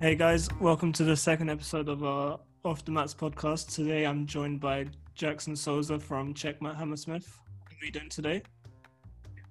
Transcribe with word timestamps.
Hey 0.00 0.14
guys, 0.14 0.48
welcome 0.60 0.92
to 0.92 1.04
the 1.04 1.16
second 1.16 1.50
episode 1.50 1.88
of 1.88 2.02
our 2.04 2.40
Off 2.64 2.84
the 2.84 2.90
Mats 2.90 3.14
podcast. 3.14 3.74
Today 3.74 4.06
I'm 4.06 4.26
joined 4.26 4.60
by 4.60 4.86
Jackson 5.14 5.54
Sousa 5.54 5.98
from 5.98 6.32
Checkmat 6.34 6.76
Hammersmith. 6.76 7.38
How 7.64 7.76
are 7.80 7.84
you 7.84 7.92
doing 7.92 8.08
today? 8.08 8.42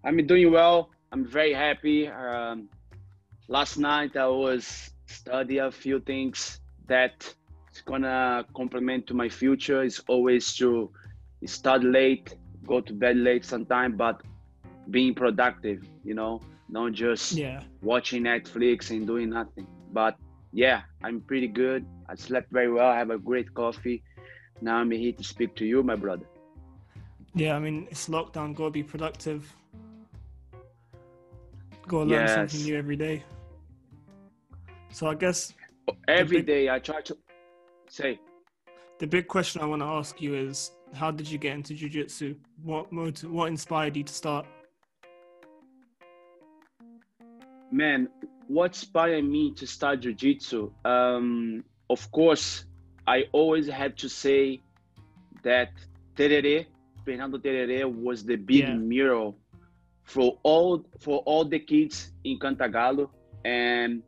I'm 0.04 0.26
doing 0.26 0.52
well. 0.52 0.90
I'm 1.12 1.26
very 1.26 1.54
happy. 1.54 2.08
Um, 2.08 2.68
last 3.48 3.78
night 3.78 4.16
I 4.18 4.28
was 4.28 4.92
studying 5.06 5.62
a 5.62 5.72
few 5.72 6.00
things 6.00 6.62
that 6.88 7.32
it's 7.70 7.82
gonna 7.82 8.44
complement 8.56 9.06
to 9.08 9.14
my 9.14 9.30
future. 9.30 9.84
It's 9.84 10.00
always 10.08 10.56
to 10.58 10.92
start 11.46 11.84
late, 11.84 12.36
go 12.66 12.82
to 12.82 12.94
bed 12.94 13.18
late 13.18 13.46
sometime, 13.46 13.96
but 13.96 14.22
being 14.90 15.14
productive. 15.14 15.84
You 16.04 16.16
know, 16.16 16.42
not 16.70 16.94
just 16.94 17.34
Yeah. 17.34 17.62
watching 17.84 18.24
Netflix 18.24 18.90
and 18.90 19.06
doing 19.06 19.30
nothing. 19.30 19.68
But 19.92 20.18
yeah, 20.52 20.82
I'm 21.04 21.22
pretty 21.22 21.48
good. 21.48 21.86
I 22.08 22.16
slept 22.16 22.52
very 22.52 22.72
well. 22.72 22.88
I 22.90 22.98
have 22.98 23.12
a 23.12 23.18
great 23.18 23.54
coffee. 23.54 24.04
Now 24.62 24.78
I'm 24.78 24.92
here 24.92 25.14
to 25.14 25.24
speak 25.24 25.56
to 25.56 25.66
you, 25.66 25.84
my 25.84 25.96
brother. 25.96 26.26
Yeah, 27.36 27.56
I 27.56 27.60
mean 27.60 27.88
it's 27.92 28.10
lockdown, 28.10 28.56
gotta 28.56 28.72
be 28.72 28.84
productive. 28.84 29.54
Gotta 31.88 32.06
learn 32.06 32.28
Yes. 32.28 32.34
something 32.36 32.66
new 32.66 32.78
every 32.78 32.96
day. 32.96 33.24
So 34.92 35.08
I 35.08 35.16
guess 35.16 35.54
oh, 35.88 35.96
Every 36.08 36.38
big- 36.38 36.48
day 36.48 36.70
I 36.70 36.80
try 36.80 37.02
to 37.02 37.18
say, 37.88 38.20
the 38.98 39.08
big 39.08 39.28
question 39.28 39.62
I 39.62 39.66
want 39.66 39.82
to 39.82 39.86
ask 39.88 40.20
you 40.22 40.34
is 40.36 40.72
how 40.94 41.12
did 41.12 41.30
you 41.30 41.38
get 41.38 41.54
into 41.54 41.74
jiu-jitsu? 41.76 42.36
What 42.64 42.92
what 42.92 43.48
inspired 43.48 43.96
you 43.96 44.04
to 44.04 44.14
start? 44.14 44.46
man, 47.72 48.10
what 48.50 48.72
inspired 48.72 49.24
me 49.24 49.54
to 49.54 49.68
start 49.68 50.02
jiu-jitsu? 50.02 50.72
Um, 50.84 51.64
of 51.88 52.12
course, 52.12 52.66
I 53.06 53.26
always 53.32 53.68
had 53.68 53.96
to 54.00 54.10
say 54.10 54.62
that 55.44 55.70
Tererê, 56.16 56.66
Fernando 57.06 57.38
Tererê 57.38 57.86
was 57.86 58.26
the 58.26 58.36
big 58.36 58.68
Yeah. 58.68 58.74
mirror 58.74 59.32
for 60.04 60.40
all 60.42 60.84
for 61.00 61.20
all 61.20 61.46
the 61.46 61.60
kids 61.60 62.12
in 62.24 62.40
Cantagalo, 62.40 63.10
and 63.46 64.02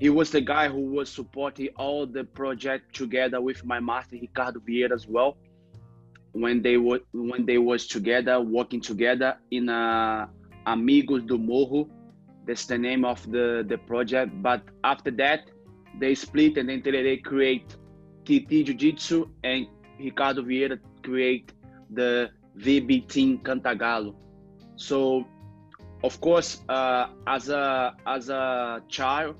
he 0.00 0.08
was 0.08 0.30
the 0.30 0.40
guy 0.40 0.68
who 0.68 0.80
was 0.96 1.10
supporting 1.10 1.68
all 1.76 2.06
the 2.06 2.24
project 2.24 2.94
together 2.94 3.42
with 3.42 3.62
my 3.64 3.78
master 3.78 4.16
Ricardo 4.16 4.60
Vieira 4.60 4.92
as 4.92 5.06
well. 5.06 5.36
When 6.32 6.62
they 6.62 6.78
were 6.78 7.00
when 7.12 7.44
they 7.44 7.58
was 7.58 7.86
together 7.86 8.40
working 8.40 8.80
together 8.80 9.36
in 9.50 9.68
uh, 9.68 10.26
Amigos 10.66 11.22
do 11.24 11.36
Morro, 11.36 11.88
that's 12.46 12.66
the 12.66 12.78
name 12.78 13.04
of 13.04 13.20
the 13.30 13.64
the 13.66 13.78
project. 13.78 14.30
But 14.42 14.62
after 14.84 15.10
that, 15.12 15.50
they 15.98 16.14
split 16.14 16.56
and 16.58 16.68
then 16.68 16.82
Tererê 16.82 17.22
create 17.22 17.76
TT 18.24 18.66
Jiu 18.66 18.74
Jitsu 18.74 19.28
and 19.44 19.66
Ricardo 19.98 20.42
Vieira 20.42 20.78
create 21.02 21.52
the 21.90 22.30
VB 22.58 23.08
Team 23.08 23.38
Cantagalo. 23.38 24.14
So, 24.76 25.24
of 26.02 26.20
course, 26.20 26.62
uh, 26.68 27.08
as 27.26 27.48
a 27.48 27.94
as 28.06 28.28
a 28.28 28.82
child, 28.88 29.36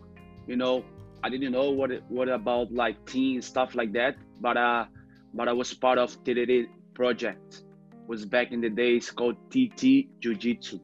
you 0.46 0.56
know, 0.56 0.84
I 1.22 1.28
didn't 1.28 1.52
know 1.52 1.70
what 1.70 1.90
what 2.08 2.28
about 2.28 2.72
like 2.72 3.04
team 3.06 3.42
stuff 3.42 3.74
like 3.74 3.92
that, 3.92 4.16
but 4.40 4.56
uh, 4.56 4.86
but 5.34 5.48
I 5.48 5.52
was 5.52 5.72
part 5.74 5.98
of 5.98 6.16
Tererê 6.24 6.66
project. 6.94 7.62
Was 8.06 8.24
back 8.24 8.52
in 8.52 8.60
the 8.60 8.70
days 8.70 9.10
called 9.10 9.36
TT 9.50 10.06
Jiu 10.20 10.34
Jitsu. 10.36 10.78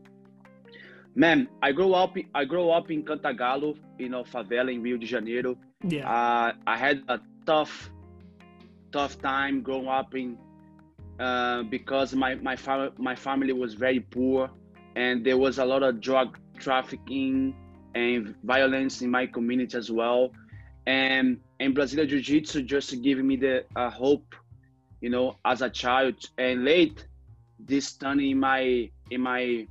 Man, 1.14 1.48
I 1.62 1.72
grew 1.72 1.92
up 1.94 2.16
I 2.34 2.44
grew 2.44 2.70
up 2.70 2.90
in 2.90 3.02
Cantagalo, 3.02 3.76
you 3.98 4.08
know, 4.08 4.24
favela 4.24 4.72
in 4.72 4.82
Rio 4.82 4.96
de 4.96 5.06
Janeiro. 5.06 5.56
Yeah. 5.82 6.08
Uh, 6.08 6.52
I 6.66 6.76
had 6.76 7.02
a 7.08 7.20
tough, 7.44 7.90
tough 8.92 9.20
time 9.20 9.62
growing 9.62 9.88
up 9.88 10.14
in 10.14 10.38
uh, 11.20 11.64
because 11.64 12.14
my 12.14 12.36
my 12.36 12.56
fam- 12.56 12.92
my 12.98 13.14
family 13.14 13.52
was 13.52 13.74
very 13.74 14.00
poor, 14.00 14.50
and 14.96 15.24
there 15.24 15.36
was 15.36 15.58
a 15.58 15.64
lot 15.64 15.82
of 15.82 16.00
drug 16.00 16.38
trafficking 16.58 17.54
and 17.94 18.34
violence 18.44 19.02
in 19.02 19.10
my 19.10 19.26
community 19.26 19.76
as 19.76 19.90
well. 19.90 20.32
And 20.86 21.40
and 21.60 21.74
Brazilian 21.74 22.08
Jiu 22.08 22.20
Jitsu 22.22 22.62
just 22.62 23.02
gave 23.02 23.18
me 23.18 23.36
the 23.36 23.64
uh, 23.76 23.90
hope, 23.90 24.34
you 25.02 25.10
know, 25.10 25.36
as 25.44 25.60
a 25.60 25.68
child. 25.68 26.14
And 26.38 26.64
late, 26.64 27.06
this 27.58 27.92
turned 27.92 28.22
in 28.22 28.40
my 28.40 28.90
in 29.10 29.20
my 29.20 29.66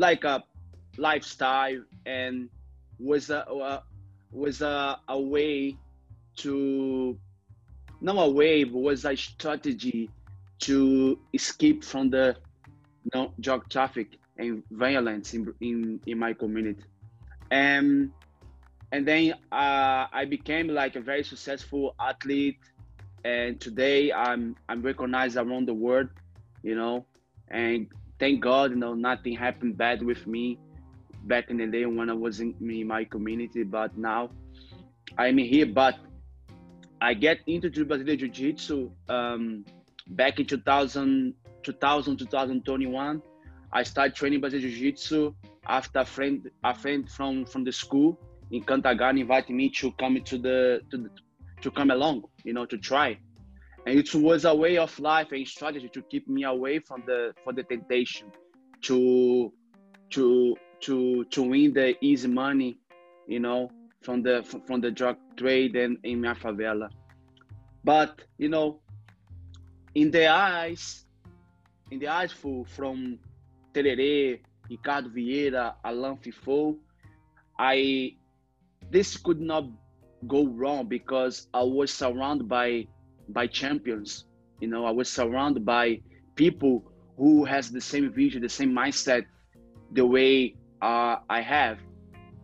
like 0.00 0.24
a 0.24 0.42
lifestyle 0.96 1.82
and 2.06 2.48
was 2.98 3.28
a, 3.30 3.40
a 3.40 3.82
was 4.32 4.62
a, 4.62 4.98
a 5.08 5.20
way 5.20 5.76
to 6.36 7.16
not 8.00 8.16
a 8.16 8.30
way 8.30 8.64
was 8.64 9.04
a 9.04 9.14
strategy 9.14 10.08
to 10.58 11.18
escape 11.34 11.84
from 11.84 12.08
the 12.08 12.34
you 13.04 13.10
know, 13.14 13.32
drug 13.40 13.68
traffic 13.68 14.18
and 14.38 14.62
violence 14.70 15.34
in, 15.34 15.52
in 15.60 16.00
in 16.06 16.18
my 16.18 16.32
community. 16.32 16.82
And 17.50 18.10
and 18.92 19.06
then 19.06 19.34
uh, 19.52 20.06
I 20.12 20.24
became 20.28 20.68
like 20.68 20.96
a 20.96 21.00
very 21.00 21.24
successful 21.24 21.94
athlete. 22.00 22.58
And 23.24 23.60
today 23.60 24.12
I'm 24.12 24.56
I'm 24.66 24.80
recognized 24.80 25.36
around 25.36 25.68
the 25.68 25.74
world 25.74 26.08
you 26.62 26.74
know 26.74 27.04
and 27.48 27.86
thank 28.20 28.40
God 28.40 28.70
you 28.70 28.76
know 28.76 28.94
nothing 28.94 29.34
happened 29.34 29.76
bad 29.76 30.02
with 30.02 30.26
me 30.26 30.58
back 31.24 31.50
in 31.50 31.56
the 31.56 31.66
day 31.66 31.86
when 31.86 32.08
I 32.10 32.12
was 32.12 32.40
in, 32.40 32.54
my 32.86 33.04
community 33.04 33.64
but 33.64 33.96
now 33.96 34.30
I'm 35.18 35.38
here. 35.38 35.66
But 35.66 35.96
I 37.00 37.14
get 37.14 37.38
into 37.46 37.84
Brazilian 37.84 38.18
Jiu 38.18 38.28
Jitsu 38.28 38.90
um, 39.08 39.64
back 40.06 40.38
in 40.38 40.46
2000, 40.46 41.34
2000 41.62 42.16
2021 42.18 43.22
I 43.72 43.82
started 43.82 44.14
training 44.14 44.40
Brazilian 44.40 44.70
Jiu 44.70 44.92
Jitsu 44.92 45.34
after 45.66 46.00
a 46.00 46.04
friend 46.04 46.50
a 46.62 46.74
friend 46.74 47.10
from 47.10 47.46
from 47.46 47.64
the 47.64 47.72
school 47.72 48.18
in 48.50 48.62
Cantagalo 48.62 49.20
invited 49.20 49.54
me 49.54 49.70
to 49.70 49.92
come 49.92 50.20
to 50.22 50.38
the 50.38 50.82
to 50.90 50.96
the, 50.98 51.10
to 51.62 51.70
come 51.70 51.90
along 51.90 52.24
you 52.44 52.52
know 52.52 52.66
to 52.66 52.76
try 52.78 53.18
and 53.86 53.98
it 53.98 54.14
was 54.14 54.44
a 54.44 54.54
way 54.54 54.76
of 54.78 54.98
life 54.98 55.32
and 55.32 55.46
strategy 55.46 55.88
to 55.88 56.02
keep 56.02 56.28
me 56.28 56.44
away 56.44 56.78
from 56.78 57.02
the 57.06 57.32
for 57.42 57.52
the 57.52 57.62
temptation 57.62 58.30
to 58.82 59.52
to 60.10 60.56
to 60.80 61.24
to 61.26 61.42
win 61.42 61.72
the 61.72 61.96
easy 62.00 62.28
money 62.28 62.78
you 63.26 63.40
know 63.40 63.70
from 64.02 64.22
the 64.22 64.42
from 64.66 64.80
the 64.80 64.90
drug 64.90 65.16
trade 65.36 65.76
and 65.76 65.98
in 66.04 66.20
my 66.20 66.34
favela. 66.34 66.88
But 67.84 68.22
you 68.38 68.48
know 68.48 68.80
in 69.94 70.10
the 70.10 70.26
eyes 70.28 71.04
in 71.90 71.98
the 71.98 72.08
eyes 72.08 72.32
for, 72.32 72.64
from 72.66 73.18
Tererê, 73.74 74.40
Ricardo 74.68 75.08
Vieira, 75.08 75.74
Alan 75.84 76.16
Finfou, 76.16 76.76
I 77.58 78.14
this 78.90 79.16
could 79.16 79.40
not 79.40 79.64
go 80.26 80.46
wrong 80.46 80.86
because 80.86 81.48
I 81.52 81.62
was 81.62 81.92
surrounded 81.92 82.48
by 82.48 82.86
by 83.32 83.46
champions. 83.46 84.26
You 84.60 84.68
know, 84.68 84.84
I 84.84 84.90
was 84.90 85.08
surrounded 85.08 85.64
by 85.64 86.00
people 86.36 86.84
who 87.16 87.44
has 87.44 87.70
the 87.70 87.80
same 87.80 88.12
vision, 88.12 88.42
the 88.42 88.48
same 88.48 88.72
mindset, 88.72 89.26
the 89.92 90.04
way 90.04 90.54
uh, 90.82 91.16
I 91.28 91.40
have, 91.40 91.78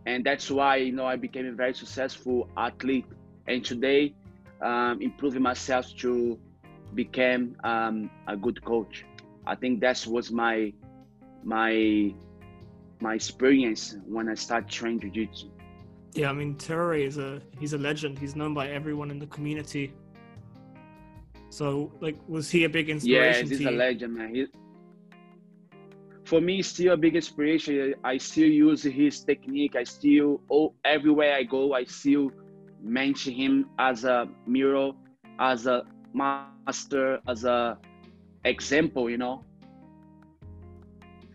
and 0.05 0.23
that's 0.23 0.49
why 0.49 0.77
you 0.77 0.91
know 0.91 1.05
I 1.05 1.15
became 1.15 1.45
a 1.47 1.51
very 1.51 1.73
successful 1.73 2.49
athlete. 2.57 3.05
And 3.47 3.63
today, 3.63 4.13
um, 4.61 5.01
improving 5.01 5.41
myself 5.41 5.95
to 5.97 6.37
become 6.93 7.55
um, 7.63 8.09
a 8.27 8.35
good 8.35 8.63
coach. 8.63 9.05
I 9.45 9.55
think 9.55 9.79
that 9.81 10.05
was 10.07 10.31
my 10.31 10.73
my 11.43 12.13
my 12.99 13.13
experience 13.13 13.95
when 14.05 14.27
I 14.27 14.33
started 14.33 14.69
training 14.69 14.99
jiu-jitsu. 15.01 15.47
Yeah, 16.13 16.29
I 16.29 16.33
mean 16.33 16.55
Terry 16.55 17.05
is 17.05 17.17
a 17.17 17.41
he's 17.59 17.73
a 17.73 17.77
legend. 17.77 18.17
He's 18.19 18.35
known 18.35 18.53
by 18.53 18.69
everyone 18.69 19.11
in 19.11 19.19
the 19.19 19.27
community. 19.27 19.93
So, 21.49 21.91
like, 22.01 22.17
was 22.27 22.51
he 22.51 22.63
a 22.65 22.69
big 22.69 22.89
inspiration? 22.89 23.47
Yeah, 23.47 23.57
he's 23.57 23.65
a 23.65 23.71
legend, 23.71 24.15
man. 24.15 24.35
He, 24.35 24.47
for 26.25 26.41
me, 26.41 26.61
still 26.61 26.93
a 26.93 26.97
big 26.97 27.15
inspiration. 27.15 27.95
I 28.03 28.17
still 28.17 28.49
use 28.49 28.83
his 28.83 29.23
technique. 29.23 29.75
I 29.75 29.83
still, 29.83 30.41
oh, 30.51 30.73
everywhere 30.83 31.33
I 31.33 31.43
go, 31.43 31.73
I 31.73 31.85
still 31.85 32.31
mention 32.81 33.33
him 33.33 33.69
as 33.79 34.03
a 34.03 34.27
mirror, 34.45 34.91
as 35.39 35.67
a 35.67 35.83
master, 36.13 37.19
as 37.27 37.45
a 37.45 37.77
example, 38.43 39.09
you 39.09 39.17
know, 39.17 39.43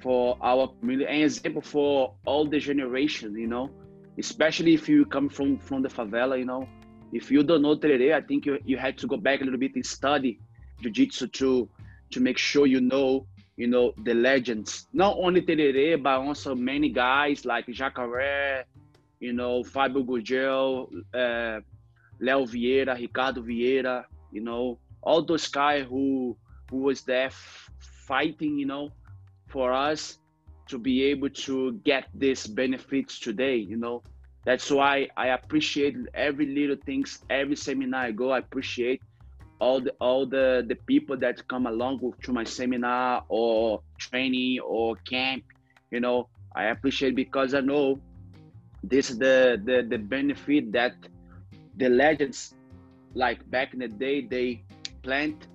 for 0.02 0.36
our 0.42 0.68
community, 0.80 1.08
an 1.08 1.22
example 1.22 1.62
for 1.62 2.14
all 2.26 2.44
the 2.44 2.58
generation, 2.58 3.34
you 3.34 3.46
know, 3.46 3.70
especially 4.18 4.74
if 4.74 4.88
you 4.88 5.06
come 5.06 5.28
from 5.28 5.58
from 5.58 5.82
the 5.82 5.88
favela, 5.88 6.38
you 6.38 6.44
know. 6.44 6.68
If 7.12 7.30
you 7.30 7.42
don't 7.42 7.62
know 7.62 7.76
Tererê, 7.76 8.14
I 8.14 8.20
think 8.22 8.46
you, 8.46 8.58
you 8.64 8.76
had 8.76 8.96
to 8.98 9.06
go 9.06 9.16
back 9.16 9.40
a 9.40 9.44
little 9.44 9.58
bit 9.58 9.74
and 9.74 9.84
study 9.84 10.40
jiu-jitsu 10.80 11.28
to 11.28 11.68
to 12.10 12.20
make 12.20 12.38
sure 12.38 12.66
you 12.66 12.80
know 12.80 13.26
you 13.56 13.68
know 13.68 13.92
the 14.04 14.14
legends 14.14 14.88
not 14.92 15.16
only 15.18 15.42
Tererê 15.42 16.02
but 16.02 16.18
also 16.20 16.54
many 16.54 16.88
guys 16.88 17.44
like 17.44 17.66
Jacaré 17.66 18.64
you 19.22 19.32
know, 19.32 19.62
Fábio 19.62 20.04
Gurgel, 20.04 20.88
uh, 21.14 21.60
Leo 22.18 22.44
Vieira, 22.44 22.98
Ricardo 22.98 23.40
Vieira, 23.40 24.04
you 24.32 24.42
know, 24.42 24.78
all 25.00 25.22
those 25.22 25.46
guys 25.46 25.86
who 25.88 26.36
who 26.68 26.78
was 26.78 27.02
there 27.02 27.30
fighting, 28.08 28.58
you 28.58 28.66
know, 28.66 28.90
for 29.46 29.72
us 29.72 30.18
to 30.66 30.76
be 30.78 31.04
able 31.04 31.30
to 31.30 31.72
get 31.84 32.08
these 32.14 32.46
benefits 32.48 33.20
today, 33.20 33.56
you 33.56 33.76
know. 33.76 34.02
That's 34.44 34.70
why 34.70 35.08
I 35.16 35.28
appreciate 35.28 35.96
every 36.14 36.46
little 36.46 36.76
things, 36.84 37.20
every 37.30 37.56
seminar 37.56 38.04
I 38.06 38.10
go, 38.10 38.32
I 38.32 38.38
appreciate 38.38 39.00
all 39.60 39.80
the 39.80 39.92
all 40.00 40.26
the 40.26 40.64
the 40.66 40.74
people 40.74 41.16
that 41.18 41.46
come 41.46 41.66
along 41.66 42.00
with, 42.02 42.20
to 42.22 42.32
my 42.32 42.42
seminar 42.42 43.24
or 43.28 43.82
training 43.98 44.58
or 44.60 44.96
camp, 45.08 45.44
you 45.90 46.00
know. 46.00 46.28
I 46.54 46.64
appreciate 46.64 47.14
because 47.14 47.54
I 47.54 47.60
know 47.60 48.00
this 48.82 49.10
is 49.10 49.18
the 49.18 49.60
the 49.64 49.86
the 49.88 49.98
benefit 49.98 50.72
that 50.72 50.94
the 51.76 51.88
legends 51.88 52.54
like 53.14 53.48
back 53.50 53.72
in 53.72 53.78
the 53.78 53.88
day 53.88 54.26
they 54.26 54.64
plant 55.02 55.46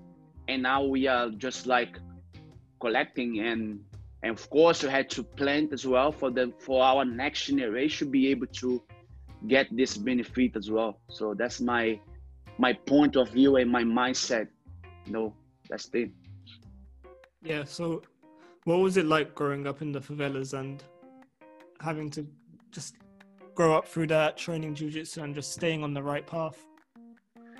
and 0.48 0.62
now 0.62 0.82
we 0.82 1.06
are 1.06 1.28
just 1.30 1.66
like 1.66 1.98
collecting 2.80 3.40
and 3.40 3.80
and 4.22 4.32
of 4.32 4.50
course 4.50 4.82
we 4.82 4.90
had 4.90 5.08
to 5.10 5.22
plant 5.22 5.72
as 5.72 5.86
well 5.86 6.10
for 6.10 6.30
the 6.30 6.52
for 6.58 6.82
our 6.82 7.04
next 7.04 7.46
generation 7.46 8.10
be 8.10 8.28
able 8.28 8.46
to 8.46 8.82
get 9.46 9.68
this 9.76 9.96
benefit 9.96 10.56
as 10.56 10.70
well. 10.70 11.00
So 11.08 11.34
that's 11.34 11.60
my 11.60 12.00
my 12.58 12.72
point 12.72 13.16
of 13.16 13.30
view 13.30 13.56
and 13.56 13.70
my 13.70 13.84
mindset. 13.84 14.48
You 15.06 15.12
know 15.12 15.34
that's 15.68 15.88
it. 15.94 16.10
Yeah 17.42 17.64
so 17.64 18.02
what 18.64 18.80
was 18.80 18.96
it 18.96 19.06
like 19.06 19.34
growing 19.34 19.66
up 19.66 19.80
in 19.82 19.92
the 19.92 20.00
favelas 20.00 20.52
and 20.58 20.82
having 21.80 22.10
to 22.10 22.26
just 22.72 22.96
grow 23.54 23.76
up 23.76 23.86
through 23.86 24.08
that 24.08 24.36
training 24.36 24.74
jiu-jitsu 24.74 25.22
and 25.22 25.34
just 25.34 25.52
staying 25.52 25.84
on 25.84 25.94
the 25.94 26.02
right 26.02 26.26
path? 26.26 26.66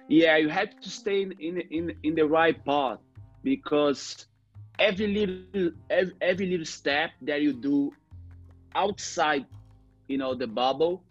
Yeah 0.08 0.36
you 0.36 0.48
have 0.48 0.80
to 0.80 0.90
stay 0.90 1.22
in 1.22 1.32
in 1.38 1.60
in, 1.70 1.94
in 2.02 2.14
the 2.16 2.26
right 2.26 2.62
path 2.64 2.98
because 3.44 4.26
every 4.78 5.06
little 5.08 5.72
every, 5.90 6.12
every 6.20 6.46
little 6.46 6.66
step 6.66 7.10
that 7.22 7.40
you 7.42 7.52
do 7.52 7.92
outside 8.74 9.46
you 10.08 10.18
know 10.18 10.34
the 10.34 10.46
bubble 10.46 11.02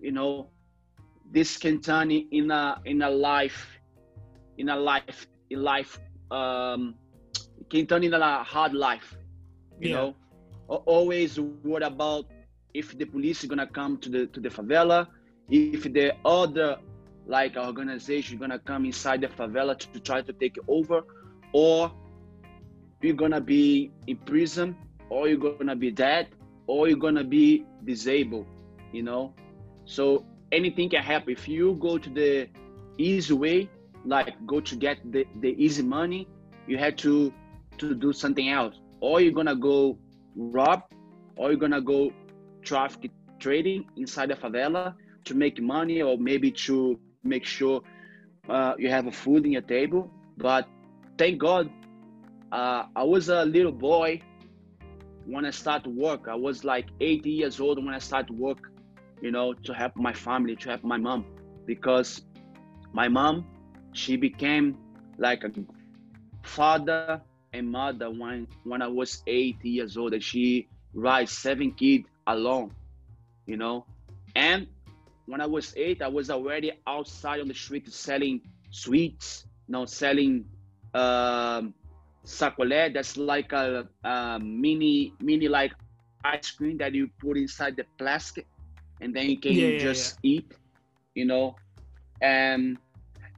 you 0.00 0.12
know 0.12 0.48
this 1.32 1.56
can 1.56 1.80
turn 1.80 2.10
in 2.10 2.50
a 2.50 2.80
in 2.84 3.02
a 3.02 3.10
life 3.10 3.78
in 4.58 4.68
a 4.68 4.76
life 4.76 5.26
in 5.50 5.62
life 5.62 5.98
um 6.30 6.94
can 7.70 7.86
turn 7.86 8.04
in 8.04 8.14
a 8.14 8.42
hard 8.44 8.72
life 8.74 9.16
you 9.80 9.90
yeah. 9.90 9.96
know 9.96 10.16
always 10.68 11.38
what 11.38 11.82
about 11.82 12.26
if 12.74 12.96
the 12.98 13.04
police 13.04 13.42
is 13.42 13.48
gonna 13.48 13.66
come 13.66 13.96
to 13.98 14.08
the 14.08 14.26
to 14.26 14.40
the 14.40 14.48
favela 14.48 15.06
if 15.50 15.82
the 15.92 16.12
other 16.24 16.76
like 17.26 17.56
organization 17.56 18.38
gonna 18.38 18.58
come 18.58 18.84
inside 18.84 19.20
the 19.20 19.28
favela 19.28 19.78
to, 19.78 19.86
to 19.92 20.00
try 20.00 20.20
to 20.20 20.32
take 20.32 20.56
over 20.68 21.02
or 21.52 21.90
you're 23.06 23.16
gonna 23.24 23.40
be 23.40 23.90
in 24.06 24.16
prison 24.16 24.76
or 25.08 25.28
you're 25.28 25.38
gonna 25.38 25.76
be 25.76 25.90
dead 25.90 26.28
or 26.66 26.88
you're 26.88 26.98
gonna 26.98 27.24
be 27.24 27.64
disabled 27.84 28.46
you 28.92 29.02
know? 29.02 29.34
So 29.84 30.24
anything 30.52 30.88
can 30.90 31.02
happen. 31.02 31.32
If 31.32 31.48
you 31.48 31.74
go 31.74 31.98
to 31.98 32.10
the 32.10 32.48
easy 32.98 33.34
way 33.34 33.68
like 34.04 34.34
go 34.46 34.60
to 34.60 34.76
get 34.76 34.98
the, 35.12 35.26
the 35.40 35.54
easy 35.62 35.82
money 35.82 36.28
you 36.66 36.78
have 36.78 36.96
to 36.96 37.32
to 37.78 37.94
do 37.94 38.12
something 38.12 38.48
else. 38.48 38.74
Or 39.00 39.20
you're 39.20 39.32
gonna 39.32 39.56
go 39.56 39.98
rob 40.36 40.82
or 41.36 41.50
you're 41.50 41.60
gonna 41.60 41.80
go 41.80 42.12
traffic 42.62 43.10
trading 43.38 43.84
inside 43.96 44.30
the 44.30 44.34
favela 44.34 44.94
to 45.24 45.34
make 45.34 45.60
money 45.60 46.02
or 46.02 46.16
maybe 46.16 46.50
to 46.50 46.98
make 47.22 47.44
sure 47.44 47.82
uh, 48.48 48.74
you 48.78 48.88
have 48.88 49.06
a 49.06 49.12
food 49.12 49.44
in 49.44 49.52
your 49.52 49.62
table. 49.62 50.10
But 50.38 50.66
thank 51.18 51.38
god 51.38 51.70
uh, 52.52 52.84
I 52.94 53.02
was 53.04 53.28
a 53.28 53.44
little 53.44 53.72
boy 53.72 54.20
when 55.26 55.44
I 55.44 55.50
started 55.50 55.94
work. 55.94 56.28
I 56.28 56.34
was 56.34 56.64
like 56.64 56.86
80 57.00 57.30
years 57.30 57.60
old 57.60 57.84
when 57.84 57.94
I 57.94 57.98
started 57.98 58.38
work, 58.38 58.70
you 59.20 59.30
know, 59.30 59.52
to 59.54 59.72
help 59.74 59.96
my 59.96 60.12
family, 60.12 60.56
to 60.56 60.70
help 60.70 60.84
my 60.84 60.96
mom, 60.96 61.26
because 61.66 62.22
my 62.92 63.08
mom, 63.08 63.46
she 63.92 64.16
became 64.16 64.76
like 65.18 65.44
a 65.44 65.50
father 66.42 67.20
and 67.52 67.70
mother 67.70 68.10
when 68.10 68.46
when 68.64 68.82
I 68.82 68.88
was 68.88 69.22
80 69.26 69.68
years 69.68 69.96
old, 69.96 70.12
and 70.12 70.22
she 70.22 70.68
raised 70.94 71.32
seven 71.32 71.72
kids 71.72 72.08
alone, 72.26 72.70
you 73.46 73.56
know, 73.56 73.86
and 74.34 74.66
when 75.26 75.40
I 75.40 75.46
was 75.46 75.74
eight, 75.76 76.02
I 76.02 76.08
was 76.08 76.30
already 76.30 76.72
outside 76.86 77.40
on 77.40 77.48
the 77.48 77.54
street 77.54 77.92
selling 77.92 78.40
sweets, 78.70 79.46
you 79.66 79.72
know, 79.72 79.84
selling 79.86 80.44
um, 80.94 81.74
sacolé 82.26 82.92
that's 82.92 83.16
like 83.16 83.52
a, 83.52 83.88
a, 84.04 84.38
mini 84.40 85.14
mini 85.20 85.48
like 85.48 85.72
ice 86.24 86.50
cream 86.50 86.76
that 86.76 86.92
you 86.92 87.08
put 87.18 87.36
inside 87.36 87.76
the 87.76 87.84
plastic 87.98 88.46
and 89.00 89.14
then 89.14 89.30
you 89.30 89.38
can 89.38 89.52
yeah, 89.52 89.68
yeah, 89.68 89.78
just 89.78 90.18
yeah. 90.22 90.30
eat 90.32 90.52
you 91.16 91.24
know? 91.24 91.56
And 92.20 92.78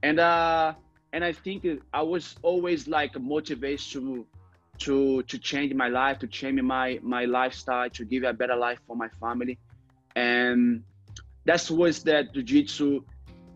and 0.02 0.20
uh 0.20 0.74
and 1.12 1.24
i 1.24 1.32
think 1.32 1.66
i 1.92 2.02
was 2.02 2.36
always 2.42 2.86
like 2.86 3.18
motivated 3.18 3.80
to 3.92 4.26
to 4.78 5.22
to 5.24 5.38
change 5.38 5.74
my 5.74 5.88
life 5.88 6.18
to 6.20 6.28
change 6.28 6.60
my 6.62 7.00
my 7.02 7.24
lifestyle 7.24 7.90
to 7.90 8.04
give 8.04 8.22
a 8.22 8.32
better 8.32 8.54
life 8.54 8.78
for 8.86 8.94
my 8.94 9.08
family. 9.20 9.58
And 10.14 10.84
that's 11.44 11.70
was 11.70 12.04
that 12.04 12.32
jiu-jitsu 12.32 13.02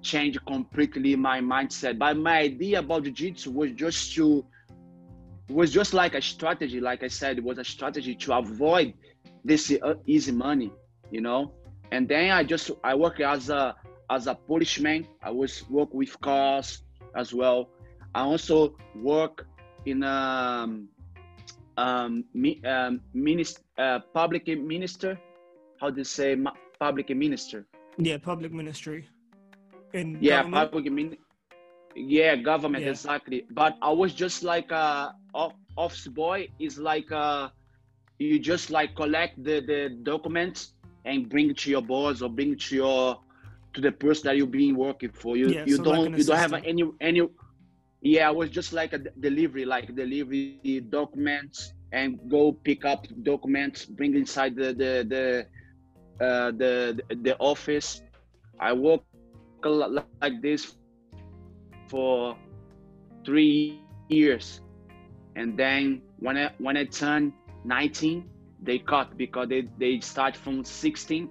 changed 0.00 0.44
completely 0.46 1.14
my 1.14 1.40
mindset. 1.40 1.98
But 1.98 2.16
my 2.16 2.38
idea 2.40 2.80
about 2.80 3.04
jiu-jitsu 3.04 3.52
was 3.52 3.70
just 3.72 4.14
to 4.16 4.44
was 5.48 5.72
just 5.72 5.94
like 5.94 6.14
a 6.14 6.22
strategy. 6.22 6.80
Like 6.80 7.02
I 7.02 7.08
said, 7.08 7.38
it 7.38 7.44
was 7.44 7.58
a 7.58 7.64
strategy 7.64 8.14
to 8.14 8.34
avoid 8.34 8.94
this 9.44 9.72
uh, 9.82 9.94
easy 10.06 10.32
money, 10.32 10.72
you 11.10 11.20
know. 11.20 11.52
And 11.90 12.08
then 12.08 12.30
I 12.30 12.44
just 12.44 12.70
I 12.84 12.94
work 12.94 13.20
as 13.20 13.50
a 13.50 13.74
as 14.10 14.26
a 14.26 14.34
policeman. 14.34 15.06
I 15.22 15.30
was 15.30 15.68
work 15.68 15.92
with 15.92 16.18
cars 16.20 16.82
as 17.14 17.34
well. 17.34 17.68
I 18.14 18.22
also 18.22 18.76
work 18.94 19.46
in 19.84 20.02
um 20.02 20.88
um, 21.76 22.24
um 22.64 23.00
minister, 23.14 23.62
uh, 23.78 24.00
public 24.14 24.46
minister. 24.46 25.18
How 25.80 25.90
do 25.90 25.98
you 25.98 26.04
say 26.04 26.36
public 26.78 27.10
minister? 27.10 27.66
Yeah, 27.98 28.18
public 28.18 28.52
ministry. 28.52 29.08
In 29.92 30.18
yeah, 30.20 30.42
government? 30.42 30.72
public 30.72 30.92
ministry 30.92 31.18
yeah 31.94 32.36
government 32.36 32.84
yeah. 32.84 32.90
exactly. 32.90 33.46
But 33.50 33.76
i 33.82 33.90
was 33.90 34.14
just 34.14 34.42
like 34.42 34.70
a 34.70 35.14
office 35.76 36.06
boy 36.08 36.48
is 36.58 36.78
like 36.78 37.10
uh 37.12 37.48
you 38.18 38.38
just 38.38 38.70
like 38.70 38.94
collect 38.94 39.42
the 39.42 39.60
the 39.60 39.98
documents 40.02 40.74
and 41.04 41.28
bring 41.28 41.50
it 41.50 41.58
to 41.58 41.70
your 41.70 41.82
boss 41.82 42.22
or 42.22 42.28
bring 42.28 42.52
it 42.52 42.60
to 42.60 42.76
your 42.76 43.20
to 43.74 43.80
the 43.80 43.90
person 43.90 44.24
that 44.24 44.36
you've 44.36 44.50
been 44.50 44.76
working 44.76 45.10
for. 45.10 45.36
You 45.36 45.48
yeah, 45.48 45.64
you 45.64 45.76
so 45.76 45.82
don't 45.84 46.10
like 46.10 46.18
you 46.18 46.24
don't 46.24 46.36
have 46.38 46.52
any 46.52 46.84
any 47.00 47.22
yeah 48.02 48.28
i 48.28 48.30
was 48.30 48.50
just 48.50 48.72
like 48.72 48.92
a 48.92 48.98
delivery 48.98 49.64
like 49.64 49.94
delivery 49.94 50.84
documents 50.90 51.72
and 51.92 52.18
go 52.28 52.52
pick 52.52 52.84
up 52.84 53.06
documents 53.22 53.84
bring 53.86 54.16
inside 54.16 54.56
the 54.56 54.74
the 54.74 54.92
the 55.08 55.46
uh, 56.22 56.50
the 56.52 57.00
the 57.22 57.36
office. 57.38 58.02
I 58.60 58.72
work 58.72 59.02
like 59.64 60.40
this 60.42 60.74
for 61.92 62.36
three 63.24 63.78
years, 64.08 64.62
and 65.36 65.58
then 65.58 66.00
when 66.20 66.38
I 66.38 66.50
when 66.58 66.76
I 66.78 66.84
turned 66.84 67.34
19, 67.64 68.24
they 68.62 68.78
cut 68.78 69.16
because 69.18 69.48
they 69.50 69.68
they 69.78 70.00
start 70.00 70.34
from 70.34 70.64
16 70.64 71.28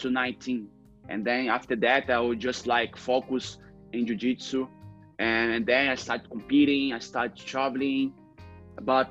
to 0.00 0.10
19, 0.10 0.68
and 1.08 1.24
then 1.24 1.48
after 1.48 1.76
that 1.76 2.10
I 2.10 2.20
would 2.20 2.40
just 2.40 2.66
like 2.66 2.96
focus 2.96 3.56
in 3.92 4.06
jiu-jitsu, 4.06 4.68
and, 5.18 5.64
then 5.64 5.88
I 5.88 5.94
started 5.94 6.28
competing, 6.28 6.92
I 6.92 6.98
started 6.98 7.36
traveling, 7.36 8.12
but 8.82 9.10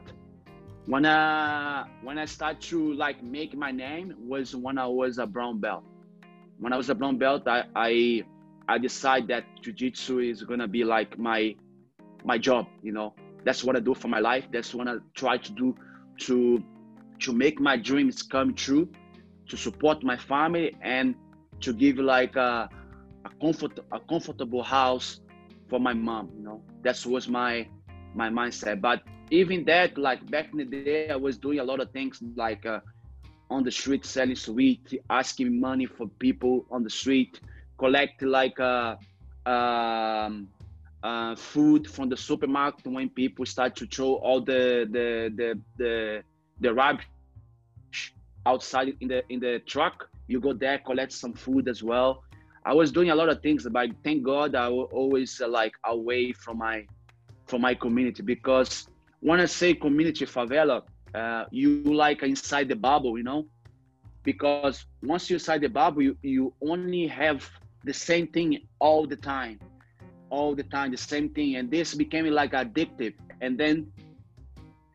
when 0.85 1.05
I 1.05 1.85
when 2.03 2.17
I 2.19 2.25
started 2.25 2.61
to 2.69 2.93
like 2.93 3.23
make 3.23 3.57
my 3.57 3.71
name 3.71 4.13
was 4.19 4.55
when 4.55 4.77
I 4.77 4.85
was 4.85 5.17
a 5.17 5.25
brown 5.25 5.59
belt. 5.59 5.83
When 6.59 6.73
I 6.73 6.77
was 6.77 6.89
a 6.91 6.95
brown 6.95 7.17
belt, 7.17 7.47
I, 7.47 7.63
I 7.75 8.23
I 8.71 8.79
decide 8.79 9.27
that 9.33 9.45
jiu-jitsu 9.63 10.19
is 10.31 10.43
gonna 10.43 10.67
be 10.67 10.83
like 10.83 11.17
my 11.19 11.55
my 12.25 12.37
job, 12.37 12.67
you 12.81 12.93
know. 12.93 13.15
That's 13.45 13.63
what 13.63 13.75
I 13.75 13.79
do 13.81 13.93
for 13.95 14.09
my 14.09 14.19
life. 14.19 14.45
That's 14.51 14.73
what 14.75 14.87
I 14.87 14.95
try 15.15 15.37
to 15.37 15.51
do 15.53 15.75
to 16.27 16.63
to 17.25 17.33
make 17.33 17.59
my 17.59 17.77
dreams 17.77 18.23
come 18.23 18.53
true, 18.55 18.89
to 19.49 19.57
support 19.57 20.03
my 20.03 20.17
family 20.17 20.75
and 20.81 21.15
to 21.61 21.73
give 21.73 21.97
like 21.97 22.35
a, 22.35 22.69
a 23.25 23.29
comfort 23.41 23.79
a 23.91 23.99
comfortable 24.09 24.63
house 24.63 25.19
for 25.69 25.79
my 25.79 25.93
mom, 25.93 26.31
you 26.37 26.43
know. 26.43 26.63
That 26.83 26.97
was 27.05 27.27
my 27.29 27.67
my 28.15 28.29
mindset. 28.29 28.81
But 28.81 29.01
even 29.31 29.65
that, 29.65 29.97
like 29.97 30.21
back 30.31 30.47
in 30.53 30.59
the 30.59 30.65
day, 30.65 30.93
I 30.95 30.99
was 31.17 31.25
doing 31.37 31.59
a 31.59 31.63
lot 31.63 31.79
of 31.81 31.91
things 31.91 32.05
like 32.35 32.65
uh, 32.65 32.79
on 33.49 33.63
the 33.63 33.71
street 33.71 34.05
selling 34.05 34.35
sweet, 34.35 34.93
asking 35.09 35.59
money 35.59 35.85
for 35.85 36.07
people 36.19 36.65
on 36.71 36.83
the 36.83 36.89
street, 36.89 37.39
collect 37.83 38.21
like 38.21 38.59
uh, 38.59 38.95
um, 39.53 40.47
uh, 41.03 41.35
food 41.35 41.81
from 41.95 42.09
the 42.13 42.17
supermarket 42.29 42.85
when 42.97 43.09
people 43.09 43.45
start 43.45 43.71
to 43.75 43.85
throw 43.95 44.11
all 44.25 44.39
the 44.51 44.63
the 44.95 45.05
the 45.39 45.49
the, 45.81 46.23
the 46.63 46.71
rubbish 46.81 47.07
outside 48.45 48.87
in 49.01 49.07
the 49.13 49.19
in 49.33 49.39
the 49.39 49.53
truck. 49.73 49.95
You 50.31 50.39
go 50.47 50.53
there, 50.53 50.77
collect 50.89 51.11
some 51.23 51.33
food 51.33 51.67
as 51.73 51.79
well. 51.91 52.11
I 52.63 52.73
was 52.81 52.91
doing 52.91 53.09
a 53.09 53.15
lot 53.21 53.29
of 53.33 53.37
things, 53.41 53.67
but 53.77 53.89
thank 54.05 54.19
God 54.23 54.49
I 54.55 54.69
was 54.69 54.87
always 54.99 55.41
uh, 55.41 55.47
like 55.47 55.75
away 55.95 56.31
from 56.43 56.55
my 56.59 56.77
from 57.47 57.61
my 57.61 57.73
community 57.85 58.21
because 58.23 58.87
when 59.27 59.39
I 59.39 59.47
say 59.59 59.73
community 59.73 60.25
favela, 60.25 60.77
uh, 61.13 61.45
you 61.51 61.69
like 62.05 62.23
inside 62.23 62.67
the 62.69 62.75
bubble, 62.75 63.17
you 63.17 63.23
know, 63.23 63.41
because 64.23 64.85
once 65.01 65.29
you're 65.29 65.37
inside 65.41 65.61
the 65.61 65.69
bubble, 65.69 66.01
you, 66.01 66.17
you 66.21 66.53
only 66.61 67.07
have 67.07 67.49
the 67.83 67.93
same 67.93 68.27
thing 68.27 68.59
all 68.79 69.05
the 69.05 69.15
time, 69.15 69.59
all 70.29 70.55
the 70.55 70.63
time, 70.63 70.91
the 70.91 70.97
same 70.97 71.29
thing, 71.29 71.55
and 71.55 71.69
this 71.69 71.93
became 71.95 72.25
like 72.27 72.51
addictive, 72.51 73.13
and 73.41 73.57
then 73.57 73.91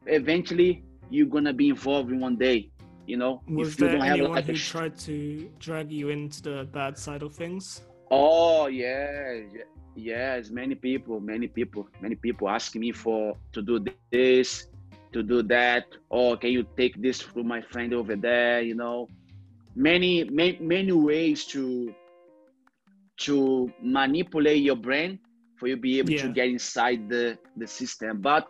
eventually 0.06 0.84
you're 1.10 1.26
gonna 1.26 1.52
be 1.52 1.68
involved 1.68 2.10
in 2.10 2.20
one 2.20 2.36
day 2.36 2.70
you 3.06 3.16
know? 3.16 3.42
Was 3.48 3.68
if 3.68 3.80
you 3.80 3.86
there 3.86 3.96
don't 3.96 4.06
have 4.06 4.18
anyone 4.18 4.32
like 4.32 4.46
who 4.46 4.52
a 4.52 4.56
tried 4.56 4.98
to 4.98 5.50
drag 5.58 5.92
you 5.92 6.08
into 6.10 6.42
the 6.42 6.68
bad 6.72 6.98
side 6.98 7.22
of 7.22 7.34
things? 7.34 7.82
Oh 8.10 8.66
yeah 8.66 9.34
yeah, 9.52 9.62
yes 9.94 10.50
many 10.50 10.74
people 10.74 11.20
many 11.20 11.48
people 11.48 11.88
many 12.00 12.14
people 12.14 12.48
asking 12.48 12.82
me 12.82 12.92
for 12.92 13.36
to 13.52 13.62
do 13.62 13.84
this 14.10 14.68
to 15.12 15.22
do 15.22 15.42
that. 15.42 15.84
Or 16.10 16.36
can 16.36 16.50
you 16.50 16.66
take 16.76 17.00
this 17.00 17.20
from 17.20 17.46
my 17.48 17.60
friend 17.60 17.94
over 17.94 18.16
there 18.16 18.60
you 18.60 18.74
know? 18.74 19.08
Many 19.74 20.24
many, 20.24 20.58
many 20.60 20.92
ways 20.92 21.44
to 21.46 21.94
to 23.18 23.72
manipulate 23.82 24.62
your 24.62 24.76
brain 24.76 25.18
for 25.56 25.68
you 25.68 25.76
to 25.76 25.80
be 25.80 25.98
able 25.98 26.14
to 26.14 26.28
get 26.28 26.48
inside 26.48 27.08
the 27.08 27.38
the 27.56 27.66
system. 27.66 28.20
But 28.20 28.48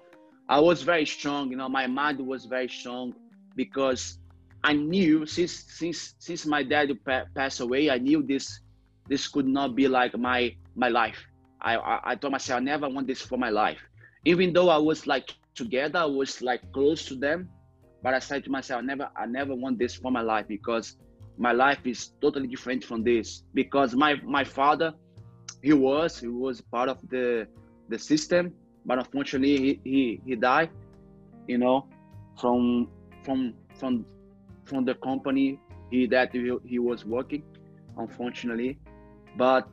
i 0.49 0.61
was 0.61 0.83
very 0.83 1.07
strong 1.07 1.51
you 1.51 1.57
know 1.57 1.69
my 1.69 1.87
mind 1.87 2.21
was 2.25 2.45
very 2.45 2.69
strong 2.69 3.13
because 3.57 4.19
i 4.63 4.73
knew 4.73 5.27
since 5.27 5.65
since 5.69 6.15
since 6.19 6.47
my 6.47 6.63
dad 6.63 6.91
passed 7.35 7.61
away 7.61 7.91
i 7.91 7.99
knew 7.99 8.23
this 8.23 8.61
this 9.09 9.29
could 9.29 9.47
not 9.47 9.75
be 9.75 9.89
like 9.89 10.17
my 10.19 10.55
my 10.75 10.89
life. 10.89 11.19
I, 11.61 11.77
I 11.77 12.01
i 12.13 12.15
told 12.15 12.33
myself 12.33 12.61
i 12.61 12.65
never 12.65 12.89
want 12.89 13.07
this 13.07 13.23
for 13.23 13.39
my 13.39 13.51
life. 13.51 13.79
Even 14.25 14.53
though 14.53 14.69
i 14.69 14.77
was 14.77 15.07
like 15.07 15.35
together 15.55 16.01
i 16.01 16.05
was 16.05 16.43
like 16.43 16.61
close 16.73 17.07
to 17.07 17.15
them 17.15 17.49
but 18.03 18.13
i 18.13 18.19
said 18.19 18.45
to 18.45 18.51
myself 18.51 18.83
i 18.83 18.85
never 18.85 19.09
i 19.17 19.25
never 19.27 19.55
want 19.55 19.79
this 19.79 19.95
for 19.95 20.11
my 20.11 20.21
life 20.21 20.47
because 20.49 20.97
my 21.39 21.53
life 21.53 21.81
is 21.85 22.13
totally 22.21 22.47
different 22.49 22.85
from 22.85 23.03
this. 23.03 23.43
Because 23.55 23.95
my 23.95 24.15
my 24.25 24.45
father 24.45 24.95
he 25.63 25.73
was 25.73 26.19
he 26.21 26.29
was 26.29 26.61
part 26.61 26.89
of 26.89 26.99
the 27.09 27.47
the 27.89 27.99
system 27.99 28.53
but 28.85 28.99
unfortunately 28.99 29.57
he 29.59 29.81
he, 29.85 30.21
he 30.25 30.37
died 30.37 30.71
you 31.49 31.59
know 31.59 31.87
from 32.41 32.89
from 33.23 33.55
from 33.75 34.05
from 34.65 34.85
the 34.85 34.95
company 34.95 35.59
he 35.91 36.07
that 36.07 36.33
he, 36.33 36.57
he 36.65 36.79
was 36.79 37.05
working 37.05 37.43
unfortunately. 37.99 38.79
But 39.37 39.69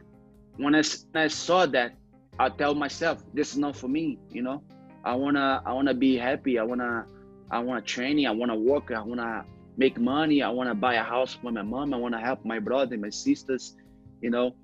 when 0.58 0.76
I, 0.76 0.84
when 1.12 1.24
I 1.24 1.28
saw 1.28 1.66
that 1.68 1.94
i 2.40 2.50
tell 2.50 2.74
myself 2.74 3.24
this 3.34 3.52
is 3.52 3.58
not 3.58 3.76
for 3.76 3.88
me 3.88 4.18
you 4.30 4.42
know? 4.42 4.64
I 5.04 5.16
want 5.16 5.36
to 5.36 5.62
i 5.66 5.74
want 5.74 5.88
to 5.88 5.94
be 5.94 6.18
happy. 6.18 6.58
I 6.58 6.64
want 6.64 6.82
to 6.82 7.06
i 7.52 7.60
want 7.60 7.86
to 7.86 7.94
training 7.94 8.26
i 8.26 8.32
want 8.32 8.52
to 8.52 8.58
work 8.58 8.92
i 8.92 9.02
want 9.02 9.20
to 9.20 9.46
make 9.78 10.00
money. 10.00 10.42
I 10.42 10.50
want 10.50 10.70
to 10.70 10.76
buy 10.76 10.96
a 10.96 11.04
house 11.04 11.34
for 11.34 11.52
my 11.52 11.62
mom. 11.62 11.94
I 11.94 11.98
want 11.98 12.14
to 12.14 12.20
help 12.22 12.46
my 12.46 12.60
brother 12.60 12.94
and 12.94 13.02
my 13.02 13.10
sisters 13.10 13.76
you 14.24 14.30
know 14.30 14.56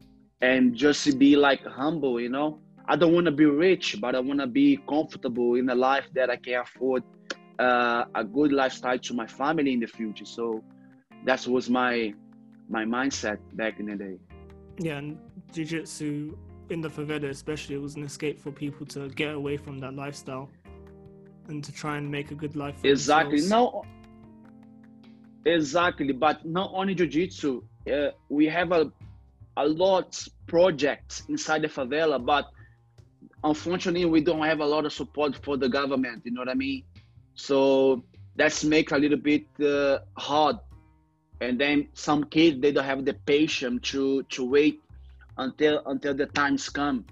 and 0.41 0.73
just 0.73 1.03
to 1.03 1.11
be 1.11 1.35
like 1.35 1.63
humble 1.65 2.19
you 2.19 2.29
know. 2.29 2.59
I 2.87 2.95
don't 2.95 3.13
want 3.13 3.25
to 3.25 3.31
be 3.31 3.45
rich 3.45 3.97
but 4.01 4.15
i 4.15 4.19
want 4.19 4.39
to 4.39 4.47
be 4.47 4.77
comfortable 4.93 5.53
in 5.55 5.69
a 5.69 5.75
life 5.75 6.07
that 6.15 6.31
i 6.31 6.37
can 6.37 6.61
afford 6.61 7.03
uh, 7.59 8.05
a 8.15 8.23
good 8.23 8.51
lifestyle 8.51 8.97
to 8.97 9.13
my 9.13 9.27
family 9.27 9.73
in 9.73 9.81
the 9.81 9.91
future. 9.99 10.25
So 10.25 10.63
that 11.25 11.45
was 11.45 11.69
my 11.69 12.13
my 12.69 12.85
mindset 12.85 13.39
back 13.53 13.79
in 13.79 13.85
the 13.87 13.95
day. 13.95 14.17
Yeah 14.79 14.97
and 14.99 15.17
jiu-jitsu 15.53 16.37
in 16.69 16.81
the 16.81 16.89
favela 16.97 17.29
especially 17.29 17.75
it 17.75 17.81
was 17.81 17.95
an 17.95 18.03
escape 18.03 18.39
for 18.39 18.51
people 18.51 18.85
to 18.85 19.09
get 19.09 19.33
away 19.41 19.57
from 19.57 19.79
that 19.79 19.93
lifestyle 19.95 20.47
and 21.47 21.63
to 21.63 21.71
try 21.71 21.97
and 21.97 22.09
make 22.17 22.29
a 22.35 22.35
good 22.35 22.55
life 22.55 22.75
for 22.79 22.87
exactly. 22.87 23.39
themselves. 23.39 23.73
no 23.73 23.98
exactly 25.45 26.11
but 26.11 26.45
not 26.45 26.71
only 26.73 26.93
jiu-jitsu 26.93 27.61
uh, 27.91 28.09
we 28.29 28.45
have 28.45 28.71
a 28.71 28.91
a 29.57 29.67
lot 29.67 30.27
projects 30.47 31.23
inside 31.29 31.61
the 31.61 31.67
favela 31.67 32.23
but 32.23 32.45
unfortunately 33.43 34.05
we 34.05 34.21
don't 34.21 34.43
have 34.43 34.59
a 34.59 34.65
lot 34.65 34.85
of 34.85 34.93
support 34.93 35.35
for 35.43 35.57
the 35.57 35.67
government 35.67 36.21
you 36.25 36.31
know 36.31 36.41
what 36.41 36.49
i 36.49 36.53
mean? 36.53 36.83
So 37.35 38.03
that's 38.35 38.63
make 38.63 38.91
a 38.91 38.97
little 38.97 39.17
bit 39.17 39.45
uh, 39.63 39.99
hard. 40.17 40.57
And 41.41 41.57
then 41.59 41.87
some 41.93 42.25
kids 42.25 42.59
they 42.61 42.71
don't 42.73 42.83
have 42.83 43.05
the 43.05 43.13
patience 43.13 43.89
to 43.91 44.23
to 44.23 44.45
wait 44.45 44.81
until 45.37 45.81
until 45.85 46.13
the 46.13 46.25
times 46.25 46.69
come 46.69 47.05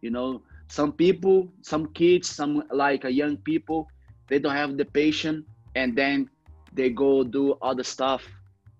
you 0.00 0.10
know? 0.10 0.42
Some 0.68 0.92
people 0.92 1.52
some 1.62 1.86
kids 1.92 2.28
some 2.30 2.62
like 2.72 3.04
uh, 3.04 3.08
young 3.08 3.36
people 3.38 3.88
they 4.28 4.38
don't 4.38 4.54
have 4.54 4.76
the 4.76 4.84
patience 4.84 5.44
and 5.74 5.96
then 5.96 6.30
they 6.74 6.90
go 6.90 7.22
do 7.24 7.54
other 7.62 7.84
stuff 7.84 8.26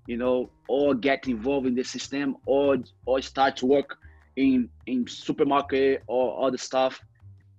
you 0.07 0.17
know 0.17 0.51
or 0.69 0.95
get 0.95 1.29
involved 1.29 1.67
in 1.67 1.75
the 1.75 1.83
system 1.83 2.37
or 2.47 2.77
or 3.07 3.21
start 3.21 3.57
to 3.57 3.67
work 3.67 3.97
in 4.37 4.69
in 4.87 5.07
supermarket 5.07 6.03
or 6.07 6.47
other 6.47 6.59
stuff 6.59 7.01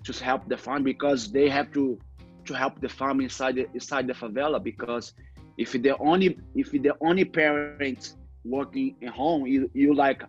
to 0.03 0.11
help 0.23 0.47
the 0.49 0.57
farm 0.57 0.83
because 0.83 1.31
they 1.31 1.47
have 1.49 1.71
to 1.71 1.97
to 2.45 2.53
help 2.53 2.79
the 2.81 2.89
farm 2.89 3.21
inside 3.21 3.55
the 3.55 3.67
inside 3.73 4.07
the 4.07 4.13
favela 4.13 4.61
because 4.61 5.13
if 5.57 5.71
the 5.71 5.97
only 5.99 6.37
if 6.55 6.71
the 6.71 6.93
only 7.01 7.23
parent 7.23 8.15
working 8.43 8.95
at 9.01 9.09
home 9.09 9.45
you 9.45 9.69
you 9.73 9.93
like 9.93 10.23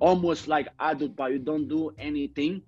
almost 0.00 0.48
like 0.48 0.68
adult 0.80 1.14
but 1.16 1.32
you 1.32 1.38
don't 1.38 1.68
do 1.68 1.90
anything 1.98 2.62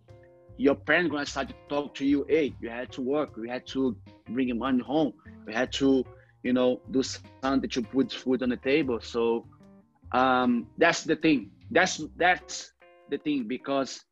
your 0.58 0.74
parents 0.74 1.10
gonna 1.10 1.24
start 1.24 1.48
to 1.48 1.54
talk 1.68 1.94
to 1.94 2.04
you 2.04 2.26
hey 2.28 2.52
you 2.60 2.68
had 2.68 2.90
to 2.92 3.00
work 3.00 3.30
you 3.36 3.48
had 3.48 3.66
to 3.66 3.96
bring 4.28 4.56
money 4.58 4.82
home 4.82 5.12
you 5.46 5.54
had 5.54 5.72
to 5.72 6.04
you 6.42 6.52
know 6.52 6.80
do 6.90 7.02
something 7.02 7.68
to 7.70 7.82
put 7.82 8.12
food 8.12 8.42
on 8.42 8.50
the 8.50 8.56
table. 8.56 9.00
So 9.00 9.46
um 10.12 10.66
that's 10.78 11.04
the 11.04 11.16
thing. 11.16 11.50
That's 11.70 12.00
that's 12.16 12.72
the 13.08 13.18
thing 13.18 13.46
because 13.48 14.04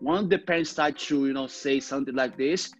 once 0.00 0.28
the 0.28 0.38
parents 0.38 0.70
start 0.70 0.98
to 0.98 1.26
you 1.26 1.32
know 1.32 1.46
say 1.46 1.80
something 1.80 2.14
like 2.14 2.36
this 2.36 2.70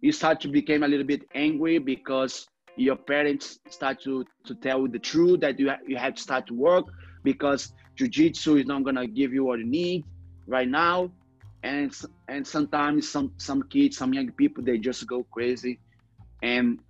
you 0.00 0.12
start 0.12 0.40
to 0.40 0.48
become 0.48 0.82
a 0.82 0.88
little 0.88 1.06
bit 1.06 1.22
angry 1.34 1.78
because 1.78 2.46
your 2.76 2.96
parents 2.96 3.58
start 3.68 4.00
to 4.02 4.24
to 4.44 4.54
tell 4.56 4.86
the 4.88 4.98
truth 4.98 5.40
that 5.40 5.58
you, 5.58 5.70
you 5.86 5.96
have 5.96 6.14
to 6.14 6.22
start 6.22 6.46
to 6.46 6.54
work 6.54 6.86
because 7.24 7.72
jiu-jitsu 7.96 8.56
is 8.56 8.66
not 8.66 8.84
gonna 8.84 9.06
give 9.06 9.32
you 9.32 9.44
what 9.44 9.58
you 9.58 9.66
need 9.66 10.04
right 10.46 10.68
now. 10.68 11.10
And 11.62 11.92
and 12.28 12.46
sometimes 12.46 13.08
some 13.10 13.32
some 13.38 13.62
kids 13.64 13.96
some 13.96 14.12
young 14.14 14.30
people 14.32 14.64
they 14.64 14.78
just 14.78 15.06
go 15.06 15.24
crazy. 15.32 15.80
And 16.42 16.80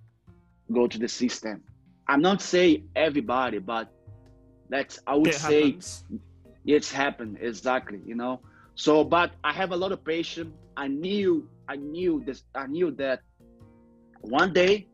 go 0.71 0.87
to 0.87 0.99
the 0.99 1.09
system. 1.09 1.63
I'm 2.09 2.21
not 2.23 2.43
saying 2.43 2.89
everybody 2.97 3.59
but 3.59 3.89
that's 4.69 4.99
i 5.07 5.15
would 5.15 5.29
it 5.29 5.35
say 5.35 5.63
happens. 5.63 6.05
it's 6.65 6.91
happened 6.91 7.39
exactly 7.41 8.01
you 8.07 8.15
know? 8.15 8.41
So 8.75 9.05
but 9.05 9.33
i 9.45 9.53
have 9.53 9.73
a 9.73 9.77
lot 9.77 9.93
of 9.93 10.05
patience. 10.05 10.55
I 10.77 10.89
knew 10.89 11.49
i 11.69 11.77
knew 11.77 12.23
this 12.25 12.43
i 12.55 12.67
knew 12.67 12.91
that 12.93 13.21
one 14.21 14.53
day 14.53 14.89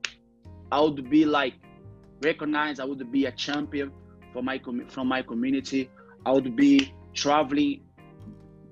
i 0.73 0.81
would 0.81 1.09
be 1.09 1.25
like 1.25 1.55
recognized 2.25 2.81
i 2.81 2.85
would 2.85 3.11
be 3.13 3.27
a 3.27 3.33
champion 3.33 3.93
for 4.33 4.43
my 4.43 4.59
commu- 4.59 4.91
from 4.91 5.09
my 5.09 5.23
community. 5.23 5.91
I 6.27 6.33
would 6.33 6.55
be 6.57 6.93
traveling 7.15 7.83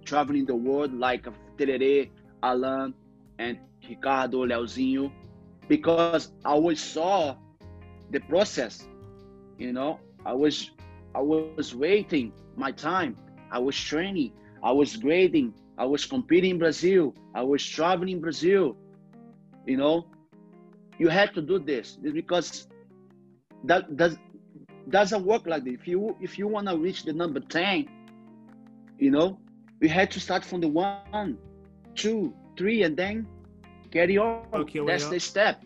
traveling 0.05 0.47
the 0.47 0.55
world 0.55 0.93
like 0.95 1.27
Terere, 1.59 2.11
Alan, 2.43 2.95
and 3.39 3.59
Ricardo, 3.89 4.47
Leozinho, 4.47 5.11
because 5.69 6.33
I 6.45 6.51
always 6.51 6.81
saw 6.81 7.37
the 8.11 8.21
process. 8.21 8.87
You 9.59 9.73
know, 9.73 10.01
I 10.25 10.33
was 10.33 10.71
I 11.15 11.21
was 11.21 11.75
waiting 11.75 12.33
my 12.57 12.71
time. 12.73 13.17
I 13.51 13.59
was 13.59 13.59
training. 13.59 14.33
I 14.63 14.73
was 14.73 14.97
grading. 14.97 15.55
I 15.79 15.85
was 15.85 16.05
competing 16.05 16.53
in 16.53 16.59
Brazil. 16.59 17.15
I 17.35 17.43
was 17.43 17.65
traveling 17.65 18.11
in 18.11 18.21
Brazil. 18.21 18.77
You 19.67 19.77
know, 19.77 20.07
you 20.99 21.09
had 21.09 21.35
to 21.35 21.43
do 21.43 21.59
this 21.59 21.97
because 21.97 22.69
that 23.65 23.97
does 23.97 24.17
doesn't 24.91 25.25
work 25.25 25.47
like 25.47 25.65
this. 25.65 25.75
If 25.75 25.89
you 25.89 26.17
if 26.21 26.39
you 26.39 26.47
want 26.49 26.69
to 26.69 26.77
reach 26.77 27.05
the 27.05 27.13
number 27.13 27.41
ten, 27.41 27.87
you 28.99 29.11
know, 29.11 29.39
you 29.81 29.89
had 29.89 30.11
to 30.13 30.21
start 30.21 30.45
from 30.45 30.61
the 30.61 30.69
one, 30.69 31.39
two, 31.95 32.33
three, 32.57 32.83
and 32.83 32.97
then 32.97 33.27
carry 33.87 34.19
on. 34.19 34.47
Okay, 34.53 34.81
That's 34.85 35.09
the 35.09 35.19
step. 35.19 35.63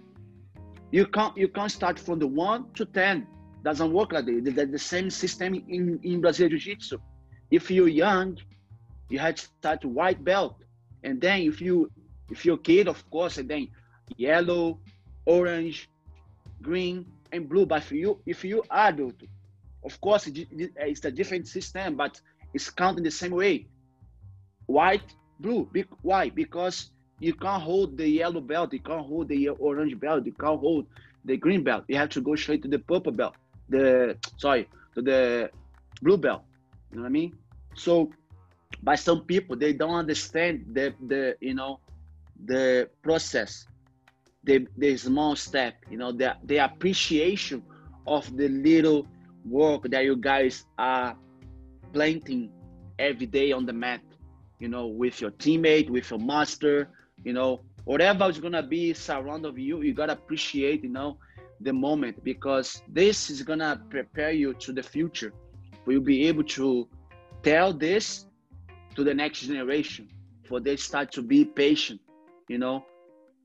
You 0.91 1.07
can't 1.07 1.37
you 1.37 1.49
can't 1.49 1.71
start 1.71 1.99
from 1.99 2.19
the 2.19 2.27
one 2.27 2.71
to 2.75 2.85
ten. 2.85 3.27
Doesn't 3.63 3.93
work 3.93 4.13
like 4.13 4.27
that. 4.27 4.45
The, 4.45 4.67
the 4.67 4.79
same 4.79 5.11
system 5.11 5.55
in, 5.55 6.01
in 6.03 6.21
Brazilian 6.21 6.59
Jiu-Jitsu. 6.59 6.99
If 7.51 7.71
you're 7.71 7.89
young, 7.89 8.39
you 9.11 9.19
had 9.19 9.37
to 9.37 9.43
start 9.43 9.85
white 9.85 10.25
belt. 10.25 10.57
And 11.05 11.21
then 11.21 11.41
if 11.43 11.61
you 11.61 11.91
if 12.31 12.45
you're 12.45 12.57
a 12.57 12.59
kid, 12.59 12.89
of 12.89 13.09
course, 13.11 13.39
and 13.39 13.49
then 13.49 13.69
yellow, 14.17 14.81
orange, 15.27 15.91
green, 16.63 17.07
and 17.33 17.49
blue. 17.49 17.67
But 17.67 17.83
if 17.83 17.93
you 17.93 18.21
if 18.27 18.45
you 18.45 18.63
adult, 18.71 19.17
of 19.85 20.01
course 20.01 20.27
it's 20.27 21.05
a 21.05 21.11
different 21.11 21.47
system, 21.49 21.97
but 21.97 22.21
it's 22.55 22.71
counted 22.71 23.05
the 23.05 23.11
same 23.11 23.33
way. 23.33 23.67
White, 24.67 25.15
blue. 25.39 25.69
Why? 26.03 26.31
Because 26.31 26.91
you 27.21 27.35
can't 27.35 27.63
hold 27.63 27.97
the 27.97 28.09
yellow 28.09 28.41
belt, 28.41 28.73
you 28.73 28.81
can't 28.81 29.07
hold 29.07 29.29
the 29.29 29.49
orange 29.51 29.99
belt, 30.01 30.27
you 30.27 30.33
can't 30.33 30.59
hold 30.61 30.87
the 31.25 31.37
green 31.37 31.63
belt. 31.63 31.85
You 31.89 31.97
have 31.97 32.09
to 32.11 32.21
go 32.21 32.35
straight 32.35 32.63
to 32.63 32.69
the 32.69 32.79
purple 32.79 33.13
belt. 33.13 33.37
The 33.69 34.17
sorry, 34.37 34.69
to 34.95 35.03
the 35.03 35.51
blue 36.03 36.17
belt. 36.17 36.43
You 36.91 36.97
know 36.97 37.03
what 37.03 37.09
I 37.09 37.13
mean? 37.13 37.37
So 37.75 38.11
by 38.83 38.95
some 38.97 39.23
people 39.25 39.57
they 39.57 39.73
don't 39.73 39.95
understand 39.95 40.65
the 40.73 40.95
the 41.07 41.37
you 41.41 41.55
know 41.55 41.81
the 42.47 42.89
process 43.03 43.67
the 44.45 44.67
the 44.79 44.97
small 44.97 45.37
step 45.37 45.75
you 45.91 45.99
know 45.99 46.13
the 46.13 46.35
the 46.45 46.57
appreciation 46.59 47.63
of 48.07 48.25
the 48.37 48.49
little 48.49 49.07
work 49.45 49.83
that 49.91 50.05
you 50.05 50.17
guys 50.17 50.65
are 50.79 51.17
planting 51.93 52.51
every 52.99 53.27
day 53.27 53.53
on 53.53 53.67
the 53.67 53.73
mat 53.73 54.01
you 54.59 54.69
know 54.69 54.87
with 54.87 55.21
your 55.21 55.31
teammate 55.33 55.91
with 55.91 56.11
your 56.11 56.19
master 56.21 56.89
you 57.25 57.33
know 57.33 57.61
whatever 57.85 58.29
is 58.29 58.39
gonna 58.39 58.63
be 58.63 58.93
surround 58.95 59.45
of 59.47 59.59
you 59.59 59.83
you 59.83 59.93
gotta 59.95 60.13
appreciate 60.13 60.83
you 60.83 60.89
know 60.89 61.17
the 61.61 61.73
moment 61.73 62.23
because 62.25 62.83
this 62.89 63.31
is 63.31 63.43
gonna 63.43 63.83
prepare 63.91 64.31
you 64.31 64.55
to 64.55 64.73
the 64.73 64.83
future. 64.83 65.33
For 65.85 65.93
you 65.93 66.01
be 66.01 66.27
able 66.27 66.45
to 66.45 66.89
tell 67.43 67.73
this 67.73 68.27
to 68.95 69.05
the 69.05 69.15
next 69.15 69.41
generation 69.41 70.09
for 70.49 70.61
they 70.61 70.77
start 70.77 71.13
to 71.13 71.23
be 71.23 71.45
patient 71.45 72.01
you 72.49 72.59
know 72.59 72.85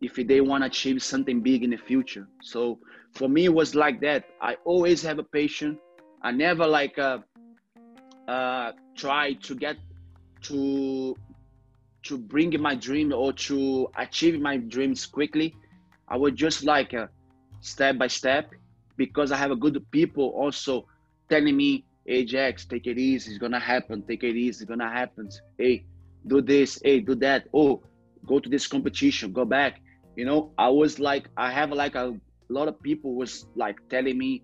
if 0.01 0.15
they 0.15 0.41
want 0.41 0.61
to 0.63 0.67
achieve 0.67 1.01
something 1.01 1.41
big 1.41 1.63
in 1.63 1.69
the 1.71 1.77
future. 1.77 2.27
So 2.41 2.79
for 3.13 3.27
me 3.29 3.45
it 3.45 3.53
was 3.53 3.75
like 3.75 4.01
that. 4.01 4.25
I 4.41 4.57
always 4.65 5.01
have 5.03 5.19
a 5.19 5.23
patient 5.23 5.79
i 6.25 6.31
never 6.31 6.65
like 6.65 6.97
uh, 6.97 7.19
uh 8.27 8.71
try 8.95 9.33
to 9.33 9.53
get 9.53 9.77
to 10.41 11.15
to 12.05 12.17
bring 12.17 12.59
my 12.61 12.75
dream 12.75 13.13
or 13.13 13.33
to 13.33 13.87
achieve 13.97 14.39
my 14.39 14.57
dreams 14.57 15.05
quickly 15.05 15.53
i 16.07 16.15
would 16.17 16.35
just 16.35 16.63
like 16.63 16.93
uh, 16.93 17.07
step 17.61 17.97
by 17.97 18.07
step 18.07 18.49
because 18.97 19.31
i 19.31 19.37
have 19.37 19.51
a 19.51 19.55
good 19.55 19.77
people 19.91 20.27
also 20.43 20.85
telling 21.29 21.57
me 21.57 21.83
Ajax, 22.07 22.65
take 22.65 22.85
it 22.85 22.97
easy. 22.99 23.31
It's 23.31 23.39
gonna 23.39 23.59
happen. 23.59 24.03
Take 24.03 24.23
it 24.23 24.35
easy. 24.35 24.63
It's 24.63 24.69
gonna 24.69 24.89
happen. 24.89 25.29
Hey, 25.57 25.85
do 26.27 26.41
this. 26.41 26.79
Hey, 26.83 26.99
do 26.99 27.15
that. 27.15 27.47
Oh, 27.53 27.81
go 28.25 28.39
to 28.39 28.49
this 28.49 28.67
competition. 28.67 29.31
Go 29.33 29.45
back. 29.45 29.81
You 30.15 30.25
know, 30.25 30.51
I 30.57 30.69
was 30.69 30.99
like, 30.99 31.29
I 31.35 31.51
have 31.51 31.71
like 31.71 31.95
a, 31.95 32.09
a 32.09 32.53
lot 32.53 32.67
of 32.67 32.81
people 32.81 33.15
was 33.15 33.47
like 33.55 33.77
telling 33.89 34.17
me, 34.17 34.43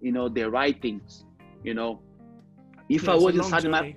you 0.00 0.12
know, 0.12 0.28
the 0.28 0.50
right 0.50 0.80
things. 0.82 1.24
You 1.62 1.74
know, 1.74 2.00
if 2.88 3.04
yeah, 3.04 3.12
I 3.12 3.14
was 3.14 3.36
inside 3.36 3.62
journey. 3.62 3.70
my, 3.70 3.96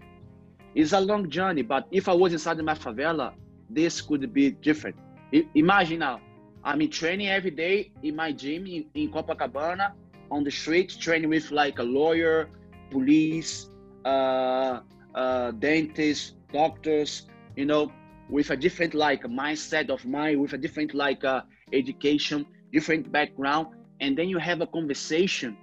it's 0.80 0.94
a 0.94 1.00
long 1.00 1.30
journey. 1.30 1.62
But 1.62 1.88
if 1.92 2.08
I 2.08 2.14
was 2.14 2.34
inside 2.34 2.58
my 2.60 2.74
favela, 2.74 3.34
this 3.70 4.02
could 4.02 4.34
be 4.34 4.52
different. 4.52 4.96
I, 5.34 5.46
imagine 5.56 6.00
now, 6.00 6.20
I'm 6.64 6.82
in 6.82 6.90
training 6.90 7.28
every 7.28 7.52
day 7.52 7.92
in 8.04 8.16
my 8.16 8.32
gym 8.32 8.66
in, 8.66 8.86
in 8.94 9.12
Copacabana 9.12 9.92
on 10.32 10.44
the 10.44 10.52
street, 10.52 10.96
training 11.00 11.30
with 11.30 11.52
like 11.52 11.80
a 11.80 11.84
lawyer, 11.84 12.50
police, 12.92 13.70
uh, 14.06 14.80
uh, 15.16 15.52
dentists, 15.52 16.36
doctors, 16.52 17.28
you 17.56 17.66
know, 17.66 17.92
with 18.30 18.50
a 18.52 18.58
different 18.58 18.94
like 18.94 19.24
mindset 19.24 19.90
of 19.90 20.06
mind, 20.06 20.40
with 20.40 20.54
a 20.54 20.58
different 20.58 20.94
like 20.94 21.24
uh, 21.24 21.42
education, 21.74 22.46
different 22.72 23.12
background, 23.12 23.68
and 24.02 24.18
then 24.18 24.30
you 24.30 24.38
have 24.38 24.62
a 24.62 24.68
conversation 24.68 25.58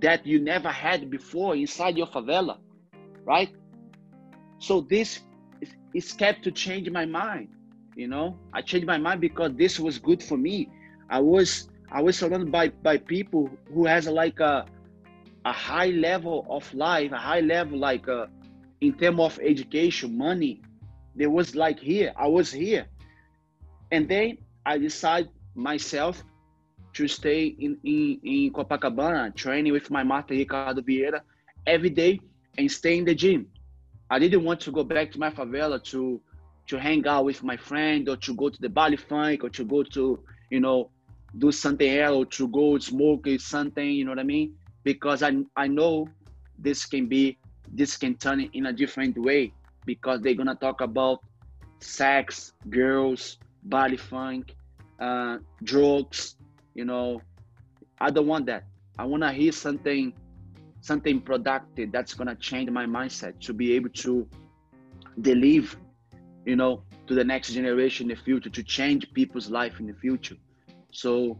that 0.00 0.26
you 0.26 0.40
never 0.40 0.68
had 0.68 1.10
before 1.10 1.54
inside 1.54 1.96
your 1.96 2.08
favela, 2.08 2.58
right? 3.24 3.50
So 4.62 4.80
this 4.80 5.20
is 5.92 6.12
kept 6.12 6.44
to 6.44 6.52
change 6.52 6.88
my 6.88 7.04
mind. 7.04 7.48
You 7.96 8.06
know, 8.06 8.38
I 8.52 8.62
changed 8.62 8.86
my 8.86 8.96
mind 8.96 9.20
because 9.20 9.50
this 9.56 9.80
was 9.80 9.98
good 9.98 10.22
for 10.22 10.38
me. 10.38 10.68
I 11.10 11.18
was 11.18 11.68
I 11.90 12.00
was 12.00 12.16
surrounded 12.16 12.52
by 12.52 12.68
by 12.68 12.98
people 12.98 13.50
who 13.74 13.86
has 13.86 14.06
like 14.06 14.38
a 14.38 14.64
a 15.44 15.52
high 15.52 15.88
level 15.88 16.46
of 16.48 16.72
life, 16.74 17.10
a 17.10 17.18
high 17.18 17.40
level 17.40 17.76
like 17.76 18.06
uh, 18.08 18.26
in 18.80 18.92
terms 18.94 19.18
of 19.18 19.40
education, 19.42 20.16
money. 20.16 20.62
There 21.16 21.28
was 21.28 21.56
like 21.56 21.80
here, 21.80 22.12
I 22.16 22.28
was 22.28 22.52
here, 22.52 22.86
and 23.90 24.08
then 24.08 24.38
I 24.64 24.78
decided 24.78 25.30
myself 25.56 26.22
to 26.94 27.08
stay 27.08 27.46
in, 27.46 27.76
in, 27.82 28.20
in 28.22 28.52
Copacabana, 28.52 29.34
training 29.34 29.72
with 29.72 29.90
my 29.90 30.04
master 30.04 30.34
Ricardo 30.34 30.82
Vieira 30.82 31.20
every 31.66 31.90
day 31.90 32.20
and 32.56 32.70
stay 32.70 32.96
in 32.98 33.04
the 33.04 33.14
gym. 33.14 33.48
I 34.14 34.18
didn't 34.18 34.44
want 34.44 34.60
to 34.66 34.70
go 34.78 34.84
back 34.84 35.06
to 35.12 35.18
my 35.24 35.30
favela 35.38 35.78
to 35.92 36.20
to 36.70 36.74
hang 36.86 37.02
out 37.12 37.24
with 37.24 37.40
my 37.42 37.56
friend 37.68 38.08
or 38.10 38.16
to 38.26 38.34
go 38.40 38.46
to 38.54 38.60
the 38.64 38.68
Baile 38.68 38.98
Funk 39.08 39.42
or 39.44 39.50
to 39.58 39.64
go 39.64 39.82
to, 39.96 40.02
you 40.54 40.60
know, 40.64 40.78
do 41.38 41.50
something 41.50 41.90
else 42.04 42.16
or 42.20 42.26
to 42.38 42.48
go 42.48 42.78
smoke 42.78 43.26
something, 43.38 43.90
you 43.90 44.04
know 44.04 44.12
what 44.12 44.20
I 44.26 44.30
mean? 44.36 44.48
because 44.84 45.22
I 45.22 45.32
I 45.56 45.66
know 45.68 46.08
this 46.58 46.86
can 46.86 47.06
be 47.06 47.38
this 47.72 47.96
can 47.96 48.14
turn 48.16 48.40
in 48.52 48.66
a 48.66 48.72
different 48.72 49.16
way 49.18 49.52
because 49.86 50.20
they're 50.20 50.34
gonna 50.34 50.54
talk 50.54 50.80
about 50.80 51.20
sex, 51.80 52.52
girls, 52.70 53.38
Baile 53.68 53.98
Funk, 53.98 54.54
uh, 55.00 55.38
drugs. 55.62 56.36
You 56.74 56.84
know, 56.84 57.20
I 58.00 58.10
don't 58.10 58.26
want 58.26 58.46
that. 58.46 58.64
I 58.98 59.04
wanna 59.04 59.32
hear 59.32 59.52
something 59.52 60.12
something 60.82 61.20
productive 61.20 61.90
that's 61.90 62.12
gonna 62.12 62.36
change 62.36 62.68
my 62.70 62.84
mindset 62.84 63.40
to 63.40 63.54
be 63.54 63.72
able 63.72 63.88
to 63.90 64.28
deliver, 65.20 65.78
you 66.44 66.56
know, 66.56 66.82
to 67.06 67.14
the 67.14 67.24
next 67.24 67.52
generation 67.52 68.10
in 68.10 68.16
the 68.16 68.22
future 68.22 68.50
to 68.50 68.62
change 68.62 69.10
people's 69.14 69.50
life 69.50 69.80
in 69.80 69.86
the 69.86 69.94
future. 69.94 70.36
So 70.92 71.38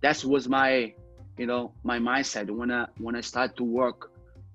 that 0.00 0.24
was 0.24 0.48
my 0.48 0.94
you 1.38 1.46
know, 1.46 1.72
my 1.82 1.98
mindset 1.98 2.50
when 2.50 2.70
I 2.70 2.86
when 2.98 3.16
I 3.16 3.20
start 3.20 3.56
to 3.56 3.64
work 3.64 4.10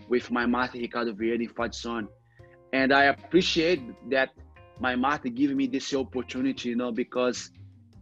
with 0.07 0.29
my 0.31 0.45
master 0.45 0.77
Ricardo 0.77 1.13
Vieira 1.13 1.41
in 1.41 1.49
Fadson. 1.49 2.07
And 2.73 2.93
I 2.93 3.05
appreciate 3.05 3.81
that 4.09 4.29
my 4.79 4.95
master 4.95 5.29
giving 5.29 5.57
me 5.57 5.67
this 5.67 5.93
opportunity, 5.93 6.69
you 6.69 6.75
know, 6.75 6.91
because 6.91 7.51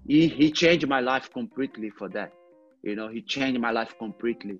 he, 0.07 0.27
he 0.27 0.51
changed 0.51 0.87
my 0.87 0.99
life 0.99 1.31
completely 1.31 1.89
for 1.89 2.09
that. 2.09 2.31
You 2.83 2.95
know, 2.95 3.07
he 3.07 3.21
changed 3.21 3.59
my 3.59 3.71
life 3.71 3.95
completely. 3.97 4.59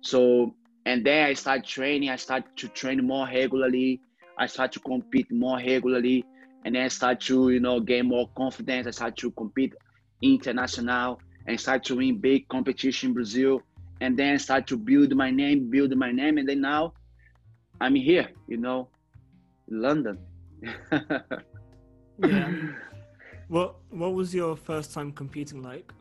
So 0.00 0.54
and 0.86 1.04
then 1.04 1.26
I 1.26 1.34
start 1.34 1.64
training, 1.64 2.10
I 2.10 2.16
start 2.16 2.44
to 2.56 2.68
train 2.68 3.06
more 3.06 3.26
regularly, 3.26 4.00
I 4.38 4.46
start 4.46 4.72
to 4.72 4.80
compete 4.80 5.30
more 5.30 5.56
regularly, 5.56 6.24
and 6.64 6.74
then 6.74 6.84
I 6.84 6.88
start 6.88 7.20
to, 7.22 7.50
you 7.50 7.60
know, 7.60 7.80
gain 7.80 8.06
more 8.06 8.28
confidence, 8.36 8.86
I 8.86 8.90
start 8.90 9.16
to 9.18 9.30
compete 9.32 9.74
international 10.22 11.20
and 11.46 11.58
start 11.60 11.84
to 11.84 11.96
win 11.96 12.18
big 12.18 12.48
competition 12.48 13.10
in 13.10 13.14
Brazil, 13.14 13.60
and 14.00 14.16
then 14.16 14.38
start 14.38 14.66
to 14.68 14.76
build 14.76 15.14
my 15.14 15.30
name, 15.30 15.70
build 15.70 15.94
my 15.96 16.12
name, 16.12 16.38
and 16.38 16.48
then 16.48 16.60
now 16.60 16.92
I'm 17.80 17.94
here, 17.94 18.28
you 18.48 18.56
know, 18.56 18.88
London. 19.68 20.18
yeah. 22.18 22.52
What 23.48 23.76
What 23.90 24.14
was 24.14 24.34
your 24.34 24.56
first 24.56 24.94
time 24.94 25.12
competing 25.12 25.62
like? 25.62 25.92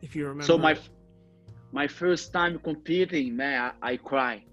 If 0.00 0.16
you 0.16 0.24
remember. 0.24 0.44
So 0.44 0.56
my 0.56 0.78
my 1.72 1.86
first 1.88 2.32
time 2.32 2.58
competing, 2.58 3.36
man, 3.36 3.72
I, 3.82 3.92
I 3.92 3.96
cry. 3.96 4.44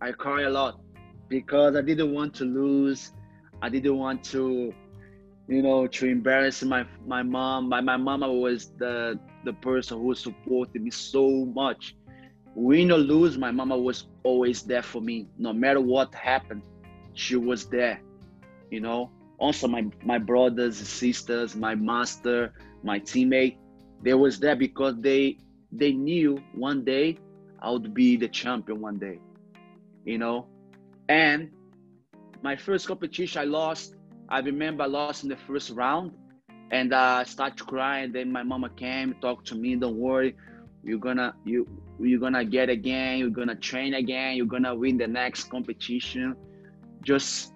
I 0.00 0.12
cry 0.12 0.42
a 0.42 0.50
lot 0.50 0.80
because 1.28 1.76
I 1.76 1.82
didn't 1.82 2.12
want 2.12 2.34
to 2.34 2.44
lose. 2.44 3.12
I 3.62 3.68
didn't 3.68 3.96
want 3.96 4.24
to 4.24 4.74
you 5.48 5.62
know, 5.62 5.86
to 5.86 6.06
embarrass 6.06 6.62
my 6.62 6.86
my 7.06 7.22
mom. 7.22 7.68
My 7.68 7.80
my 7.80 7.96
mama 7.96 8.32
was 8.32 8.72
the 8.78 9.18
the 9.44 9.52
person 9.54 10.00
who 10.00 10.14
supported 10.14 10.82
me 10.82 10.90
so 10.90 11.44
much. 11.46 11.96
Win 12.54 12.92
or 12.92 12.98
lose, 12.98 13.38
my 13.38 13.50
mama 13.50 13.76
was 13.76 14.06
always 14.24 14.62
there 14.62 14.82
for 14.82 15.00
me. 15.00 15.28
No 15.38 15.52
matter 15.52 15.80
what 15.80 16.14
happened, 16.14 16.62
she 17.14 17.36
was 17.36 17.66
there. 17.66 18.00
You 18.70 18.80
know. 18.80 19.10
Also, 19.38 19.66
my 19.66 19.84
my 20.04 20.18
brothers, 20.18 20.76
sisters, 20.76 21.56
my 21.56 21.74
master, 21.74 22.52
my 22.84 23.00
teammate, 23.00 23.56
they 24.02 24.14
was 24.14 24.38
there 24.38 24.54
because 24.54 25.00
they 25.00 25.38
they 25.72 25.92
knew 25.92 26.44
one 26.52 26.84
day 26.84 27.18
I 27.62 27.70
would 27.70 27.94
be 27.94 28.16
the 28.16 28.28
champion 28.28 28.80
one 28.80 28.98
day. 28.98 29.20
You 30.04 30.18
know, 30.18 30.48
and 31.08 31.50
my 32.42 32.56
first 32.56 32.86
competition 32.88 33.42
I 33.42 33.44
lost 33.44 33.96
I 34.28 34.40
remember 34.40 34.84
I 34.84 34.86
lost 34.86 35.16
in 35.16 35.22
the 35.22 35.28
first 35.36 35.70
round 35.70 36.12
and 36.70 36.92
I 36.94 37.24
started 37.24 37.64
crying. 37.66 38.12
Then 38.12 38.30
my 38.32 38.42
mama 38.42 38.68
came, 38.70 39.14
talked 39.20 39.46
to 39.48 39.54
me, 39.56 39.76
don't 39.76 39.96
worry, 39.96 40.34
you're 40.82 40.98
gonna 40.98 41.34
you 41.44 41.66
you're 42.00 42.20
gonna 42.20 42.44
get 42.44 42.68
again 42.70 43.18
you're 43.18 43.30
gonna 43.30 43.56
train 43.56 43.94
again 43.94 44.36
you're 44.36 44.46
gonna 44.46 44.74
win 44.74 44.96
the 44.98 45.06
next 45.06 45.44
competition 45.50 46.34
just 47.04 47.52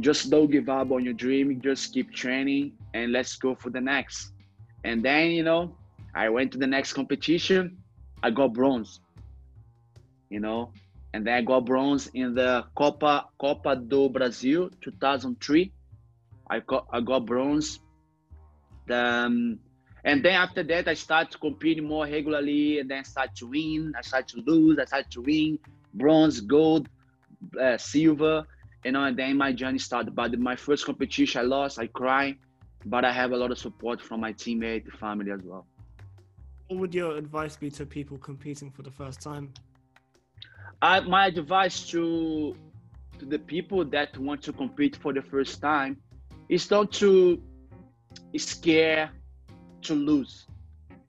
just 0.00 0.30
don't 0.30 0.50
give 0.50 0.68
up 0.68 0.90
on 0.92 1.04
your 1.04 1.14
dream 1.14 1.60
just 1.62 1.92
keep 1.92 2.12
training 2.12 2.72
and 2.94 3.12
let's 3.12 3.36
go 3.36 3.54
for 3.54 3.70
the 3.70 3.80
next 3.80 4.32
and 4.84 5.04
then 5.04 5.30
you 5.30 5.42
know 5.42 5.76
i 6.14 6.28
went 6.28 6.52
to 6.52 6.58
the 6.58 6.66
next 6.66 6.92
competition 6.92 7.78
i 8.22 8.30
got 8.30 8.52
bronze 8.52 9.00
you 10.30 10.40
know 10.40 10.72
and 11.12 11.26
then 11.26 11.34
i 11.34 11.42
got 11.42 11.64
bronze 11.64 12.08
in 12.14 12.34
the 12.34 12.64
copa 12.74 13.26
copa 13.38 13.76
do 13.76 14.08
brasil 14.08 14.70
2003 14.82 15.72
i 16.50 16.60
got 16.60 16.86
i 16.92 17.00
got 17.00 17.26
bronze 17.26 17.80
um, 18.90 19.58
and 20.04 20.24
then 20.24 20.34
after 20.34 20.62
that, 20.64 20.88
I 20.88 20.94
started 20.94 21.38
competing 21.40 21.86
more 21.86 22.04
regularly, 22.04 22.80
and 22.80 22.90
then 22.90 23.04
start 23.04 23.34
to 23.36 23.46
win. 23.46 23.92
I 23.96 24.02
started 24.02 24.28
to 24.28 24.50
lose. 24.50 24.78
I 24.78 24.84
started 24.84 25.10
to 25.12 25.22
win 25.22 25.58
bronze, 25.94 26.40
gold, 26.40 26.88
uh, 27.60 27.78
silver, 27.78 28.44
you 28.84 28.92
know. 28.92 29.04
And 29.04 29.16
then 29.16 29.36
my 29.36 29.52
journey 29.52 29.78
started. 29.78 30.14
But 30.14 30.36
my 30.38 30.56
first 30.56 30.84
competition, 30.84 31.40
I 31.40 31.44
lost. 31.44 31.78
I 31.78 31.86
cried, 31.86 32.36
but 32.84 33.04
I 33.04 33.12
have 33.12 33.30
a 33.30 33.36
lot 33.36 33.52
of 33.52 33.58
support 33.58 34.00
from 34.00 34.20
my 34.20 34.32
teammate, 34.32 34.90
family 34.98 35.30
as 35.30 35.40
well. 35.44 35.66
What 36.72 36.80
would 36.80 36.94
your 36.94 37.18
advice 37.18 37.54
be 37.54 37.70
to 37.72 37.84
people 37.84 38.16
competing 38.16 38.70
for 38.70 38.80
the 38.80 38.90
first 38.90 39.20
time? 39.20 39.52
I, 40.80 41.00
my 41.00 41.26
advice 41.26 41.86
to 41.90 42.56
to 43.18 43.26
the 43.26 43.38
people 43.38 43.84
that 43.84 44.16
want 44.16 44.42
to 44.44 44.54
compete 44.54 44.96
for 44.96 45.12
the 45.12 45.20
first 45.20 45.60
time 45.60 45.98
is 46.48 46.70
not 46.70 46.90
to 46.92 47.42
scare 48.38 49.10
to 49.82 49.94
lose, 49.94 50.46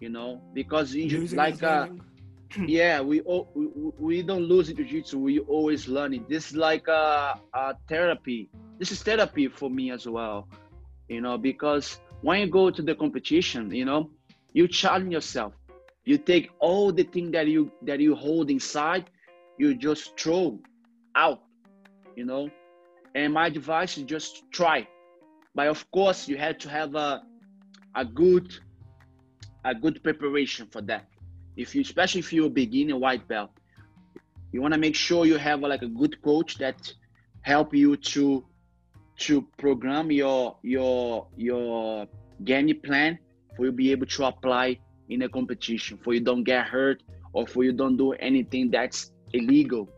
you 0.02 0.10
know, 0.10 0.42
because 0.54 0.94
you, 0.94 1.28
like 1.28 1.64
uh, 1.64 1.88
yeah, 2.68 3.00
we, 3.00 3.22
we 3.22 3.68
we 3.98 4.22
don't 4.22 4.44
lose 4.44 4.70
in 4.70 4.76
jiu-jitsu. 4.76 5.18
We 5.18 5.40
always 5.40 5.88
learning. 5.88 6.26
This 6.28 6.52
is 6.52 6.58
like 6.58 6.90
a, 6.90 7.40
a 7.54 7.76
therapy. 7.88 8.50
This 8.80 8.92
is 8.92 9.02
therapy 9.02 9.48
for 9.48 9.70
me 9.70 9.92
as 9.92 10.06
well, 10.06 10.50
you 11.08 11.22
know, 11.22 11.38
because 11.38 12.00
when 12.20 12.42
you 12.42 12.48
go 12.48 12.70
to 12.70 12.82
the 12.82 12.96
competition, 12.96 13.74
you 13.74 13.86
know, 13.86 14.10
you 14.54 14.68
challenge 14.68 15.12
yourself. 15.12 15.54
You 16.06 16.18
take 16.18 16.50
all 16.60 16.92
the 16.92 17.04
thing 17.04 17.32
that 17.32 17.48
you 17.48 17.72
that 17.84 18.00
you 18.00 18.16
hold 18.16 18.50
inside, 18.52 19.10
you 19.58 19.74
just 19.76 20.20
throw 20.20 20.60
out, 21.16 21.42
you 22.16 22.26
know. 22.26 22.50
And 23.16 23.34
my 23.34 23.48
advice 23.48 23.98
is 23.98 24.04
just 24.04 24.44
try. 24.52 24.88
But 25.56 25.68
of 25.68 25.90
course, 25.92 26.28
you 26.28 26.38
have 26.38 26.58
to 26.60 26.70
have 26.70 26.96
a 26.96 27.24
a 27.96 28.06
good 28.06 28.54
a 29.66 29.74
good 29.74 30.04
preparation 30.04 30.68
for 30.68 30.82
that. 30.82 31.08
If 31.56 31.76
you, 31.76 31.82
especially 31.82 32.20
if 32.20 32.34
you're 32.34 32.48
a 32.48 32.50
beginner 32.50 32.98
white 32.98 33.28
belt, 33.28 33.52
you 34.52 34.62
want 34.62 34.74
to 34.74 34.80
make 34.80 34.96
sure 34.96 35.26
you 35.26 35.38
have 35.38 35.62
like 35.62 35.84
a 35.84 35.88
good 35.88 36.22
coach 36.22 36.58
that 36.58 36.94
help 37.42 37.74
you 37.74 37.96
to 37.98 38.46
to 39.20 39.42
program 39.58 40.12
your 40.12 40.58
your 40.64 41.28
your 41.38 42.08
game 42.44 42.74
plan 42.84 43.20
for 43.56 43.66
you 43.66 43.72
be 43.72 43.92
able 43.92 44.06
to 44.08 44.26
apply 44.26 44.78
in 45.10 45.22
a 45.24 45.30
competition 45.30 45.98
for 45.98 46.14
you. 46.14 46.20
Don't 46.20 46.44
get 46.44 46.68
hurt 46.68 47.04
or 47.34 47.48
for 47.48 47.64
you 47.64 47.74
don't 47.74 47.98
do 47.98 48.14
anything 48.14 48.70
that's 48.72 49.12
illegal 49.34 49.90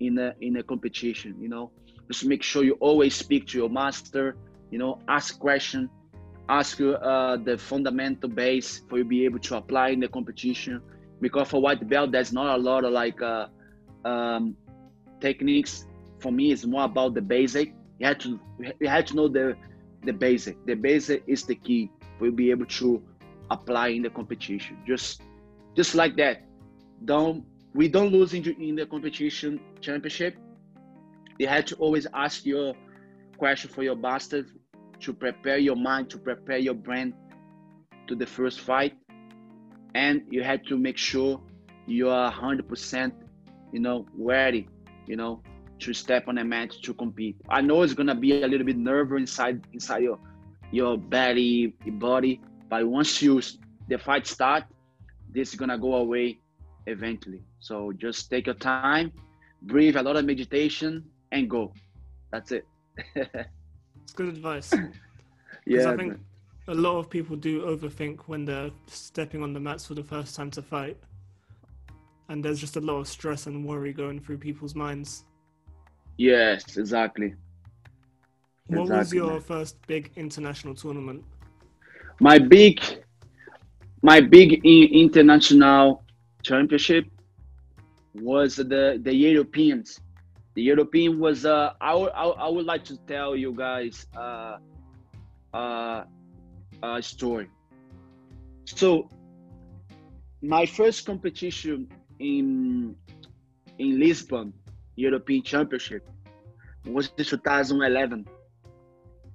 in 0.00 0.18
a 0.18 0.34
in 0.40 0.56
a 0.56 0.62
competition 0.62 1.34
you 1.40 1.48
know? 1.48 1.70
Just 2.08 2.24
make 2.24 2.42
sure 2.42 2.64
you 2.64 2.74
always 2.80 3.14
speak 3.14 3.46
to 3.48 3.58
your 3.58 3.68
master 3.68 4.36
you 4.70 4.78
know? 4.78 4.98
Ask 5.08 5.38
question 5.38 5.88
ask 6.48 6.80
uh, 6.80 7.36
the 7.36 7.56
fundamental 7.56 8.28
base 8.28 8.82
for 8.88 8.98
you 8.98 9.04
be 9.04 9.24
able 9.24 9.38
to 9.38 9.56
apply 9.56 9.88
in 9.88 10.00
the 10.00 10.08
competition. 10.08 10.80
Because 11.20 11.48
for 11.48 11.60
white 11.60 11.88
belt 11.88 12.12
there's 12.12 12.32
not 12.32 12.58
a 12.58 12.62
lot 12.62 12.84
of 12.84 12.92
like 12.92 13.20
uh, 13.22 13.46
um, 14.04 14.56
techniques. 15.20 15.86
For 16.18 16.32
me 16.32 16.52
it's 16.52 16.64
more 16.66 16.84
about 16.84 17.14
the 17.14 17.22
basic. 17.22 17.74
You 17.98 18.06
had 18.06 18.20
to 18.20 18.40
you 18.80 18.88
had 18.88 19.06
to 19.08 19.16
know 19.16 19.28
the 19.28 19.56
the 20.02 20.12
basic. 20.12 20.64
The 20.66 20.74
basic 20.74 21.22
is 21.26 21.44
the 21.44 21.54
key 21.54 21.90
you 22.20 22.32
be 22.32 22.50
able 22.50 22.66
to 22.66 23.02
apply 23.50 23.88
in 23.88 24.02
the 24.02 24.10
competition 24.10 24.76
just 24.86 25.22
just 25.76 25.94
like 25.94 26.16
that 26.16 26.42
don't 27.04 27.44
we 27.74 27.88
don't 27.88 28.12
lose 28.12 28.32
in, 28.34 28.44
in 28.60 28.76
the 28.76 28.86
competition 28.86 29.60
championship 29.80 30.36
you 31.38 31.46
had 31.46 31.66
to 31.66 31.74
always 31.76 32.06
ask 32.14 32.46
your 32.46 32.74
question 33.36 33.70
for 33.70 33.82
your 33.82 33.96
bastard 33.96 34.46
to 35.00 35.12
prepare 35.12 35.58
your 35.58 35.76
mind, 35.76 36.08
to 36.10 36.18
prepare 36.18 36.58
your 36.58 36.74
brain 36.74 37.12
to 38.06 38.14
the 38.14 38.26
first 38.26 38.60
fight. 38.60 38.94
And 39.94 40.22
you 40.30 40.42
had 40.42 40.64
to 40.66 40.78
make 40.78 40.96
sure 40.96 41.40
you 41.86 42.08
are 42.08 42.32
100%, 42.32 43.12
you 43.72 43.80
know, 43.80 44.06
ready, 44.16 44.68
you 45.06 45.16
know, 45.16 45.42
to 45.80 45.92
step 45.92 46.28
on 46.28 46.38
a 46.38 46.44
mat 46.44 46.72
to 46.82 46.94
compete. 46.94 47.36
I 47.48 47.60
know 47.60 47.82
it's 47.82 47.94
gonna 47.94 48.14
be 48.14 48.42
a 48.42 48.46
little 48.46 48.66
bit 48.66 48.76
nervous 48.78 49.20
inside 49.20 49.66
inside 49.72 50.02
your 50.04 50.18
your 50.70 50.96
body, 50.98 51.74
your 51.84 51.94
body, 51.94 52.40
but 52.68 52.86
once 52.86 53.22
you 53.22 53.40
the 53.88 53.98
fight 53.98 54.26
start, 54.26 54.64
this 55.30 55.50
is 55.50 55.54
gonna 55.56 55.78
go 55.78 55.94
away 55.94 56.38
eventually. 56.86 57.42
So 57.60 57.92
just 57.92 58.30
take 58.30 58.46
your 58.46 58.54
time, 58.54 59.12
breathe 59.62 59.96
a 59.96 60.02
lot 60.02 60.16
of 60.16 60.24
meditation, 60.24 61.04
and 61.32 61.48
go. 61.48 61.72
That's 62.30 62.52
it. 62.52 62.66
It's 64.04 64.12
good 64.12 64.28
advice. 64.28 64.72
yeah. 65.66 65.90
I 65.90 65.96
think 65.96 66.18
a 66.68 66.74
lot 66.74 66.98
of 66.98 67.10
people 67.10 67.36
do 67.36 67.62
overthink 67.62 68.20
when 68.26 68.44
they're 68.44 68.70
stepping 68.86 69.42
on 69.42 69.52
the 69.52 69.60
mats 69.60 69.86
for 69.86 69.94
the 69.94 70.04
first 70.04 70.34
time 70.34 70.50
to 70.52 70.62
fight. 70.62 70.96
And 72.28 72.44
there's 72.44 72.58
just 72.58 72.76
a 72.76 72.80
lot 72.80 73.00
of 73.00 73.08
stress 73.08 73.46
and 73.46 73.64
worry 73.64 73.92
going 73.92 74.20
through 74.20 74.38
people's 74.38 74.74
minds. 74.74 75.24
Yes, 76.16 76.76
exactly. 76.76 77.34
What 78.66 78.82
exactly. 78.82 79.20
was 79.20 79.30
your 79.30 79.40
first 79.40 79.86
big 79.86 80.10
international 80.16 80.74
tournament? 80.74 81.24
My 82.20 82.38
big, 82.38 82.80
my 84.02 84.20
big 84.20 84.64
international 84.64 86.02
championship 86.42 87.06
was 88.14 88.56
the 88.56 89.00
the 89.02 89.14
Europeans 89.14 90.00
the 90.54 90.62
European 90.62 91.18
was 91.18 91.44
uh, 91.44 91.72
I, 91.80 91.94
would, 91.94 92.12
I, 92.12 92.48
would 92.48 92.64
like 92.64 92.84
to 92.84 92.96
tell 92.96 93.34
you 93.34 93.52
guys 93.52 94.06
uh, 94.16 94.58
uh, 95.52 96.04
a 96.82 97.02
story. 97.02 97.48
So 98.64 99.10
my 100.42 100.64
first 100.64 101.06
competition 101.06 101.88
in 102.20 102.94
in 103.78 103.98
Lisbon, 103.98 104.52
European 104.94 105.42
Championship, 105.42 106.08
was 106.86 107.10
in 107.18 107.24
2011. 107.24 108.26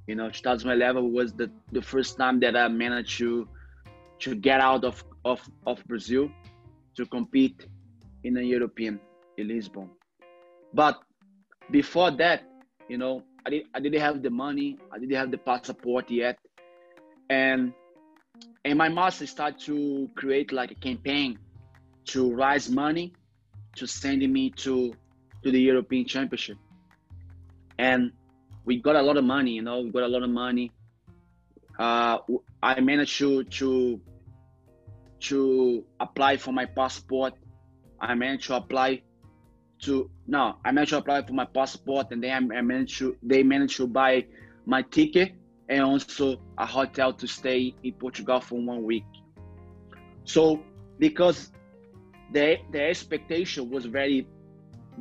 You 0.09 0.15
know, 0.15 0.31
2011 0.31 1.13
was 1.13 1.33
the, 1.33 1.51
the 1.71 1.83
first 1.83 2.17
time 2.17 2.39
that 2.39 2.57
I 2.57 2.67
managed 2.67 3.19
to 3.19 3.47
to 4.21 4.33
get 4.33 4.59
out 4.59 4.83
of, 4.83 5.03
of, 5.23 5.39
of 5.67 5.85
Brazil 5.85 6.31
to 6.95 7.05
compete 7.05 7.67
in 8.23 8.35
a 8.35 8.41
European 8.41 8.99
in 9.37 9.47
Lisbon. 9.49 9.87
But 10.73 10.97
before 11.69 12.09
that, 12.17 12.41
you 12.87 12.97
know, 12.97 13.21
I, 13.45 13.51
did, 13.51 13.67
I 13.75 13.79
didn't 13.79 14.01
have 14.01 14.23
the 14.23 14.31
money, 14.31 14.79
I 14.91 14.97
didn't 14.97 15.15
have 15.15 15.29
the 15.29 15.37
passport 15.37 16.09
yet. 16.09 16.39
And 17.29 17.71
and 18.65 18.79
my 18.79 18.89
master 18.89 19.27
started 19.27 19.59
to 19.67 20.09
create 20.15 20.51
like 20.51 20.71
a 20.71 20.75
campaign 20.87 21.37
to 22.05 22.33
raise 22.33 22.67
money 22.67 23.13
to 23.75 23.85
send 23.85 24.27
me 24.27 24.49
to 24.63 24.91
to 25.43 25.51
the 25.51 25.61
European 25.61 26.05
Championship. 26.07 26.57
And 27.77 28.11
we 28.69 28.77
got 28.77 28.95
a 28.95 29.01
lot 29.01 29.17
of 29.17 29.23
money, 29.23 29.53
you 29.53 29.63
know, 29.63 29.81
we 29.81 29.89
got 29.89 30.03
a 30.03 30.07
lot 30.15 30.21
of 30.21 30.29
money. 30.29 30.71
Uh, 31.79 32.19
I 32.61 32.79
managed 32.81 33.17
to 33.17 33.43
to 33.57 33.99
to 35.27 35.83
apply 35.99 36.37
for 36.37 36.51
my 36.53 36.65
passport. 36.65 37.33
I 37.99 38.13
managed 38.13 38.45
to 38.49 38.57
apply 38.57 39.01
to 39.85 40.11
no, 40.27 40.43
I 40.63 40.71
managed 40.71 40.91
to 40.91 40.99
apply 40.99 41.23
for 41.23 41.33
my 41.33 41.45
passport, 41.45 42.11
and 42.11 42.23
then 42.23 42.51
I, 42.59 42.61
managed 42.61 42.99
to 42.99 43.17
they 43.23 43.41
managed 43.41 43.77
to 43.77 43.87
buy 43.87 44.27
my 44.67 44.83
ticket 44.83 45.33
and 45.67 45.81
also 45.81 46.39
a 46.59 46.67
hotel 46.67 47.11
to 47.13 47.27
stay 47.27 47.73
in 47.83 47.93
Portugal 47.93 48.39
for 48.39 48.61
one 48.61 48.83
week. 48.83 49.09
So 50.25 50.61
because 50.99 51.51
the 52.33 52.57
the 52.71 52.83
expectation 52.83 53.71
was 53.71 53.85
very 53.85 54.27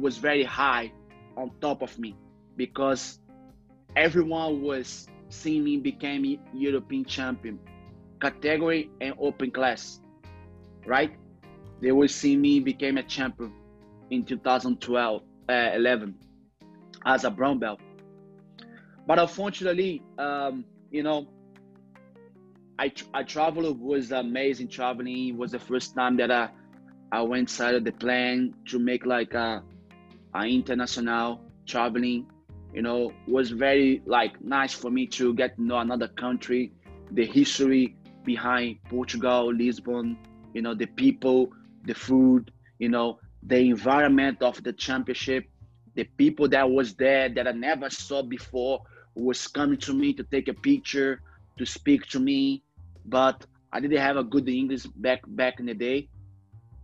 was 0.04 0.16
very 0.16 0.44
high 0.44 0.90
on 1.36 1.50
top 1.60 1.82
of 1.82 1.98
me 1.98 2.16
because 2.56 3.20
everyone 3.96 4.62
was 4.62 5.08
seeing 5.28 5.64
me 5.64 5.76
became 5.76 6.38
European 6.54 7.04
champion 7.04 7.58
category 8.20 8.90
and 9.00 9.14
open 9.20 9.50
class, 9.50 10.00
right? 10.86 11.12
They 11.80 11.92
were 11.92 12.08
seeing 12.08 12.40
me 12.40 12.60
became 12.60 12.98
a 12.98 13.02
champion 13.02 13.52
in 14.10 14.24
2012, 14.24 15.22
uh, 15.48 15.70
11 15.74 16.14
as 17.06 17.24
a 17.24 17.30
brown 17.30 17.58
belt. 17.58 17.80
But 19.06 19.18
unfortunately, 19.18 20.02
um, 20.18 20.64
you 20.90 21.02
know, 21.02 21.26
I 22.78 22.92
I 23.14 23.22
traveled 23.22 23.80
was 23.80 24.12
amazing 24.12 24.68
traveling. 24.68 25.28
It 25.28 25.36
was 25.36 25.52
the 25.52 25.58
first 25.58 25.94
time 25.94 26.16
that 26.18 26.30
I 26.30 26.50
I 27.10 27.22
went 27.22 27.48
side 27.48 27.74
of 27.74 27.84
the 27.84 27.92
plane 27.92 28.54
to 28.66 28.78
make 28.78 29.06
like 29.06 29.34
a, 29.34 29.62
a 30.34 30.42
international 30.44 31.40
traveling. 31.66 32.26
You 32.72 32.82
know, 32.82 33.12
was 33.26 33.50
very 33.50 34.02
like 34.06 34.40
nice 34.42 34.72
for 34.72 34.90
me 34.90 35.06
to 35.08 35.34
get 35.34 35.56
to 35.56 35.62
know 35.62 35.78
another 35.78 36.08
country, 36.08 36.72
the 37.10 37.26
history 37.26 37.96
behind 38.24 38.78
Portugal, 38.88 39.52
Lisbon. 39.52 40.18
You 40.54 40.62
know, 40.62 40.74
the 40.74 40.86
people, 40.86 41.52
the 41.84 41.94
food. 41.94 42.52
You 42.78 42.88
know, 42.88 43.18
the 43.42 43.58
environment 43.58 44.42
of 44.42 44.62
the 44.62 44.72
championship, 44.72 45.44
the 45.94 46.04
people 46.04 46.48
that 46.48 46.70
was 46.70 46.94
there 46.94 47.28
that 47.28 47.48
I 47.48 47.52
never 47.52 47.90
saw 47.90 48.22
before 48.22 48.82
was 49.14 49.46
coming 49.48 49.78
to 49.78 49.92
me 49.92 50.12
to 50.14 50.22
take 50.22 50.48
a 50.48 50.54
picture, 50.54 51.20
to 51.56 51.66
speak 51.66 52.06
to 52.08 52.20
me, 52.20 52.62
but 53.04 53.44
I 53.72 53.80
didn't 53.80 53.98
have 53.98 54.16
a 54.16 54.24
good 54.24 54.48
English 54.48 54.84
back 54.84 55.22
back 55.26 55.60
in 55.60 55.66
the 55.66 55.74
day. 55.74 56.08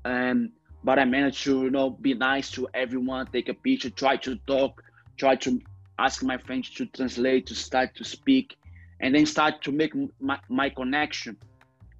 And 0.05 0.51
but 0.83 0.99
I 0.99 1.05
managed 1.05 1.44
to 1.44 1.62
you 1.62 1.70
know 1.70 1.90
be 1.90 2.14
nice 2.14 2.51
to 2.53 2.68
everyone, 2.75 3.27
take 3.29 3.49
a 3.49 3.55
picture, 3.55 3.90
try 3.90 4.16
to 4.18 4.37
talk, 4.47 4.83
try 5.16 5.37
to 5.37 5.61
ask 5.99 6.23
my 6.23 6.39
friends 6.39 6.71
to 6.71 6.87
translate, 6.87 7.47
to 7.47 7.55
start 7.55 7.95
to 7.97 8.05
speak, 8.05 8.57
and 9.01 9.15
then 9.15 9.27
start 9.27 9.63
to 9.63 9.73
make 9.73 9.93
my, 10.21 10.39
my 10.49 10.69
connection. 10.69 11.37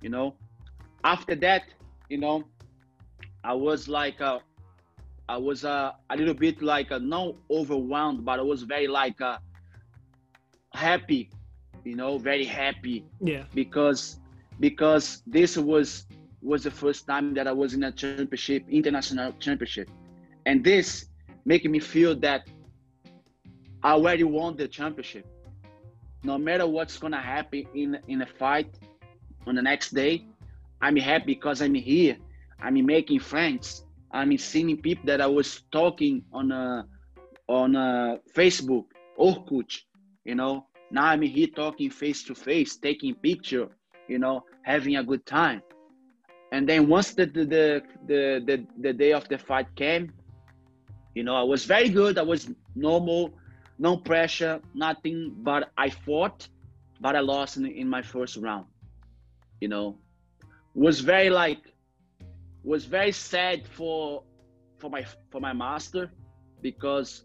You 0.01 0.11
know, 0.11 0.35
after 1.05 1.35
that, 1.37 1.63
you 2.09 2.19
know, 2.19 2.45
I 3.43 3.55
was 3.55 3.89
like 3.89 4.21
uh, 4.21 4.39
I 5.29 5.39
was 5.39 5.65
uh, 5.65 5.93
a 6.11 6.17
little 6.17 6.35
bit 6.35 6.63
like 6.63 6.93
uh, 6.93 6.99
not 6.99 7.35
overwhelmed, 7.51 8.25
but 8.25 8.39
I 8.39 8.43
was 8.43 8.63
very 8.63 8.87
like 8.89 9.21
uh, 9.21 9.39
happy 10.73 11.31
you 11.85 11.95
know 11.95 12.19
very 12.19 12.45
happy. 12.45 13.05
Yeah. 13.21 13.45
Because 13.55 14.19
because 14.61 15.23
this 15.27 15.57
was 15.57 16.07
was 16.43 16.65
the 16.65 16.71
first 16.71 17.07
time 17.07 17.33
that 17.35 17.47
i 17.47 17.53
was 17.53 17.73
in 17.73 17.85
a 17.85 17.93
championship 17.93 18.65
international 18.69 19.33
championship. 19.39 19.89
And 20.47 20.65
this 20.65 21.07
making 21.45 21.71
me 21.71 21.79
feel 21.79 22.15
that 22.17 22.49
already 23.93 24.25
won 24.25 24.57
the 24.57 24.69
championship. 24.69 25.27
No 26.23 26.39
matter 26.39 26.67
what's 26.67 26.99
gonna 26.99 27.21
happen 27.21 27.65
in 27.75 27.99
in 28.09 28.23
a 28.23 28.27
fight 28.27 28.79
on 29.47 29.55
the 29.55 29.63
next 29.63 29.91
day 29.95 30.27
i'm 30.81 30.97
happy 30.97 31.35
because 31.35 31.61
i'm 31.63 31.75
here. 31.75 32.17
I'm 32.61 32.85
making 32.87 33.21
friends. 33.21 33.85
I'm 34.11 34.37
seeing 34.39 34.77
people 34.81 35.07
that 35.07 35.21
i 35.21 35.27
was 35.27 35.63
talking 35.73 36.25
on 36.33 36.51
a 36.53 36.87
on 37.49 37.77
a 37.77 38.19
facebook 38.35 38.87
orkut 39.19 39.71
you 40.25 40.35
know? 40.35 40.67
Now 40.91 41.07
I'm 41.07 41.23
here 41.23 41.49
talking 41.49 41.91
face 41.91 42.23
to 42.25 42.35
face, 42.35 42.77
taking 42.77 43.15
picture, 43.15 43.69
you 44.09 44.19
know, 44.19 44.45
having 44.63 44.97
a 44.97 45.05
good 45.05 45.25
time. 45.27 45.63
And 46.53 46.69
then 46.69 46.89
once 46.89 47.15
the 47.15 47.27
the, 47.27 47.45
the 47.45 47.83
the 48.07 48.43
the 48.47 48.67
the 48.81 48.93
day 48.93 49.13
of 49.13 49.29
the 49.29 49.39
fight 49.39 49.75
came, 49.75 50.13
you 51.15 51.25
know, 51.25 51.35
I 51.35 51.43
was 51.43 51.65
very 51.65 51.89
good. 51.89 52.19
I 52.19 52.23
was 52.23 52.51
normal, 52.77 53.35
no 53.79 53.97
pressure, 53.97 54.61
nothing. 54.75 55.35
But 55.39 55.71
I 55.77 55.91
fought, 55.91 56.49
but 57.01 57.17
I 57.17 57.21
lost 57.21 57.57
in, 57.57 57.67
in 57.67 57.89
my 57.89 58.03
first 58.03 58.37
round. 58.37 58.67
You 59.61 59.69
know, 59.69 59.99
was 60.75 61.01
very 61.01 61.31
like, 61.31 61.61
was 62.63 62.85
very 62.85 63.13
sad 63.13 63.67
for 63.67 64.23
for 64.79 64.91
my 64.91 65.05
for 65.31 65.41
my 65.41 65.53
master 65.53 66.11
because 66.61 67.25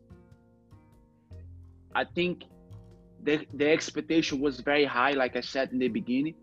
I 1.95 2.03
think 2.03 2.43
the, 3.23 3.45
the 3.53 3.69
expectation 3.69 4.39
was 4.39 4.59
very 4.59 4.85
high, 4.85 5.11
like 5.11 5.35
I 5.35 5.41
said 5.41 5.71
in 5.71 5.79
the 5.79 5.87
beginning, 5.87 6.35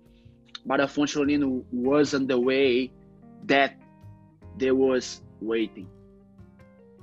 but 0.65 0.81
unfortunately 0.81 1.39
wasn't 1.73 2.29
the 2.29 2.39
way 2.39 2.93
that 3.45 3.75
they 4.59 4.73
was 4.73 5.23
waiting. 5.41 5.89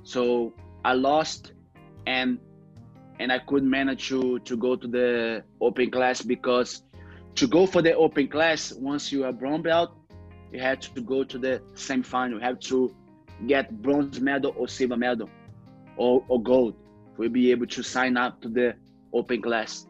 So 0.02 0.52
I 0.84 0.92
lost 0.94 1.52
and 2.06 2.38
and 3.18 3.32
I 3.32 3.38
couldn't 3.38 3.70
manage 3.70 4.08
to 4.08 4.38
to 4.40 4.56
go 4.56 4.76
to 4.76 4.86
the 4.86 5.44
open 5.60 5.90
class 5.90 6.22
because 6.22 6.82
to 7.36 7.46
go 7.46 7.66
for 7.66 7.82
the 7.82 7.94
open 7.94 8.28
class, 8.28 8.72
once 8.72 9.10
you 9.12 9.24
are 9.24 9.32
brown 9.32 9.62
belt, 9.62 9.90
you 10.52 10.60
had 10.60 10.80
to 10.82 11.00
go 11.00 11.24
to 11.24 11.38
the 11.38 11.60
semi-final. 11.74 12.38
You 12.38 12.44
have 12.44 12.60
to 12.60 12.94
get 13.46 13.82
bronze 13.82 14.20
medal 14.20 14.54
or 14.56 14.68
silver 14.68 14.96
medal 14.96 15.28
or, 15.96 16.24
or 16.28 16.42
gold 16.42 16.74
for 17.16 17.28
be 17.28 17.50
able 17.50 17.66
to 17.66 17.82
sign 17.82 18.16
up 18.16 18.40
to 18.42 18.48
the 18.48 18.74
open 19.12 19.40
class, 19.42 19.86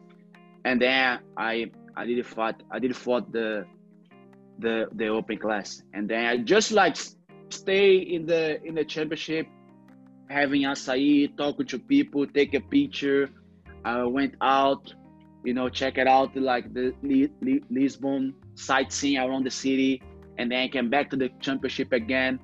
and 0.63 0.81
then 0.81 1.19
I 1.37 1.71
I 1.95 2.05
did 2.05 2.25
fought 2.25 2.61
I 2.71 2.79
did 2.79 2.95
fought 2.95 3.31
the 3.31 3.65
the 4.59 4.87
the 4.93 5.07
open 5.07 5.37
class, 5.37 5.83
and 5.93 6.09
then 6.09 6.25
I 6.25 6.37
just 6.37 6.71
like 6.71 6.97
stay 7.49 7.97
in 7.97 8.25
the 8.25 8.63
in 8.63 8.75
the 8.75 8.85
championship, 8.85 9.47
having 10.29 10.63
acai, 10.63 11.35
talking 11.37 11.65
to 11.67 11.79
people, 11.79 12.25
take 12.27 12.53
a 12.53 12.61
picture. 12.61 13.29
I 13.83 14.03
went 14.03 14.35
out, 14.41 14.93
you 15.43 15.53
know, 15.53 15.69
check 15.69 15.97
it 15.97 16.07
out 16.07 16.35
like 16.35 16.73
the 16.73 16.93
Lisbon 17.69 18.33
sightseeing 18.55 19.17
around 19.19 19.45
the 19.45 19.51
city, 19.51 20.01
and 20.37 20.51
then 20.51 20.59
I 20.63 20.67
came 20.67 20.89
back 20.89 21.09
to 21.11 21.15
the 21.15 21.29
championship 21.39 21.93
again. 21.93 22.39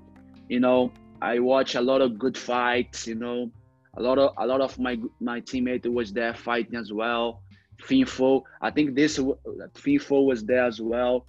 You 0.50 0.60
know, 0.60 0.92
I 1.22 1.40
watch 1.40 1.76
a 1.76 1.82
lot 1.82 2.02
of 2.02 2.20
good 2.20 2.38
fights. 2.38 3.08
You 3.08 3.16
know, 3.16 3.52
a 3.98 4.02
lot 4.02 4.20
of 4.20 4.34
a 4.38 4.46
lot 4.46 4.62
of 4.62 4.78
my 4.80 5.00
my 5.20 5.42
teammate 5.42 5.92
was 5.92 6.14
there 6.14 6.34
fighting 6.34 6.76
as 6.76 6.94
well. 6.94 7.42
Finfou, 7.82 8.44
I 8.62 8.70
think 8.70 8.96
this 8.96 9.18
Finfou 9.18 10.26
was 10.26 10.44
there 10.44 10.66
as 10.66 10.80
well. 10.80 11.26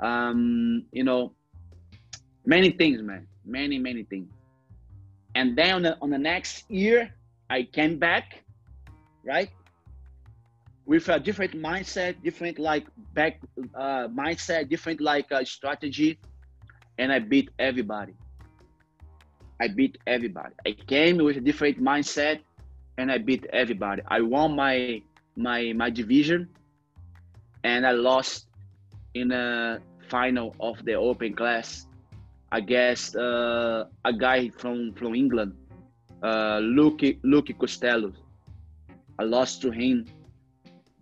Um, 0.00 0.84
you 0.90 1.04
know, 1.04 1.32
many 2.44 2.70
things, 2.70 3.00
man, 3.02 3.26
many 3.44 3.78
many 3.78 4.02
things. 4.02 4.28
And 5.36 5.54
then 5.54 5.74
on 5.74 5.82
the, 5.82 5.98
on 6.00 6.08
the 6.08 6.18
next 6.18 6.64
year, 6.70 7.12
I 7.50 7.64
came 7.64 7.98
back, 7.98 8.42
right, 9.22 9.50
with 10.86 11.10
a 11.10 11.20
different 11.20 11.52
mindset, 11.52 12.22
different 12.22 12.58
like 12.58 12.86
back 13.12 13.40
uh, 13.74 14.08
mindset, 14.08 14.70
different 14.70 15.02
like 15.02 15.30
uh, 15.30 15.44
strategy, 15.44 16.18
and 16.98 17.12
I 17.12 17.18
beat 17.18 17.50
everybody. 17.58 18.14
I 19.60 19.68
beat 19.68 19.98
everybody. 20.06 20.54
I 20.66 20.72
came 20.72 21.18
with 21.18 21.36
a 21.36 21.40
different 21.40 21.82
mindset 21.82 22.40
and 22.96 23.12
I 23.12 23.18
beat 23.18 23.44
everybody. 23.52 24.00
I 24.08 24.22
won 24.22 24.56
my 24.56 25.02
my 25.36 25.74
my 25.76 25.90
division 25.90 26.48
and 27.62 27.86
I 27.86 27.90
lost 27.92 28.46
in 29.12 29.32
a 29.32 29.80
final 30.08 30.56
of 30.60 30.82
the 30.86 30.94
open 30.94 31.34
class 31.34 31.85
against 32.56 33.16
uh, 33.16 33.84
a 34.10 34.12
guy 34.12 34.40
from 34.60 34.76
from 34.98 35.14
England, 35.14 35.52
uh, 36.22 36.58
Luke 36.76 37.04
Luke 37.22 37.50
Costello. 37.60 38.12
I 39.20 39.24
lost 39.36 39.62
to 39.62 39.70
him 39.70 40.06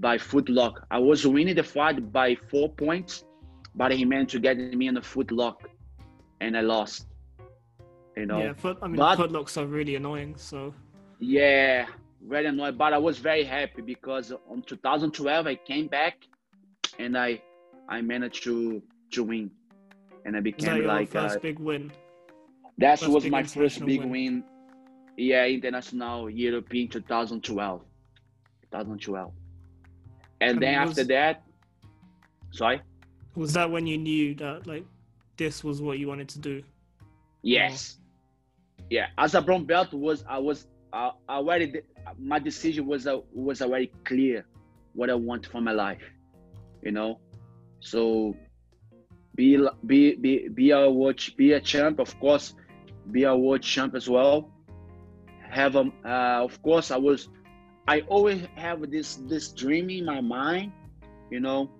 by 0.01 0.17
footlock. 0.19 0.75
I 0.91 0.99
was 0.99 1.27
winning 1.27 1.57
the 1.63 1.69
fight 1.77 2.13
by 2.13 2.29
four 2.51 2.69
points, 2.85 3.25
but 3.75 3.93
he 3.93 4.05
managed 4.05 4.33
to 4.37 4.41
get 4.41 4.57
me 4.81 4.87
in 4.91 4.97
a 4.97 5.07
footlock, 5.13 5.59
and 6.41 6.57
I 6.57 6.63
lost. 6.75 7.07
You 8.17 8.27
know. 8.27 8.39
Yeah, 8.39 8.53
foot, 8.55 8.79
I 8.83 8.87
mean, 8.87 8.97
but, 8.97 9.19
footlocks 9.19 9.57
are 9.61 9.67
really 9.67 9.97
annoying. 9.97 10.35
So. 10.37 10.75
Yeah, 11.19 11.87
very 12.33 12.47
annoying. 12.47 12.77
But 12.77 12.93
I 12.93 12.99
was 12.99 13.19
very 13.19 13.45
happy 13.45 13.83
because 13.83 14.33
on 14.51 14.63
2012 14.63 15.47
I 15.47 15.55
came 15.55 15.87
back, 15.87 16.17
and 16.99 17.17
I 17.27 17.41
I 17.89 18.01
managed 18.01 18.43
to 18.45 18.83
to 19.13 19.23
win, 19.23 19.51
and 20.25 20.37
I 20.37 20.41
became 20.41 20.79
that 20.83 20.87
like 20.87 21.11
first 21.11 21.37
a, 21.37 21.41
big 21.41 21.59
win. 21.59 21.93
That 22.79 23.01
was 23.03 23.27
my 23.27 23.43
first 23.43 23.85
big 23.85 24.01
win. 24.01 24.11
win. 24.11 24.45
Yeah, 25.17 25.47
international 25.47 26.29
European 26.29 26.89
2012. 26.89 27.83
2012. 28.63 29.33
And, 30.41 30.51
and 30.51 30.63
then 30.63 30.81
was, 30.81 30.91
after 30.91 31.05
that, 31.05 31.45
sorry. 32.51 32.83
Was 33.37 33.53
that 33.53 33.71
when 33.71 33.87
you 33.87 33.99
knew 33.99 34.35
that 34.37 34.67
like 34.67 34.85
this 35.37 35.63
was 35.63 35.81
what 35.81 35.99
you 35.99 36.09
wanted 36.09 36.29
to 36.31 36.39
do? 36.39 36.63
Yes 37.43 37.99
yeah, 38.91 39.07
as 39.19 39.35
a 39.35 39.41
brown 39.41 39.65
belt 39.65 39.93
was 39.93 40.25
I 40.29 40.39
was 40.39 40.67
uh, 40.93 41.11
already 41.29 41.81
my 42.19 42.39
decision 42.39 42.87
was 42.87 43.07
uh, 43.07 43.19
was 43.33 43.63
already 43.63 43.91
clear 44.05 44.45
what 44.95 45.11
I 45.11 45.15
want 45.15 45.47
for 45.47 45.61
my 45.61 45.73
life, 45.73 46.03
you 46.83 46.93
know. 46.93 47.19
So 47.81 48.37
be 49.35 49.59
be 49.87 50.15
be 50.17 50.49
be 50.49 50.71
a 50.71 50.89
watch 50.91 51.37
be 51.37 51.53
a 51.53 51.61
champ, 51.61 51.99
of 51.99 52.19
course, 52.21 52.55
be 53.11 53.25
a 53.25 53.37
world 53.37 53.63
champ 53.63 53.95
as 53.95 54.09
well. 54.09 54.51
Have 55.51 55.77
a 55.77 55.91
uh, 56.05 56.45
of 56.45 56.61
course 56.63 56.91
I 56.91 56.97
was 56.97 57.29
I 57.87 58.01
always 58.03 58.43
have 58.57 58.91
this 58.91 59.17
this 59.17 59.53
dream 59.53 59.91
in 59.91 60.05
my 60.05 60.21
mind, 60.21 60.73
you 61.31 61.41
know. 61.41 61.71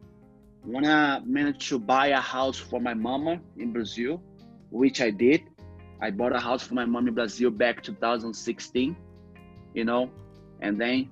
when 0.65 0.85
i 0.87 1.21
managed 1.39 1.69
to 1.69 1.79
buy 1.79 2.07
a 2.09 2.21
house 2.21 2.59
for 2.59 2.81
my 2.81 2.95
mama 2.95 3.39
in 3.63 3.73
Brazil, 3.73 4.23
which 4.71 5.01
I 5.01 5.11
did 5.11 5.43
I 6.05 6.11
bought 6.11 6.35
a 6.35 6.39
house 6.39 6.63
for 6.63 6.75
my 6.75 6.85
mom 6.85 7.09
in 7.09 7.15
Brazil 7.15 7.51
back 7.51 7.83
2016, 7.83 8.97
you 9.75 9.85
know, 9.85 10.11
and 10.61 10.79
then 10.81 11.11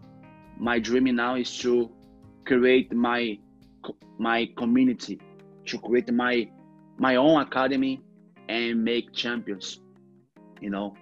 my 0.58 0.78
dream 0.78 1.04
now 1.16 1.36
is 1.36 1.56
to 1.58 1.90
create 2.44 2.92
my 2.92 3.38
my 4.18 4.48
community, 4.56 5.18
to 5.66 5.78
create 5.78 6.12
my 6.12 6.48
my 6.98 7.16
own 7.16 7.40
academy 7.40 8.00
and 8.48 8.84
make 8.84 9.12
champions. 9.12 9.80
You 10.60 10.70
know, 10.70 10.94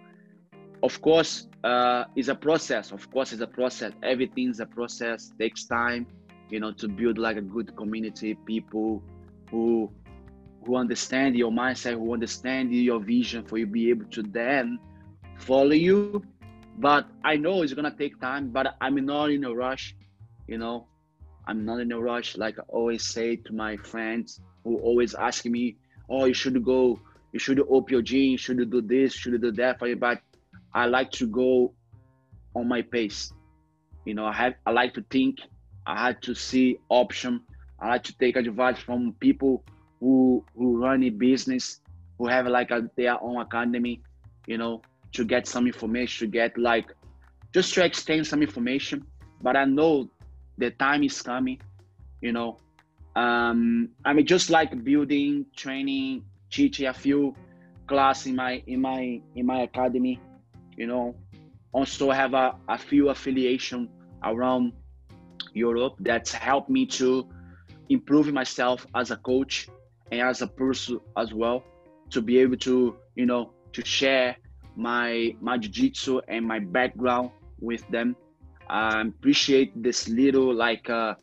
of 0.82 1.00
course, 1.02 1.48
uh, 1.64 2.04
it's 2.16 2.28
a 2.28 2.34
process. 2.34 2.92
Of 2.92 3.10
course, 3.10 3.32
it's 3.32 3.42
a 3.42 3.46
process. 3.46 3.92
Everything's 4.02 4.60
a 4.60 4.66
process. 4.66 5.32
Takes 5.38 5.64
time, 5.64 6.06
you 6.48 6.60
know, 6.60 6.72
to 6.72 6.88
build 6.88 7.18
like 7.18 7.36
a 7.36 7.42
good 7.42 7.76
community, 7.76 8.34
people 8.34 9.02
who 9.50 9.90
who 10.64 10.76
understand 10.76 11.36
your 11.36 11.50
mindset, 11.50 11.94
who 11.94 12.12
understand 12.12 12.72
your 12.74 13.00
vision, 13.00 13.44
for 13.44 13.56
you 13.58 13.66
be 13.66 13.90
able 13.90 14.04
to 14.06 14.22
then 14.22 14.78
follow 15.38 15.72
you. 15.72 16.22
But 16.78 17.08
I 17.24 17.36
know 17.36 17.62
it's 17.62 17.74
gonna 17.74 17.94
take 17.96 18.20
time. 18.20 18.50
But 18.50 18.76
I'm 18.80 18.94
not 19.04 19.30
in 19.30 19.44
a 19.44 19.54
rush. 19.54 19.94
You 20.46 20.58
know, 20.58 20.86
I'm 21.46 21.64
not 21.64 21.80
in 21.80 21.92
a 21.92 22.00
rush. 22.00 22.36
Like 22.36 22.58
I 22.58 22.62
always 22.68 23.06
say 23.06 23.36
to 23.36 23.52
my 23.52 23.76
friends 23.76 24.40
who 24.64 24.78
always 24.78 25.14
ask 25.14 25.44
me, 25.46 25.76
"Oh, 26.08 26.24
you 26.24 26.34
should 26.34 26.62
go. 26.64 27.00
You 27.32 27.38
should 27.38 27.60
open 27.60 27.92
your 27.92 28.02
gym. 28.02 28.32
You 28.32 28.38
should 28.38 28.70
do 28.70 28.80
this. 28.80 29.14
You 29.14 29.20
should 29.32 29.40
do 29.40 29.52
that." 29.52 29.78
For 29.78 29.88
you, 29.88 29.96
but 29.96 30.20
I 30.74 30.86
like 30.86 31.10
to 31.12 31.26
go 31.26 31.72
on 32.54 32.68
my 32.68 32.82
pace. 32.82 33.32
You 34.04 34.14
know, 34.14 34.26
I 34.26 34.32
have 34.32 34.54
I 34.66 34.70
like 34.72 34.94
to 34.94 35.04
think. 35.10 35.40
I 35.86 36.06
had 36.06 36.22
to 36.22 36.34
see 36.34 36.78
option. 36.88 37.42
I 37.80 37.88
like 37.88 38.04
to 38.04 38.16
take 38.18 38.36
advice 38.36 38.78
from 38.78 39.12
people 39.20 39.64
who 40.00 40.44
who 40.54 40.78
run 40.82 41.02
a 41.04 41.10
business, 41.10 41.80
who 42.18 42.26
have 42.26 42.46
like 42.46 42.70
a, 42.70 42.90
their 42.96 43.22
own 43.22 43.40
academy. 43.40 44.02
You 44.46 44.58
know, 44.58 44.82
to 45.12 45.24
get 45.24 45.46
some 45.46 45.66
information, 45.66 46.26
to 46.26 46.30
get 46.30 46.56
like 46.58 46.92
just 47.52 47.74
to 47.74 47.84
extend 47.84 48.26
some 48.26 48.42
information. 48.42 49.04
But 49.42 49.56
I 49.56 49.64
know 49.64 50.10
the 50.58 50.70
time 50.70 51.02
is 51.02 51.20
coming. 51.22 51.60
You 52.20 52.32
know, 52.32 52.58
um, 53.16 53.88
I 54.04 54.12
mean, 54.12 54.26
just 54.26 54.50
like 54.50 54.84
building, 54.84 55.46
training, 55.56 56.24
teaching 56.50 56.86
a 56.86 56.94
few 56.94 57.34
class 57.86 58.26
in 58.26 58.36
my 58.36 58.62
in 58.66 58.80
my 58.80 59.20
in 59.34 59.46
my 59.46 59.62
academy 59.62 60.20
you 60.80 60.86
know. 60.86 61.14
Also 61.72 62.10
have 62.10 62.34
a, 62.34 62.56
a 62.68 62.78
few 62.78 63.10
affiliation 63.10 63.88
around 64.24 64.72
europe 65.54 65.94
that's 66.00 66.32
helped 66.32 66.68
me 66.68 66.84
to 66.86 67.26
improve 67.88 68.32
myself 68.32 68.86
as 68.94 69.10
a 69.10 69.16
coach 69.16 69.68
and 70.12 70.20
as 70.20 70.42
a 70.42 70.46
person 70.46 71.00
as 71.16 71.32
well 71.32 71.62
to 72.10 72.20
be 72.20 72.38
able 72.38 72.56
to 72.56 72.96
you 73.14 73.26
know 73.26 73.52
to 73.72 73.84
share 73.84 74.36
my 74.76 75.34
my 75.40 75.56
jiu-jitsu 75.58 76.20
and 76.28 76.46
my 76.46 76.58
background 76.58 77.30
with 77.60 77.86
them. 77.88 78.16
I 78.68 79.00
appreciate 79.02 79.70
this 79.82 80.08
little 80.08 80.54
like 80.54 80.88
uh, 80.88 81.14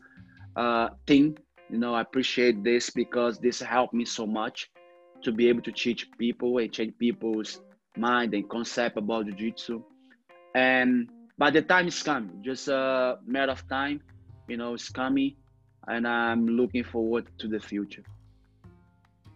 uh 0.56 0.88
thing 1.06 1.36
you 1.70 1.78
know 1.78 1.94
i 1.94 2.00
appreciate 2.00 2.62
this 2.64 2.90
because 2.90 3.38
this 3.38 3.60
helped 3.60 3.94
me 3.94 4.04
so 4.04 4.26
much 4.26 4.70
to 5.22 5.32
be 5.32 5.48
able 5.48 5.62
to 5.62 5.72
teach 5.72 6.08
people 6.18 6.58
and 6.58 6.72
change 6.72 6.94
people's 6.98 7.60
mind 7.96 8.34
and 8.34 8.48
concept 8.48 8.96
about 8.96 9.26
jiu-jitsu. 9.26 9.82
And 10.54 11.10
but 11.36 11.52
the 11.52 11.62
time 11.62 11.88
is 11.88 12.02
coming 12.02 12.42
just 12.42 12.68
a 12.68 13.18
matter 13.26 13.52
of 13.52 13.68
time 13.68 14.00
you 14.48 14.56
know 14.56 14.74
it's 14.74 14.88
coming 14.88 15.36
and 15.86 16.06
i'm 16.06 16.46
looking 16.46 16.84
forward 16.84 17.26
to 17.38 17.48
the 17.48 17.60
future. 17.60 18.02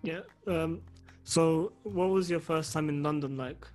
Yeah 0.03 0.21
um 0.47 0.83
so 1.25 1.73
what 1.85 2.11
was 2.11 2.31
your 2.31 2.41
first 2.41 2.73
time 2.73 2.89
in 2.89 3.03
london 3.03 3.37
like? 3.37 3.67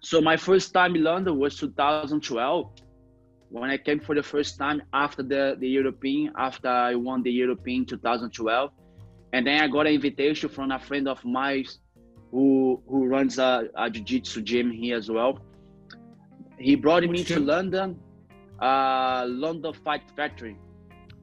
So 0.00 0.20
my 0.20 0.36
first 0.36 0.72
time 0.72 0.96
in 0.96 1.04
london 1.04 1.38
was 1.38 1.56
2012 1.56 2.70
when 3.50 3.70
i 3.70 3.76
came 3.76 4.00
for 4.00 4.14
the 4.14 4.22
first 4.22 4.58
time 4.58 4.80
after 4.92 5.22
the 5.22 5.56
the 5.60 5.68
european 5.68 6.32
after 6.36 6.68
i 6.68 6.94
won 6.94 7.22
the 7.22 7.32
european 7.32 7.84
2012 7.84 8.70
and 9.32 9.46
then 9.46 9.60
i 9.60 9.68
got 9.68 9.86
an 9.86 9.92
invitation 9.92 10.48
from 10.48 10.70
a 10.70 10.78
friend 10.78 11.06
of 11.08 11.24
mine 11.24 11.66
who 12.30 12.80
who 12.88 13.06
runs 13.06 13.38
a, 13.38 13.68
a 13.74 13.90
jiu-jitsu 13.90 14.42
gym 14.42 14.70
here 14.70 14.96
as 14.96 15.10
well. 15.10 15.38
He 16.58 16.74
brought 16.74 17.02
me 17.08 17.24
to 17.24 17.40
London, 17.40 17.98
uh, 18.60 19.24
London 19.26 19.72
Fight 19.72 20.02
Factory, 20.14 20.56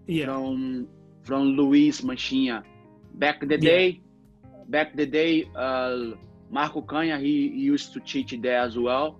yeah. 0.07 0.25
from 0.25 0.87
from 1.23 1.41
Luiz 1.57 2.01
Manchinha. 2.01 2.63
Back 3.15 3.41
the 3.41 3.59
yeah. 3.59 3.71
day, 3.71 4.01
back 4.67 4.95
the 4.95 5.05
day, 5.05 5.49
uh, 5.55 6.15
Marco 6.49 6.81
Canha 6.81 7.19
he 7.19 7.47
used 7.47 7.93
to 7.93 7.99
teach 7.99 8.35
there 8.41 8.59
as 8.59 8.77
well, 8.77 9.19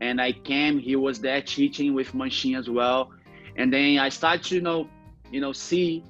and 0.00 0.20
I 0.20 0.32
came. 0.32 0.78
He 0.78 0.96
was 0.96 1.20
there 1.20 1.40
teaching 1.42 1.94
with 1.94 2.12
Manchinha 2.12 2.58
as 2.58 2.68
well, 2.68 3.10
and 3.56 3.72
then 3.72 3.98
I 3.98 4.08
started 4.08 4.42
to 4.44 4.54
you 4.56 4.60
know, 4.60 4.88
you 5.30 5.40
know, 5.40 5.52
see, 5.52 6.04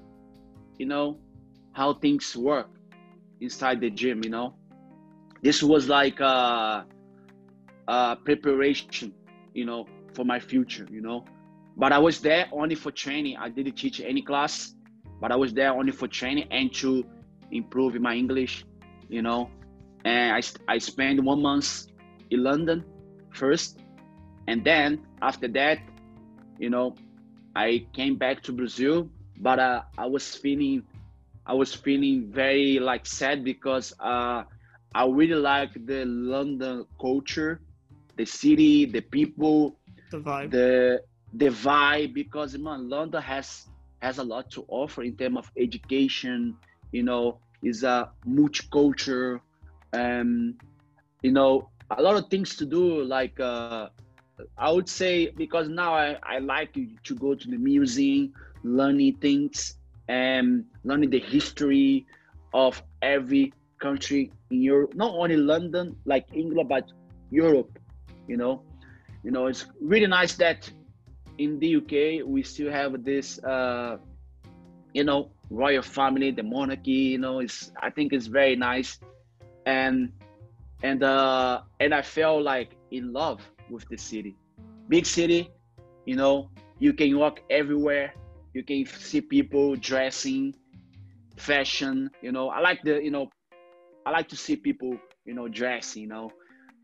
you 0.79 0.87
know, 0.87 1.19
how 1.73 1.95
things 1.95 2.37
work 2.37 2.69
inside 3.41 3.81
the 3.81 3.91
gym. 3.91 4.23
You 4.25 4.31
know, 4.31 4.55
this 5.43 5.63
was 5.63 5.89
like 5.89 6.21
a, 6.21 6.87
a 7.89 8.17
preparation, 8.25 9.15
you 9.55 9.65
know, 9.65 9.87
for 10.15 10.25
my 10.25 10.41
future, 10.41 10.87
you 10.91 11.01
know. 11.01 11.25
But 11.77 11.93
I 11.93 11.99
was 11.99 12.21
there 12.21 12.49
only 12.53 12.75
for 12.75 12.91
training. 12.91 13.37
I 13.37 13.49
didn't 13.51 13.77
teach 13.77 14.01
any 14.01 14.23
class, 14.23 14.75
but 15.21 15.31
I 15.31 15.37
was 15.37 15.53
there 15.53 15.73
only 15.73 15.93
for 15.93 16.09
training 16.09 16.49
and 16.51 16.73
to 16.75 17.05
improve 17.53 17.95
my 18.01 18.15
English, 18.15 18.65
you 19.09 19.23
know. 19.23 19.51
And 20.05 20.35
I, 20.35 20.75
I 20.75 20.79
spent 20.79 21.23
one 21.23 21.43
month 21.43 21.89
in 22.31 22.43
London 22.43 22.85
first. 23.37 23.79
And 24.49 24.65
then 24.65 25.07
after 25.23 25.49
that, 25.49 25.79
you 26.59 26.71
know, 26.71 26.95
I 27.55 27.87
came 27.93 28.17
back 28.17 28.43
to 28.45 28.53
Brazil, 28.53 29.11
but 29.39 29.59
uh, 29.59 29.83
I 29.99 30.07
was 30.07 30.35
feeling, 30.37 30.85
I 31.47 31.55
was 31.55 31.75
feeling 31.75 32.31
very 32.33 32.79
like 32.79 33.07
sad 33.07 33.45
because 33.45 33.93
uh, 34.01 34.45
I 34.95 35.07
really 35.07 35.41
like 35.41 35.73
the 35.87 36.05
London 36.07 36.87
culture, 37.01 37.61
the 38.17 38.25
city, 38.27 38.87
the 38.87 39.01
people, 39.01 39.79
the 40.11 40.19
vibe, 40.19 40.51
the 40.51 41.03
the 41.35 41.49
vibe. 41.49 42.15
Because 42.15 42.57
man, 42.59 42.89
London 42.89 43.23
has 43.23 43.67
has 44.01 44.19
a 44.19 44.25
lot 44.25 44.51
to 44.53 44.65
offer 44.69 45.03
in 45.03 45.17
terms 45.17 45.39
of 45.39 45.51
education. 45.57 46.57
You 46.93 47.03
know, 47.03 47.41
is 47.63 47.83
a 47.83 48.11
multicultural, 48.27 49.41
um, 49.93 50.55
you 51.23 51.33
know, 51.33 51.69
a 51.91 52.03
lot 52.03 52.17
of 52.17 52.29
things 52.29 52.57
to 52.57 52.67
do. 52.67 53.05
Like 53.05 53.39
uh, 53.41 53.89
I 54.59 54.71
would 54.71 54.89
say, 54.89 55.31
because 55.31 55.69
now 55.69 55.95
I, 55.95 56.17
I 56.23 56.39
like 56.39 56.75
to 57.05 57.15
go 57.15 57.35
to 57.35 57.49
the 57.49 57.57
museum, 57.57 58.33
learning 58.63 59.17
things, 59.17 59.75
and 60.09 60.65
learning 60.85 61.11
the 61.11 61.19
history 61.19 62.07
of 62.55 62.83
every 63.03 63.53
country 63.79 64.33
in 64.51 64.63
Europe, 64.63 64.95
not 64.95 65.15
only 65.15 65.37
London, 65.37 65.97
like 66.05 66.27
England, 66.33 66.69
but 66.69 66.91
Europe. 67.31 67.79
You 68.29 68.37
know, 68.37 68.63
you 69.23 69.31
know, 69.31 69.47
it's 69.47 69.67
really 69.81 70.07
nice 70.07 70.35
that 70.35 70.71
in 71.39 71.59
the 71.59 71.77
UK 71.77 72.27
we 72.27 72.43
still 72.43 72.71
have 72.71 73.05
this, 73.05 73.43
uh, 73.45 73.99
you 74.93 75.05
know, 75.05 75.31
royal 75.51 75.83
family, 75.83 76.31
the 76.31 76.43
monarchy. 76.43 77.15
You 77.15 77.19
know, 77.19 77.41
it's 77.41 77.73
I 77.81 77.91
think 77.91 78.13
it's 78.13 78.27
very 78.27 78.57
nice, 78.57 78.99
and 79.67 80.13
and 80.83 81.03
uh, 81.03 81.63
and 81.81 81.95
I 81.95 82.03
felt 82.03 82.43
like 82.43 82.77
in 82.91 83.13
love 83.13 83.41
with 83.71 83.89
the 83.89 83.97
city, 83.97 84.37
big 84.89 85.07
city. 85.07 85.51
You 86.05 86.17
know, 86.17 86.51
you 86.79 86.93
can 86.93 87.17
walk 87.19 87.41
everywhere. 87.51 88.15
You 88.55 88.63
can 88.63 88.87
see 88.87 89.21
people 89.21 89.75
dressing, 89.77 90.55
fashion. 91.37 92.11
You 92.23 92.33
know, 92.33 92.49
I 92.49 92.61
like 92.61 92.83
the 92.83 93.03
you 93.03 93.11
know 93.11 93.31
I 94.07 94.11
like 94.11 94.29
to 94.29 94.37
see 94.37 94.55
people, 94.55 94.97
you 95.25 95.35
know, 95.35 95.49
dress, 95.49 95.97
you 95.97 96.07
know, 96.07 96.31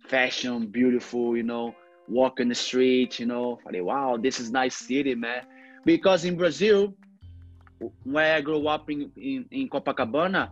fashion, 0.09 0.67
beautiful, 0.67 1.37
you 1.37 1.45
know, 1.45 1.73
walk 2.09 2.41
in 2.41 2.49
the 2.49 2.55
street, 2.55 3.21
you 3.21 3.27
know. 3.27 3.61
I 3.65 3.71
like, 3.71 3.85
wow, 3.85 4.19
this 4.21 4.41
is 4.41 4.51
nice 4.51 4.75
city, 4.75 5.15
man. 5.15 5.43
Because 5.85 6.25
in 6.25 6.37
Brazil, 6.37 6.95
where 8.03 8.35
I 8.35 8.41
grew 8.41 8.67
up 8.67 8.91
in, 8.91 9.13
in, 9.17 9.47
in 9.53 9.69
Copacabana, 9.69 10.51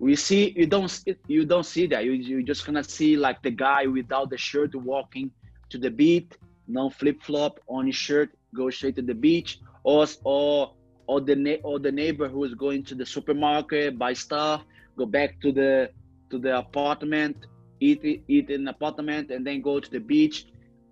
we 0.00 0.16
see 0.16 0.52
you 0.56 0.66
don't 0.66 0.90
you 1.28 1.46
don't 1.46 1.66
see 1.66 1.86
that. 1.88 2.04
You 2.04 2.12
you 2.12 2.44
just 2.44 2.66
gonna 2.66 2.84
see 2.84 3.16
like 3.16 3.42
the 3.42 3.50
guy 3.52 3.86
without 3.86 4.30
the 4.30 4.38
shirt 4.38 4.74
walking 4.74 5.32
to 5.70 5.78
the 5.78 5.90
beat, 5.90 6.38
no 6.68 6.90
flip 6.90 7.22
flop 7.22 7.60
on 7.68 7.86
his 7.86 7.96
shirt, 7.96 8.30
go 8.54 8.70
straight 8.70 8.96
to 8.96 9.02
the 9.02 9.14
beach, 9.14 9.58
or 9.84 10.06
or 10.24 10.74
or 11.08 11.20
the 11.20 11.60
or 11.64 11.80
the 11.80 11.92
neighbor 11.92 12.28
who 12.28 12.44
is 12.44 12.54
going 12.54 12.84
to 12.86 12.94
the 12.96 13.06
supermarket 13.06 13.98
buy 13.98 14.14
stuff, 14.14 14.64
go 14.98 15.06
back 15.06 15.40
to 15.42 15.52
the 15.52 15.90
to 16.30 16.38
the 16.38 16.56
apartment, 16.58 17.36
eat 17.80 17.96
eat 18.28 18.50
in 18.50 18.64
the 18.64 18.70
apartment, 18.70 19.30
and 19.30 19.46
then 19.46 19.60
go 19.62 19.80
to 19.80 19.90
the 19.90 20.00
beach. 20.00 20.44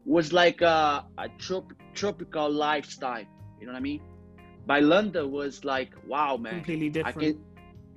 Was 0.04 0.32
like 0.32 0.60
a, 0.62 1.04
a 1.18 1.28
trop- 1.38 1.72
tropical 1.94 2.50
lifestyle. 2.50 3.24
You 3.58 3.66
know 3.66 3.72
what 3.72 3.78
I 3.78 3.82
mean? 3.82 4.02
By 4.66 4.80
London 4.80 5.30
was 5.30 5.64
like, 5.64 5.94
wow, 6.04 6.36
man. 6.36 6.66
Completely 6.66 6.90
different. 6.90 7.36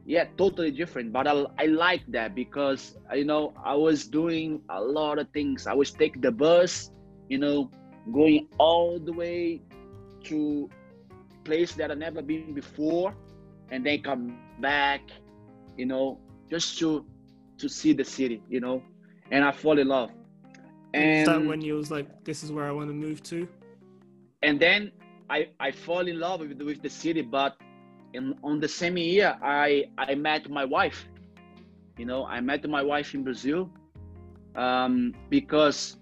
Yeah, 0.06 0.26
totally 0.38 0.72
different. 0.72 1.12
But 1.14 1.28
I, 1.28 1.46
I 1.58 1.66
like 1.66 2.04
that 2.10 2.36
because 2.36 2.98
you 3.14 3.26
know 3.26 3.54
I 3.64 3.76
was 3.76 4.08
doing 4.08 4.62
a 4.70 4.82
lot 4.82 5.20
of 5.20 5.30
things. 5.32 5.68
I 5.68 5.74
was 5.74 5.92
taking 5.92 6.22
the 6.22 6.32
bus, 6.32 6.92
you 7.30 7.38
know, 7.38 7.72
going 8.12 8.48
all 8.58 9.00
the 9.00 9.14
way 9.14 9.62
to 10.26 10.70
place 11.44 11.74
that 11.76 11.92
I 11.92 11.96
never 11.96 12.22
been 12.22 12.54
before, 12.54 13.16
and 13.70 13.86
then 13.86 14.02
come 14.02 14.38
back, 14.60 15.02
you 15.78 15.86
know, 15.86 16.20
just 16.50 16.78
to 16.80 17.06
to 17.60 17.70
see 17.70 17.94
the 17.94 18.04
city, 18.04 18.42
you 18.50 18.60
know, 18.60 18.84
and 19.32 19.44
I 19.44 19.52
fall 19.52 19.78
in 19.80 19.88
love. 19.88 20.12
And 20.94 21.26
that 21.26 21.46
when 21.46 21.62
you 21.62 21.76
was 21.76 21.92
like, 21.92 22.08
this 22.24 22.44
is 22.44 22.52
where 22.52 22.66
I 22.66 22.72
want 22.72 22.90
to 22.90 22.94
move 22.94 23.22
to. 23.24 23.48
And 24.42 24.60
then 24.60 24.92
I 25.30 25.48
I 25.60 25.72
fall 25.72 26.08
in 26.08 26.20
love 26.20 26.42
with 26.42 26.62
with 26.62 26.82
the 26.82 26.90
city, 26.90 27.22
but 27.22 27.56
in 28.14 28.36
on 28.44 28.60
the 28.60 28.68
same 28.68 28.98
year 28.98 29.38
I 29.42 29.86
I 29.98 30.16
met 30.16 30.50
my 30.50 30.66
wife. 30.66 31.08
You 31.98 32.06
know, 32.06 32.26
I 32.26 32.40
met 32.42 32.68
my 32.70 32.82
wife 32.82 33.14
in 33.14 33.24
Brazil 33.24 33.70
um, 34.56 35.14
because 35.30 35.98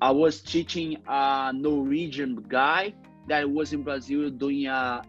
I 0.00 0.10
was 0.10 0.40
teaching 0.40 0.96
a 1.08 1.52
Norwegian 1.54 2.44
guy 2.48 2.94
that 3.28 3.50
was 3.50 3.72
in 3.72 3.82
Brazil 3.82 4.30
doing 4.30 4.66
a 4.66 5.02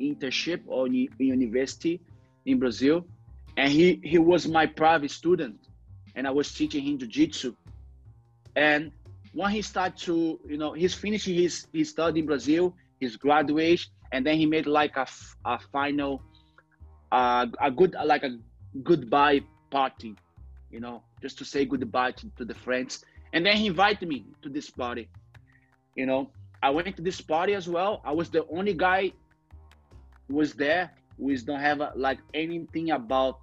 internship 0.00 0.60
or 0.66 0.88
university 0.88 2.00
in 2.44 2.58
Brazil, 2.58 3.06
and 3.56 3.72
he 3.72 4.00
he 4.02 4.18
was 4.18 4.46
my 4.48 4.66
private 4.66 5.10
student, 5.10 5.68
and 6.14 6.26
I 6.26 6.30
was 6.30 6.52
teaching 6.52 6.82
him 6.84 6.98
jiu-jitsu. 6.98 7.54
And 8.56 8.92
when 9.32 9.50
he 9.50 9.62
started 9.62 9.96
to, 10.04 10.38
you 10.46 10.58
know, 10.58 10.72
he's 10.72 10.94
finishing 10.94 11.34
his 11.34 11.66
his 11.72 11.90
study 11.90 12.20
in 12.20 12.26
Brazil, 12.26 12.74
his 13.00 13.16
graduation, 13.16 13.92
and 14.12 14.24
then 14.26 14.36
he 14.36 14.46
made 14.46 14.66
like 14.66 14.96
a, 14.96 15.06
a 15.44 15.58
final, 15.72 16.22
uh, 17.10 17.46
a 17.60 17.70
good 17.70 17.96
like 18.04 18.22
a 18.22 18.38
goodbye 18.82 19.40
party, 19.70 20.14
you 20.70 20.80
know, 20.80 21.02
just 21.20 21.38
to 21.38 21.44
say 21.44 21.64
goodbye 21.64 22.12
to, 22.12 22.30
to 22.36 22.44
the 22.44 22.54
friends. 22.54 23.04
And 23.32 23.44
then 23.44 23.56
he 23.56 23.66
invited 23.66 24.06
me 24.08 24.26
to 24.42 24.48
this 24.48 24.70
party, 24.70 25.08
you 25.96 26.06
know. 26.06 26.30
I 26.62 26.70
went 26.70 26.94
to 26.96 27.02
this 27.02 27.20
party 27.20 27.54
as 27.54 27.68
well. 27.68 28.00
I 28.04 28.12
was 28.12 28.30
the 28.30 28.46
only 28.48 28.74
guy 28.74 29.12
was 30.28 30.52
there 30.52 30.92
who 31.18 31.36
don't 31.38 31.60
have 31.60 31.80
a, 31.80 31.92
like 31.96 32.18
anything 32.34 32.90
about 32.90 33.40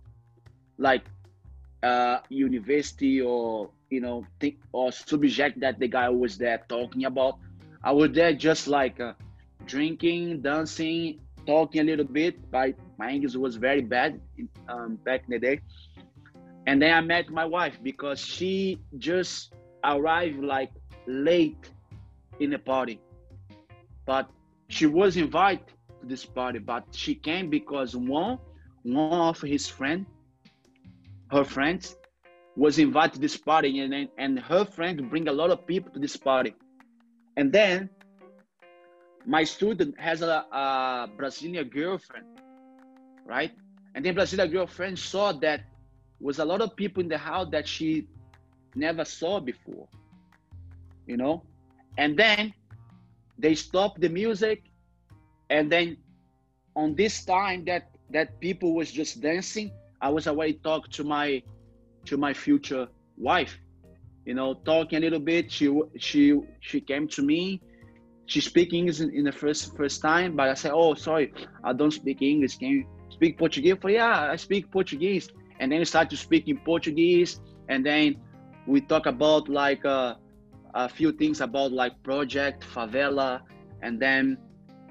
like 0.77 1.03
uh 1.83 2.19
university 2.29 3.21
or 3.21 3.69
you 3.89 4.01
know 4.01 4.25
think 4.39 4.57
or 4.73 4.91
subject 4.91 5.59
that 5.61 5.79
the 5.79 5.87
guy 5.87 6.09
was 6.09 6.37
there 6.37 6.61
talking 6.69 7.05
about. 7.05 7.39
I 7.83 7.91
was 7.91 8.11
there 8.11 8.33
just 8.33 8.67
like 8.67 8.99
uh, 8.99 9.13
drinking, 9.65 10.41
dancing, 10.41 11.19
talking 11.45 11.81
a 11.81 11.83
little 11.83 12.05
bit. 12.05 12.49
But 12.51 12.75
my 12.97 13.11
English 13.11 13.35
was 13.35 13.55
very 13.55 13.81
bad 13.81 14.19
um, 14.67 14.95
back 15.03 15.23
in 15.25 15.31
the 15.31 15.39
day. 15.39 15.61
And 16.67 16.81
then 16.81 16.93
I 16.93 17.01
met 17.01 17.29
my 17.29 17.45
wife 17.45 17.79
because 17.81 18.19
she 18.19 18.79
just 18.97 19.53
arrived 19.83 20.39
like 20.39 20.71
late 21.07 21.71
in 22.39 22.51
the 22.51 22.59
party. 22.59 22.99
But 24.05 24.29
she 24.67 24.85
was 24.85 25.17
invited 25.17 25.65
to 26.01 26.05
this 26.07 26.25
party, 26.25 26.59
but 26.59 26.85
she 26.91 27.15
came 27.15 27.49
because 27.49 27.95
one 27.95 28.39
one 28.83 29.19
of 29.19 29.41
his 29.41 29.67
friend, 29.67 30.05
her 31.31 31.43
friends, 31.43 31.95
was 32.55 32.79
invited 32.79 33.13
to 33.13 33.19
this 33.19 33.37
party, 33.37 33.79
and 33.79 34.09
and 34.17 34.39
her 34.39 34.65
friend 34.65 35.09
bring 35.09 35.27
a 35.27 35.31
lot 35.31 35.49
of 35.49 35.65
people 35.65 35.91
to 35.91 35.99
this 35.99 36.15
party, 36.15 36.55
and 37.35 37.51
then 37.51 37.89
my 39.25 39.43
student 39.43 39.99
has 39.99 40.21
a, 40.21 40.45
a 40.51 41.09
Brazilian 41.17 41.67
girlfriend, 41.69 42.25
right? 43.25 43.51
And 43.95 44.05
then 44.05 44.15
Brazilian 44.15 44.51
girlfriend 44.51 44.97
saw 44.99 45.31
that 45.33 45.61
was 46.19 46.39
a 46.39 46.45
lot 46.45 46.61
of 46.61 46.75
people 46.75 47.01
in 47.01 47.09
the 47.09 47.17
house 47.17 47.47
that 47.51 47.67
she 47.67 48.07
never 48.75 49.05
saw 49.05 49.39
before, 49.39 49.87
you 51.07 51.17
know? 51.17 51.43
And 51.97 52.17
then 52.17 52.53
they 53.37 53.55
stopped 53.55 53.99
the 54.01 54.09
music, 54.09 54.63
and 55.49 55.71
then 55.71 55.97
on 56.75 56.95
this 56.95 57.25
time 57.25 57.65
that 57.65 57.89
that 58.11 58.39
people 58.39 58.73
was 58.73 58.91
just 58.91 59.21
dancing, 59.21 59.71
I 60.01 60.09
was 60.09 60.27
away 60.27 60.53
talk 60.53 60.89
to 60.91 61.03
my 61.03 61.41
to 62.05 62.17
my 62.17 62.33
future 62.33 62.87
wife, 63.17 63.59
you 64.25 64.33
know, 64.33 64.53
talking 64.53 64.97
a 64.97 65.01
little 65.01 65.19
bit. 65.19 65.51
She 65.51 65.67
she 65.97 66.39
she 66.59 66.81
came 66.81 67.07
to 67.09 67.21
me. 67.21 67.61
She 68.29 68.41
speak 68.41 68.73
English 68.73 68.99
in, 69.01 69.09
in 69.19 69.23
the 69.29 69.31
first 69.41 69.75
first 69.75 69.97
time, 70.01 70.35
but 70.37 70.47
I 70.49 70.55
said, 70.61 70.71
"Oh, 70.71 70.93
sorry, 70.93 71.33
I 71.63 71.73
don't 71.73 71.95
speak 72.01 72.21
English. 72.21 72.57
Can 72.61 72.69
you 72.75 72.81
speak 73.09 73.37
Portuguese?" 73.37 73.77
For 73.81 73.89
yeah, 73.89 74.29
I 74.33 74.35
speak 74.37 74.71
Portuguese 74.71 75.29
and 75.59 75.71
then 75.71 75.79
we 75.79 75.85
start 75.85 76.09
to 76.09 76.17
speak 76.17 76.47
in 76.47 76.57
Portuguese, 76.57 77.41
and 77.67 77.85
then 77.85 78.15
we 78.65 78.81
talk 78.81 79.05
about 79.05 79.49
like 79.49 79.85
uh, 79.85 80.15
a 80.73 80.87
few 80.89 81.11
things 81.11 81.41
about 81.41 81.71
like 81.71 82.01
project 82.03 82.65
favela, 82.73 83.41
and 83.81 83.99
then 83.99 84.37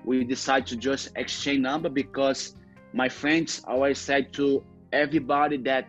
we 0.05 0.25
decide 0.25 0.67
to 0.67 0.77
just 0.77 1.09
exchange 1.17 1.61
number 1.61 1.89
because 1.89 2.57
my 2.93 3.09
friends 3.09 3.63
always 3.67 3.99
said 3.99 4.33
to 4.35 4.63
everybody 4.93 5.57
that 5.57 5.87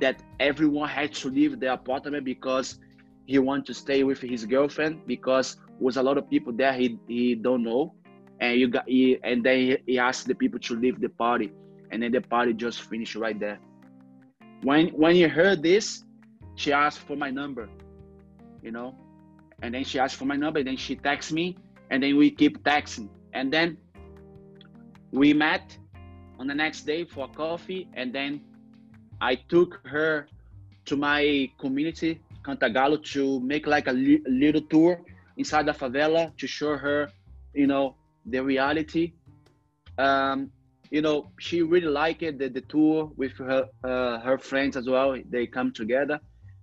that 0.00 0.22
everyone 0.40 0.88
had 0.88 1.12
to 1.14 1.28
leave 1.28 1.58
their 1.58 1.72
apartment 1.72 2.24
because 2.24 2.78
he 3.26 3.38
want 3.38 3.64
to 3.66 3.74
stay 3.74 4.04
with 4.04 4.20
his 4.20 4.44
girlfriend 4.44 5.06
because 5.06 5.56
was 5.78 5.96
a 5.96 6.02
lot 6.02 6.18
of 6.18 6.28
people 6.28 6.52
there 6.52 6.72
he, 6.72 6.98
he 7.06 7.34
don't 7.34 7.62
know. 7.62 7.94
And 8.40 8.60
you 8.60 8.68
got 8.68 8.88
he, 8.88 9.18
and 9.22 9.42
then 9.44 9.58
he, 9.58 9.76
he 9.86 9.98
asked 9.98 10.26
the 10.26 10.34
people 10.34 10.58
to 10.60 10.76
leave 10.76 11.00
the 11.00 11.08
party. 11.08 11.52
And 11.90 12.02
then 12.02 12.12
the 12.12 12.20
party 12.20 12.52
just 12.52 12.82
finished 12.82 13.14
right 13.14 13.38
there. 13.38 13.58
When 14.62 14.88
when 14.88 15.14
he 15.14 15.22
heard 15.22 15.62
this, 15.62 16.04
she 16.56 16.72
asked 16.72 17.00
for 17.00 17.16
my 17.16 17.30
number, 17.30 17.68
you 18.62 18.72
know, 18.72 18.94
and 19.62 19.74
then 19.74 19.84
she 19.84 19.98
asked 19.98 20.16
for 20.16 20.24
my 20.24 20.36
number, 20.36 20.58
and 20.58 20.68
then 20.68 20.76
she 20.76 20.96
texts 20.96 21.32
me, 21.32 21.56
and 21.90 22.02
then 22.02 22.16
we 22.16 22.30
keep 22.30 22.62
texting, 22.64 23.08
and 23.32 23.52
then 23.52 23.76
we 25.12 25.32
met 25.32 25.76
on 26.38 26.46
the 26.46 26.54
next 26.54 26.82
day 26.82 27.04
for 27.04 27.28
coffee, 27.28 27.88
and 27.94 28.12
then 28.12 28.40
I 29.20 29.36
took 29.36 29.80
her 29.86 30.28
to 30.86 30.96
my 30.96 31.50
community, 31.58 32.20
Cantagalo, 32.42 33.02
to 33.12 33.40
make 33.40 33.66
like 33.66 33.88
a 33.88 33.92
li- 33.92 34.22
little 34.26 34.62
tour 34.62 35.00
inside 35.36 35.66
the 35.66 35.72
favela 35.72 36.36
to 36.38 36.46
show 36.46 36.76
her, 36.76 37.10
you 37.54 37.66
know, 37.66 37.94
the 38.26 38.40
reality. 38.42 39.12
Um, 39.98 40.50
you 40.90 41.02
know, 41.02 41.30
she 41.38 41.62
really 41.62 41.88
liked 41.88 42.22
it, 42.22 42.38
the, 42.38 42.48
the 42.48 42.60
tour 42.62 43.10
with 43.16 43.32
her 43.38 43.68
uh, 43.82 44.20
her 44.20 44.38
friends 44.38 44.76
as 44.76 44.88
well. 44.88 45.16
They 45.30 45.46
come 45.46 45.72
together. 45.72 46.20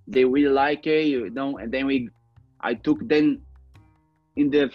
They 0.08 0.26
really 0.26 0.54
like 0.54 0.88
it, 0.88 1.08
you 1.08 1.30
know. 1.30 1.58
And 1.58 1.72
then 1.72 1.86
we, 1.86 2.10
I 2.62 2.74
took 2.74 3.08
them 3.08 3.42
in 4.36 4.50
the 4.50 4.72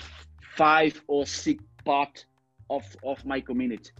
five 0.56 1.00
or 1.06 1.26
six 1.26 1.62
part 1.84 2.24
of 2.68 2.84
of 3.04 3.24
my 3.24 3.40
community. 3.40 3.90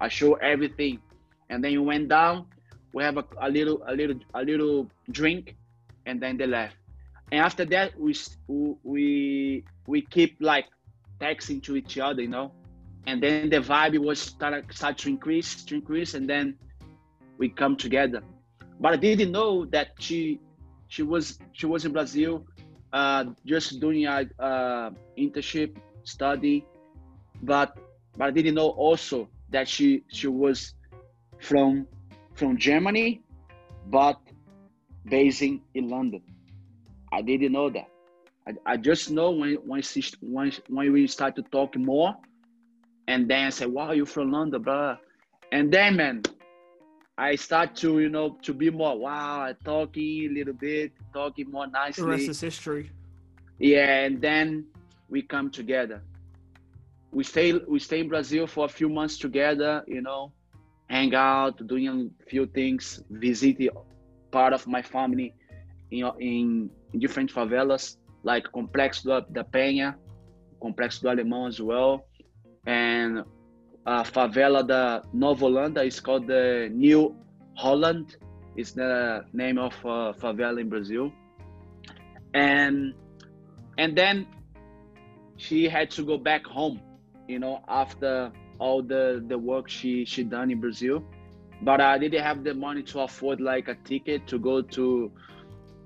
I 0.00 0.08
show 0.08 0.34
everything, 0.34 0.98
and 1.50 1.62
then 1.62 1.72
we 1.72 1.78
went 1.78 2.08
down. 2.08 2.46
We 2.92 3.02
have 3.02 3.16
a, 3.18 3.24
a 3.40 3.50
little 3.50 3.82
a 3.86 3.94
little 3.94 4.18
a 4.34 4.42
little 4.42 4.90
drink, 5.10 5.56
and 6.06 6.20
then 6.20 6.36
they 6.36 6.46
left. 6.46 6.76
And 7.34 7.42
after 7.42 7.64
that, 7.64 7.98
we 7.98 8.14
we 8.84 9.64
we 9.88 10.02
keep 10.02 10.36
like 10.38 10.66
texting 11.20 11.60
to 11.64 11.74
each 11.74 11.98
other, 11.98 12.22
you 12.22 12.28
know? 12.28 12.52
And 13.08 13.20
then 13.20 13.50
the 13.50 13.56
vibe 13.56 13.98
was 13.98 14.20
start, 14.20 14.72
start 14.72 14.98
to 14.98 15.08
increase 15.08 15.64
to 15.64 15.74
increase 15.74 16.14
and 16.14 16.30
then 16.30 16.54
we 17.36 17.48
come 17.48 17.74
together. 17.74 18.22
But 18.78 18.92
i 18.92 18.96
didn't 18.96 19.32
know 19.32 19.64
that 19.76 19.88
she 19.98 20.38
she 20.86 21.02
was 21.02 21.40
she 21.58 21.66
was 21.66 21.84
in 21.84 21.92
brazil 21.92 22.46
uh, 22.92 23.24
just 23.44 23.80
doing 23.80 24.06
a 24.06 24.18
uh, 24.38 24.90
internship 25.18 25.76
study. 26.04 26.64
But 27.42 27.76
but 28.16 28.28
i 28.28 28.30
didn't 28.30 28.54
know 28.54 28.70
also 28.86 29.28
that 29.50 29.66
she 29.66 30.04
she 30.06 30.28
was 30.28 30.74
from 31.40 31.88
from 32.34 32.56
germany 32.56 33.22
but 33.90 34.20
basing 35.16 35.62
in 35.74 35.88
london 35.88 36.22
i 37.14 37.22
didn't 37.22 37.52
know 37.52 37.70
that 37.70 37.88
i, 38.48 38.72
I 38.72 38.76
just 38.76 39.10
know 39.10 39.30
when 39.30 39.54
when, 39.70 39.82
she, 39.82 40.02
when 40.20 40.52
when 40.68 40.92
we 40.92 41.06
start 41.06 41.36
to 41.36 41.42
talk 41.42 41.76
more 41.76 42.14
and 43.06 43.28
then 43.30 43.46
I 43.46 43.50
said, 43.50 43.68
"Wow, 43.68 43.92
you're 43.92 44.06
from 44.06 44.32
London, 44.32 44.62
bro?" 44.62 44.96
And 45.52 45.70
then, 45.72 45.96
man, 45.96 46.22
I 47.18 47.36
start 47.36 47.76
to 47.76 48.00
you 48.00 48.08
know 48.08 48.36
to 48.42 48.54
be 48.54 48.70
more 48.70 48.98
wow, 48.98 49.52
talking 49.64 50.30
a 50.30 50.32
little 50.32 50.54
bit, 50.54 50.92
talking 51.12 51.50
more 51.50 51.66
nicely. 51.66 52.04
The 52.04 52.10
rest 52.10 52.28
is 52.28 52.40
history. 52.40 52.90
Yeah, 53.58 54.04
and 54.04 54.20
then 54.20 54.66
we 55.08 55.22
come 55.22 55.50
together. 55.50 56.02
We 57.12 57.24
stay 57.24 57.52
we 57.52 57.78
stay 57.78 58.00
in 58.00 58.08
Brazil 58.08 58.46
for 58.46 58.64
a 58.64 58.68
few 58.68 58.88
months 58.88 59.18
together, 59.18 59.84
you 59.86 60.02
know, 60.02 60.32
hang 60.88 61.14
out, 61.14 61.64
doing 61.66 62.10
a 62.20 62.28
few 62.28 62.46
things, 62.46 63.02
visit 63.10 63.58
part 64.32 64.52
of 64.52 64.66
my 64.66 64.82
family, 64.82 65.32
you 65.90 66.04
know, 66.04 66.16
in, 66.18 66.70
in 66.94 67.00
different 67.00 67.30
favelas 67.30 67.96
like 68.22 68.50
Complex 68.52 69.02
da 69.02 69.44
Penha, 69.44 69.96
Complex 70.62 71.00
do 71.00 71.08
Alemão 71.08 71.46
as 71.46 71.60
well 71.60 72.06
and 72.66 73.22
a 73.86 74.02
favela 74.02 74.66
da 74.66 75.02
Nova 75.12 75.44
Holanda 75.46 75.86
is 75.86 76.00
called 76.00 76.26
the 76.26 76.70
New 76.72 77.14
Holland. 77.54 78.16
It's 78.56 78.72
the 78.72 79.24
name 79.32 79.58
of 79.58 79.74
favela 79.82 80.60
in 80.60 80.68
Brazil. 80.68 81.12
And 82.32 82.94
and 83.76 83.96
then 83.96 84.26
she 85.36 85.68
had 85.68 85.90
to 85.90 86.04
go 86.04 86.16
back 86.16 86.46
home, 86.46 86.80
you 87.28 87.38
know, 87.38 87.62
after 87.68 88.32
all 88.58 88.82
the 88.82 89.22
the 89.28 89.36
work 89.36 89.68
she 89.68 90.04
she 90.04 90.24
done 90.24 90.50
in 90.50 90.60
Brazil, 90.60 91.04
but 91.62 91.80
I 91.80 91.98
didn't 91.98 92.22
have 92.22 92.42
the 92.44 92.54
money 92.54 92.82
to 92.84 93.00
afford 93.00 93.40
like 93.40 93.68
a 93.68 93.74
ticket 93.84 94.26
to 94.28 94.38
go 94.38 94.62
to 94.62 95.12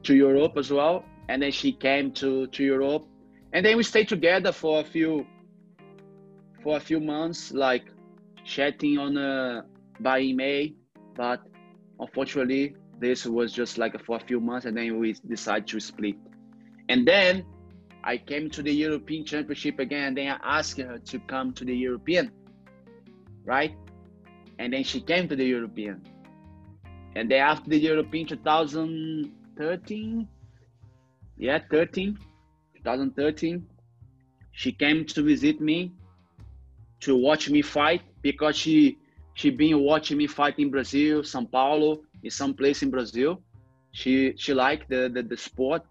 to 0.08 0.14
Europe 0.16 0.56
as 0.56 0.70
well. 0.70 1.04
And 1.28 1.42
then 1.42 1.52
she 1.52 1.70
came 1.72 2.10
to 2.20 2.46
to 2.48 2.64
Europe, 2.64 3.04
and 3.52 3.64
then 3.64 3.76
we 3.76 3.82
stayed 3.82 4.08
together 4.08 4.52
for 4.52 4.80
a 4.80 4.84
few 4.94 5.26
for 6.62 6.76
a 6.76 6.80
few 6.80 7.00
months, 7.00 7.52
like 7.52 7.84
chatting 8.44 8.98
on 8.98 9.16
uh, 9.18 9.62
by 10.00 10.20
email. 10.20 10.68
But 11.14 11.40
unfortunately, 12.00 12.74
this 12.98 13.26
was 13.26 13.52
just 13.52 13.76
like 13.76 13.94
for 14.06 14.16
a 14.16 14.24
few 14.30 14.40
months, 14.40 14.64
and 14.66 14.74
then 14.76 14.98
we 14.98 15.12
decided 15.28 15.66
to 15.68 15.80
split. 15.80 16.16
And 16.88 17.06
then 17.06 17.44
I 18.02 18.16
came 18.16 18.48
to 18.56 18.62
the 18.62 18.72
European 18.72 19.26
Championship 19.26 19.78
again. 19.78 20.04
And 20.08 20.16
then 20.16 20.28
I 20.28 20.58
asked 20.58 20.78
her 20.78 20.96
to 20.98 21.18
come 21.32 21.52
to 21.52 21.64
the 21.64 21.76
European, 21.76 22.32
right? 23.44 23.74
And 24.58 24.72
then 24.72 24.82
she 24.84 25.00
came 25.02 25.28
to 25.28 25.36
the 25.36 25.44
European. 25.44 26.00
And 27.14 27.30
then 27.30 27.40
after 27.40 27.68
the 27.68 27.78
European 27.78 28.26
2013, 29.58 30.28
yeah, 31.36 31.58
13, 31.68 32.16
2013, 32.76 33.66
she 34.52 34.70
came 34.70 35.04
to 35.04 35.22
visit 35.22 35.60
me 35.60 35.92
to 37.00 37.16
watch 37.16 37.50
me 37.50 37.60
fight 37.60 38.02
because 38.22 38.56
she 38.56 38.98
she 39.34 39.50
been 39.50 39.80
watching 39.80 40.16
me 40.16 40.26
fight 40.26 40.58
in 40.58 40.70
Brazil, 40.70 41.22
São 41.22 41.50
Paulo, 41.50 42.02
in 42.22 42.30
some 42.30 42.54
place 42.54 42.82
in 42.82 42.90
Brazil. 42.90 43.42
She 43.90 44.32
she 44.36 44.54
liked 44.54 44.88
the, 44.88 45.10
the, 45.12 45.22
the 45.22 45.36
sport 45.36 45.82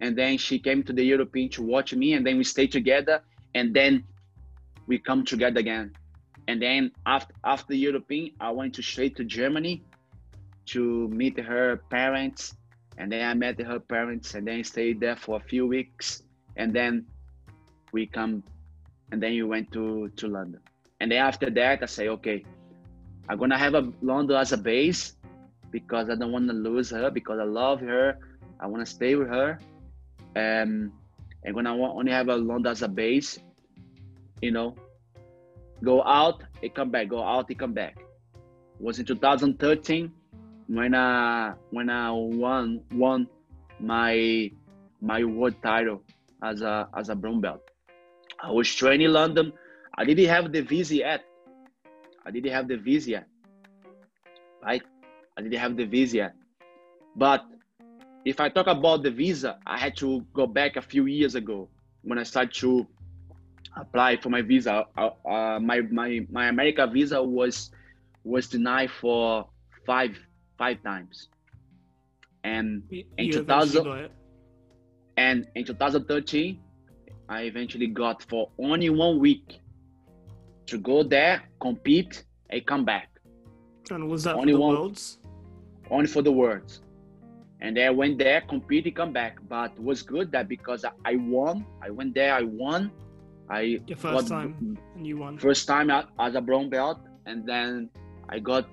and 0.00 0.18
then 0.18 0.36
she 0.36 0.58
came 0.58 0.82
to 0.82 0.92
the 0.92 1.04
European 1.04 1.48
to 1.50 1.62
watch 1.62 1.94
me, 1.94 2.14
and 2.14 2.26
then 2.26 2.36
we 2.36 2.44
stayed 2.44 2.72
together, 2.72 3.22
and 3.54 3.72
then 3.72 4.04
we 4.86 4.98
come 4.98 5.24
together 5.24 5.60
again. 5.60 5.92
And 6.48 6.60
then 6.60 6.90
after 7.06 7.34
after 7.44 7.74
European, 7.74 8.32
I 8.40 8.50
went 8.50 8.74
to 8.74 8.82
straight 8.82 9.16
to 9.16 9.24
Germany 9.24 9.84
to 10.66 11.08
meet 11.08 11.38
her 11.38 11.76
parents, 11.90 12.56
and 12.98 13.12
then 13.12 13.28
I 13.28 13.34
met 13.34 13.60
her 13.60 13.80
parents, 13.80 14.34
and 14.34 14.46
then 14.46 14.64
stayed 14.64 15.00
there 15.00 15.16
for 15.16 15.36
a 15.36 15.40
few 15.40 15.66
weeks, 15.66 16.22
and 16.56 16.74
then 16.74 17.06
we 17.92 18.06
come, 18.06 18.42
and 19.12 19.22
then 19.22 19.32
you 19.32 19.46
went 19.46 19.72
to 19.72 20.08
to 20.16 20.28
London, 20.28 20.60
and 21.00 21.10
then 21.10 21.18
after 21.18 21.50
that, 21.50 21.82
I 21.82 21.86
say, 21.86 22.08
okay, 22.08 22.44
I'm 23.28 23.38
gonna 23.38 23.58
have 23.58 23.74
a 23.74 23.92
London 24.02 24.36
as 24.36 24.52
a 24.52 24.58
base 24.58 25.16
because 25.70 26.08
I 26.08 26.14
don't 26.14 26.32
want 26.32 26.46
to 26.48 26.54
lose 26.54 26.90
her 26.90 27.10
because 27.10 27.38
I 27.40 27.44
love 27.44 27.80
her. 27.80 28.18
I 28.60 28.66
want 28.66 28.86
to 28.86 28.90
stay 28.90 29.14
with 29.16 29.28
her 29.28 29.58
um, 30.36 30.92
and 31.44 31.54
when 31.54 31.66
I 31.66 31.70
only 31.70 32.12
have 32.12 32.28
a 32.28 32.36
London 32.36 32.70
as 32.70 32.82
a 32.82 32.88
base, 32.88 33.38
you 34.42 34.50
know, 34.50 34.74
go 35.82 36.02
out, 36.04 36.44
it 36.60 36.74
come 36.74 36.90
back, 36.90 37.08
go 37.08 37.22
out, 37.22 37.50
it 37.50 37.58
come 37.58 37.72
back. 37.72 37.96
It 37.98 38.82
was 38.82 38.98
in 38.98 39.06
2013 39.06 40.12
when 40.68 40.94
I 40.94 41.54
when 41.70 41.90
I 41.90 42.10
won 42.10 42.80
won 42.92 43.28
my 43.80 44.50
my 45.00 45.24
world 45.24 45.54
title 45.62 46.02
as 46.42 46.62
a 46.62 46.88
as 46.96 47.08
a 47.08 47.14
brown 47.14 47.40
belt. 47.40 47.62
I 48.42 48.50
was 48.50 48.72
training 48.72 49.06
in 49.06 49.12
London. 49.12 49.52
I 49.96 50.04
didn't 50.04 50.26
have 50.26 50.52
the 50.52 50.60
visa 50.60 50.96
yet. 50.96 51.24
I 52.24 52.30
didn't 52.30 52.52
have 52.52 52.68
the 52.68 52.76
visa 52.76 53.10
yet. 53.10 53.26
Right? 54.62 54.82
I 55.38 55.42
didn't 55.42 55.58
have 55.58 55.76
the 55.76 55.84
visa 55.84 56.16
yet. 56.16 56.34
But 57.14 57.44
if 58.24 58.40
I 58.40 58.48
talk 58.48 58.66
about 58.66 59.02
the 59.02 59.10
visa, 59.10 59.58
I 59.66 59.78
had 59.78 59.96
to 59.98 60.20
go 60.34 60.46
back 60.46 60.76
a 60.76 60.82
few 60.82 61.06
years 61.06 61.34
ago 61.34 61.68
when 62.02 62.18
I 62.18 62.24
started 62.24 62.52
to 62.54 62.86
apply 63.76 64.16
for 64.16 64.28
my 64.28 64.42
visa. 64.42 64.84
Uh, 64.98 65.10
uh, 65.26 65.60
my 65.60 65.80
my 65.90 66.26
my 66.30 66.48
America 66.48 66.86
visa 66.86 67.22
was 67.22 67.70
was 68.24 68.48
denied 68.48 68.90
for 68.90 69.48
five 69.86 70.18
five 70.58 70.82
times, 70.82 71.28
and 72.44 72.82
you 72.90 73.04
in 73.18 73.30
2000 73.30 73.86
eh. 73.86 74.08
and 75.16 75.46
in 75.54 75.64
2013, 75.64 76.60
I 77.28 77.42
eventually 77.42 77.88
got 77.88 78.22
for 78.22 78.50
only 78.58 78.90
one 78.90 79.18
week 79.18 79.60
to 80.66 80.78
go 80.78 81.02
there, 81.02 81.42
compete, 81.60 82.24
and 82.50 82.66
come 82.66 82.84
back. 82.84 83.08
And 83.90 84.08
was 84.08 84.24
that 84.24 84.36
only 84.36 84.52
for 84.52 84.58
the 84.58 84.62
one, 84.62 84.74
worlds? 84.74 85.18
Only 85.90 86.06
for 86.08 86.22
the 86.22 86.32
worlds 86.32 86.80
and 87.60 87.76
then 87.76 87.86
I 87.86 87.90
went 87.90 88.18
there, 88.18 88.42
compete, 88.42 88.94
come 88.94 89.12
back. 89.12 89.38
But 89.48 89.78
was 89.80 90.02
good 90.02 90.30
that 90.32 90.48
because 90.48 90.84
I 91.04 91.16
won. 91.16 91.64
I 91.82 91.90
went 91.90 92.14
there, 92.14 92.34
I 92.34 92.42
won. 92.42 92.90
I 93.48 93.80
your 93.86 93.96
first 93.96 94.28
got, 94.28 94.36
time 94.36 94.78
and 94.94 95.06
you 95.06 95.18
won. 95.18 95.38
First 95.38 95.66
time 95.66 95.90
as 95.90 96.34
a 96.34 96.40
brown 96.40 96.68
belt, 96.68 97.00
and 97.26 97.46
then 97.46 97.88
I 98.28 98.38
got 98.40 98.68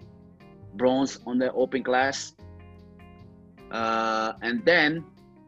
bronze 0.76 1.19
on 1.26 1.38
the 1.38 1.51
open 1.53 1.84
class. 1.84 2.34
Uh, 3.71 4.34
and 4.41 4.63
then 4.65 5.03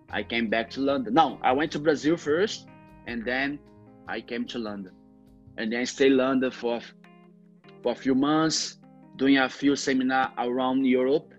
I 0.09 0.23
came 0.23 0.49
back 0.49 0.69
to 0.71 0.81
London. 0.81 1.13
No, 1.13 1.39
I 1.41 1.51
went 1.51 1.71
to 1.73 1.79
Brazil 1.79 2.17
first, 2.17 2.67
and 3.07 3.23
then 3.23 3.59
I 4.07 4.21
came 4.21 4.45
to 4.47 4.59
London, 4.59 4.93
and 5.57 5.71
then 5.71 5.81
I 5.81 5.83
stayed 5.83 6.13
London 6.13 6.51
for 6.51 6.79
for 7.83 7.91
a 7.91 7.95
few 7.95 8.15
months, 8.15 8.77
doing 9.15 9.37
a 9.37 9.49
few 9.49 9.75
seminar 9.75 10.31
around 10.37 10.85
Europe. 10.85 11.33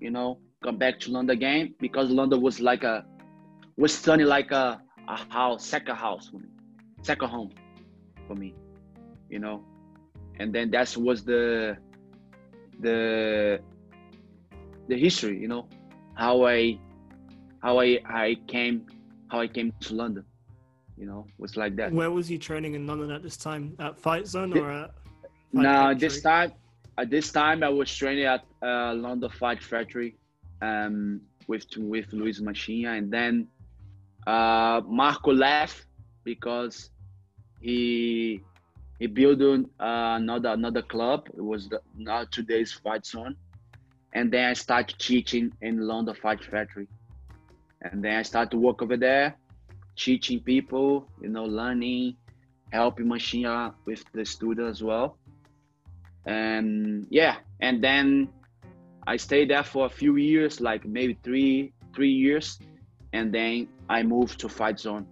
You 0.00 0.10
know, 0.10 0.38
come 0.62 0.78
back 0.78 1.00
to 1.00 1.10
London 1.10 1.36
again 1.36 1.74
because 1.80 2.10
London 2.10 2.40
was 2.40 2.60
like 2.60 2.84
a 2.84 3.04
was 3.76 4.00
turning 4.02 4.26
like 4.26 4.50
a, 4.52 4.80
a 5.08 5.16
house, 5.32 5.64
second 5.64 5.96
house 5.96 6.28
for 6.28 6.38
me, 6.38 6.48
second 7.02 7.28
home 7.28 7.50
for 8.26 8.34
me, 8.34 8.54
you 9.28 9.38
know. 9.38 9.64
And 10.38 10.54
then 10.54 10.70
that 10.72 10.96
was 10.96 11.24
the 11.24 11.76
the 12.80 13.60
the 14.88 14.96
history, 14.96 15.38
you 15.38 15.48
know, 15.48 15.68
how 16.14 16.46
I 16.46 16.78
how 17.62 17.80
I 17.80 17.98
I 18.06 18.36
came 18.46 18.86
how 19.30 19.40
I 19.40 19.48
came 19.48 19.72
to 19.80 19.94
London, 19.94 20.24
you 20.96 21.06
know, 21.06 21.26
was 21.38 21.56
like 21.56 21.76
that. 21.76 21.92
Where 21.92 22.10
was 22.10 22.28
he 22.28 22.38
training 22.38 22.74
in 22.74 22.86
London 22.86 23.10
at 23.10 23.22
this 23.22 23.36
time? 23.36 23.74
At 23.78 23.98
Fight 23.98 24.26
Zone 24.26 24.56
or 24.56 24.70
at? 24.70 24.90
Fight 25.54 25.62
no, 25.62 25.94
this 25.94 26.20
time 26.22 26.52
at 26.98 27.10
this 27.10 27.32
time 27.32 27.62
I 27.62 27.68
was 27.68 27.94
training 27.94 28.24
at 28.24 28.44
uh, 28.62 28.94
London 28.94 29.30
Fight 29.30 29.62
Factory 29.62 30.16
um, 30.62 31.20
with 31.46 31.66
with 31.76 32.12
Luis 32.12 32.40
Machinha, 32.40 32.96
and 32.96 33.10
then 33.12 33.48
uh, 34.26 34.80
Marco 34.86 35.32
left 35.32 35.86
because 36.24 36.90
he 37.60 38.42
he 38.98 39.06
built 39.06 39.40
uh, 39.42 39.56
another 39.78 40.50
another 40.50 40.82
club. 40.82 41.28
It 41.36 41.44
was 41.44 41.68
the, 41.68 41.80
not 41.96 42.32
today's 42.32 42.72
fight 42.72 43.04
zone, 43.04 43.36
and 44.12 44.32
then 44.32 44.50
I 44.50 44.54
started 44.54 44.98
teaching 44.98 45.52
in 45.60 45.86
London 45.86 46.14
Fight 46.14 46.42
Factory, 46.44 46.88
and 47.82 48.02
then 48.02 48.16
I 48.16 48.22
started 48.22 48.50
to 48.52 48.58
work 48.58 48.82
over 48.82 48.96
there, 48.96 49.36
teaching 49.96 50.40
people, 50.40 51.08
you 51.20 51.28
know, 51.28 51.44
learning, 51.44 52.16
helping 52.72 53.06
Machinha 53.06 53.74
with 53.84 54.04
the 54.12 54.24
studio 54.24 54.68
as 54.68 54.82
well, 54.82 55.18
and 56.24 57.06
yeah, 57.10 57.36
and 57.60 57.82
then 57.82 58.28
I 59.06 59.16
stayed 59.18 59.50
there 59.50 59.64
for 59.64 59.86
a 59.86 59.90
few 59.90 60.16
years, 60.16 60.60
like 60.60 60.84
maybe 60.86 61.18
three 61.22 61.72
three 61.94 62.12
years, 62.12 62.58
and 63.12 63.32
then 63.32 63.68
I 63.88 64.02
moved 64.02 64.40
to 64.40 64.48
Fight 64.48 64.80
Zone, 64.80 65.06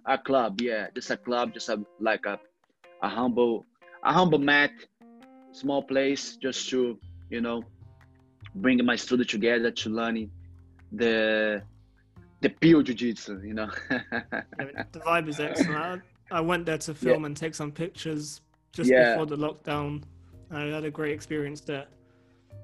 a 0.06 0.18
club. 0.18 0.60
Yeah, 0.60 0.88
just 0.96 1.12
a 1.12 1.18
club, 1.18 1.54
just 1.54 1.70
a 1.70 1.84
like 2.00 2.26
a 2.26 2.40
a 3.04 3.08
humble 3.08 3.68
a 4.04 4.12
humble 4.12 4.40
mat, 4.40 4.72
small 5.52 5.84
place, 5.84 6.38
just 6.42 6.68
to 6.70 6.98
you 7.30 7.42
know 7.42 7.64
bring 8.56 8.84
my 8.86 8.96
students 8.96 9.32
together 9.32 9.72
to 9.72 9.90
learning 9.90 10.30
the 10.92 11.62
the 12.42 12.50
pure 12.50 12.82
jiu-jitsu 12.82 13.42
you 13.44 13.54
know 13.54 13.70
the 13.90 15.00
vibe 15.06 15.28
is 15.28 15.40
excellent 15.40 16.02
I, 16.32 16.42
went 16.42 16.66
there 16.66 16.78
to 16.78 16.94
film 16.94 17.22
yeah. 17.22 17.26
and 17.28 17.38
take 17.38 17.56
some 17.56 17.72
pictures 17.72 18.42
just 18.72 18.90
yeah. 18.90 19.12
before 19.12 19.26
the 19.26 19.38
lockdown 19.38 20.04
i 20.52 20.62
had 20.62 20.84
a 20.84 20.92
great 20.92 21.14
experience 21.14 21.62
there 21.62 21.86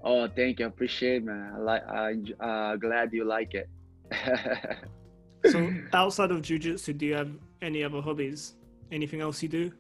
Oh, 0.06 0.28
thank 0.28 0.60
you. 0.60 0.66
I 0.66 0.68
appreciate, 0.68 1.24
man. 1.24 1.52
I 1.56 1.58
like. 1.58 1.84
I 1.90 2.14
uh, 2.40 2.76
glad 2.76 3.12
you 3.12 3.26
like 3.26 3.56
it. 3.56 3.68
so, 5.52 5.74
outside 5.94 6.30
of 6.30 6.44
jujitsu, 6.44 6.96
do 6.96 7.08
you 7.08 7.16
have 7.16 7.32
any 7.64 7.84
other 7.84 8.02
hobbies? 8.02 8.54
Anything 8.92 9.22
else 9.22 9.42
you 9.42 9.50
do 9.50 9.72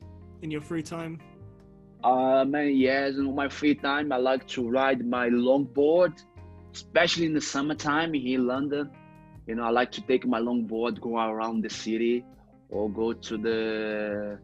in 0.41 0.49
your 0.49 0.62
free 0.62 0.82
time? 0.82 1.20
Uh, 2.06 2.45
man, 2.45 2.76
yes. 2.76 3.16
In 3.16 3.34
my 3.36 3.49
free 3.49 3.76
time, 3.76 4.12
I 4.12 4.18
like 4.18 4.47
to 4.56 4.70
ride 4.70 5.01
my 5.06 5.28
longboard 5.30 6.14
especially 6.76 7.26
in 7.26 7.34
the 7.34 7.41
summertime 7.41 8.14
here 8.14 8.39
in 8.39 8.47
London. 8.47 8.91
You 9.47 9.56
know, 9.56 9.64
I 9.64 9.70
like 9.70 9.91
to 9.93 10.01
take 10.01 10.26
my 10.28 10.39
longboard, 10.39 10.99
go 10.99 11.18
around 11.18 11.64
the 11.64 11.70
city, 11.70 12.26
or 12.70 12.89
go 12.89 13.14
to 13.14 13.38
the 13.38 14.39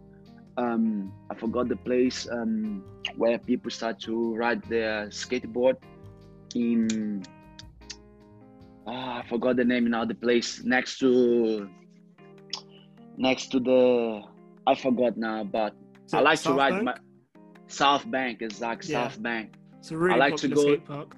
um, 0.57 1.11
I 1.29 1.35
forgot 1.35 1.67
the 1.67 1.75
place 1.75 2.27
um, 2.31 2.83
where 3.17 3.37
people 3.37 3.71
start 3.71 3.99
to 4.01 4.35
ride 4.35 4.63
their 4.69 5.07
skateboard 5.07 5.77
in 6.55 7.23
oh, 8.87 8.91
I 8.91 9.23
forgot 9.27 9.55
the 9.55 9.65
name 9.65 9.89
now 9.89 10.05
the 10.05 10.13
place 10.13 10.63
next 10.63 10.99
to 10.99 11.69
next 13.17 13.51
to 13.53 13.59
the 13.59 14.21
I 14.67 14.75
forgot 14.75 15.17
now 15.17 15.43
but 15.45 15.73
I 16.13 16.19
like 16.19 16.37
South 16.37 16.53
to 16.53 16.59
ride 16.59 16.73
Bank? 16.73 16.83
my 16.83 16.95
South 17.71 18.09
Bank 18.09 18.41
exact 18.41 18.87
Yeah. 18.87 19.07
South 19.07 19.21
Bank 19.21 19.55
It's 19.79 19.91
a 19.91 19.97
really 19.97 20.19
like 20.19 20.35
to 20.37 20.47
go- 20.47 20.61
skate 20.61 20.85
park. 20.85 21.15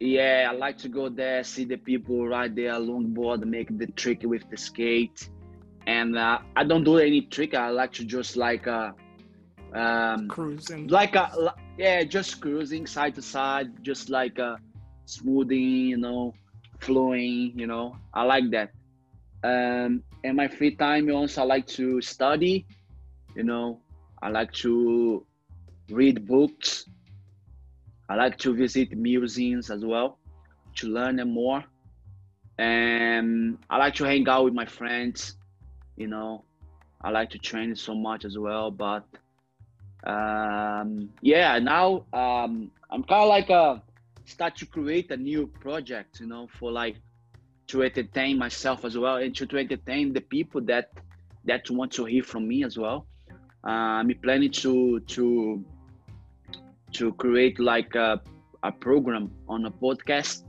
yeah, 0.00 0.48
I 0.50 0.54
like 0.54 0.78
to 0.78 0.88
go 0.88 1.08
there, 1.08 1.42
see 1.44 1.64
the 1.64 1.76
people 1.76 2.26
ride 2.28 2.54
their 2.56 2.74
longboard, 2.74 3.44
make 3.44 3.76
the 3.78 3.86
trick 4.02 4.20
with 4.24 4.44
the 4.50 4.56
skate. 4.56 5.28
And 5.86 6.16
uh, 6.16 6.38
I 6.56 6.64
don't 6.64 6.84
do 6.84 6.98
any 6.98 7.22
trick. 7.22 7.54
I 7.54 7.68
like 7.70 7.92
to 7.94 8.04
just 8.04 8.36
like 8.36 8.66
uh, 8.66 8.92
um, 9.74 10.28
Cruising. 10.28 10.88
like 10.88 11.14
a 11.16 11.54
yeah, 11.76 12.04
just 12.04 12.40
cruising 12.40 12.86
side 12.86 13.14
to 13.16 13.22
side, 13.22 13.68
just 13.82 14.08
like 14.08 14.38
uh, 14.38 14.56
smoothing, 15.04 15.88
you 15.92 15.96
know, 15.98 16.32
flowing. 16.80 17.52
You 17.58 17.66
know, 17.66 17.96
I 18.14 18.22
like 18.22 18.50
that. 18.52 18.70
Um, 19.42 20.02
in 20.22 20.36
my 20.36 20.48
free 20.48 20.74
time, 20.74 21.10
also 21.10 21.42
I 21.42 21.44
like 21.44 21.66
to 21.78 22.00
study. 22.00 22.66
You 23.36 23.42
know, 23.44 23.80
I 24.22 24.28
like 24.30 24.52
to 24.64 25.26
read 25.90 26.26
books. 26.26 26.86
I 28.08 28.16
like 28.16 28.38
to 28.38 28.54
visit 28.54 28.92
museums 28.96 29.70
as 29.70 29.84
well 29.84 30.18
to 30.76 30.88
learn 30.88 31.16
more. 31.28 31.64
And 32.58 33.58
I 33.68 33.78
like 33.78 33.94
to 33.96 34.04
hang 34.04 34.28
out 34.28 34.44
with 34.44 34.54
my 34.54 34.66
friends. 34.66 35.36
You 35.96 36.08
know, 36.08 36.44
I 37.00 37.10
like 37.10 37.30
to 37.30 37.38
train 37.38 37.74
so 37.74 37.94
much 37.94 38.24
as 38.24 38.38
well. 38.38 38.70
But 38.70 39.04
um, 40.04 41.10
yeah, 41.20 41.58
now 41.58 42.04
um, 42.12 42.70
I'm 42.90 43.02
kind 43.04 43.22
of 43.22 43.28
like 43.28 43.50
a 43.50 43.82
start 44.26 44.56
to 44.56 44.66
create 44.66 45.10
a 45.10 45.16
new 45.16 45.46
project. 45.46 46.20
You 46.20 46.26
know, 46.26 46.48
for 46.58 46.70
like 46.70 46.96
to 47.68 47.82
entertain 47.82 48.38
myself 48.38 48.84
as 48.84 48.96
well 48.96 49.16
and 49.16 49.34
to, 49.34 49.46
to 49.46 49.56
entertain 49.56 50.12
the 50.12 50.20
people 50.20 50.60
that 50.60 50.90
that 51.46 51.68
want 51.70 51.92
to 51.92 52.04
hear 52.04 52.22
from 52.22 52.46
me 52.46 52.64
as 52.64 52.78
well. 52.78 53.06
Uh, 53.66 54.00
I'm 54.00 54.12
planning 54.22 54.50
to 54.52 55.00
to 55.00 55.64
to 56.94 57.12
create 57.14 57.58
like 57.58 57.94
a, 57.94 58.20
a 58.62 58.72
program 58.72 59.30
on 59.48 59.66
a 59.66 59.70
podcast 59.70 60.42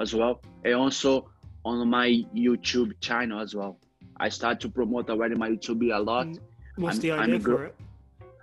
as 0.00 0.14
well 0.14 0.40
and 0.64 0.74
also 0.74 1.30
on 1.64 1.88
my 1.88 2.08
youtube 2.34 2.92
channel 3.00 3.40
as 3.40 3.54
well. 3.54 3.78
I 4.18 4.28
start 4.28 4.60
to 4.60 4.68
promote 4.68 5.10
already 5.10 5.34
my 5.34 5.50
youtube 5.50 5.82
a 5.94 5.98
lot. 6.00 6.28
What's 6.76 6.96
I'm- 6.96 7.02
the 7.02 7.12
I'm 7.12 7.20
idea 7.34 7.40
for 7.40 7.64
it? 7.66 7.74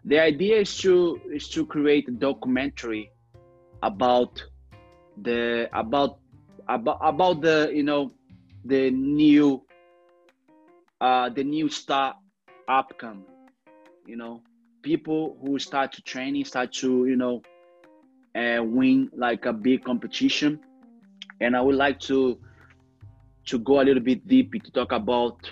the 0.06 0.20
idea 0.20 0.58
is 0.60 0.78
to 0.80 1.20
is 1.32 1.48
to 1.50 1.66
create 1.66 2.08
a 2.10 2.12
documentary 2.12 3.12
about 3.84 4.44
the 5.22 5.70
about 5.74 6.18
about 6.68 6.98
about 7.02 7.42
the 7.42 7.70
you 7.74 7.84
know 7.84 8.12
the 8.66 8.90
new 8.92 9.62
uh 11.02 11.30
the 11.30 11.44
new 11.44 11.70
star 11.70 12.16
upcoming 12.68 13.26
you 14.06 14.16
know 14.16 14.42
people 14.82 15.38
who 15.42 15.60
start 15.60 15.92
to 15.94 16.02
training 16.02 16.46
start 16.46 16.72
to 16.74 17.06
you 17.06 17.16
know 17.16 17.42
uh, 18.36 18.64
win 18.64 19.10
like 19.16 19.46
a 19.46 19.54
big 19.54 19.84
competition. 19.84 20.60
And 21.42 21.56
i 21.56 21.62
would 21.62 21.76
like 21.76 22.00
to 22.02 22.40
to 23.46 23.60
go 23.60 23.82
a 23.82 23.84
little 23.84 24.04
bit 24.04 24.28
deep 24.28 24.52
to 24.64 24.72
talk 24.72 24.92
about 24.92 25.52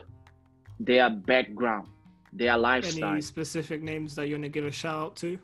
their 0.80 1.10
background 1.10 1.88
their 2.32 2.56
lifestyle. 2.58 3.14
Any 3.14 3.22
specific 3.22 3.82
names 3.82 4.14
that 4.16 4.28
you 4.28 4.36
want 4.36 4.44
to 4.44 4.50
give 4.50 4.66
a 4.66 4.72
shout 4.72 5.04
out 5.04 5.16
to? 5.18 5.40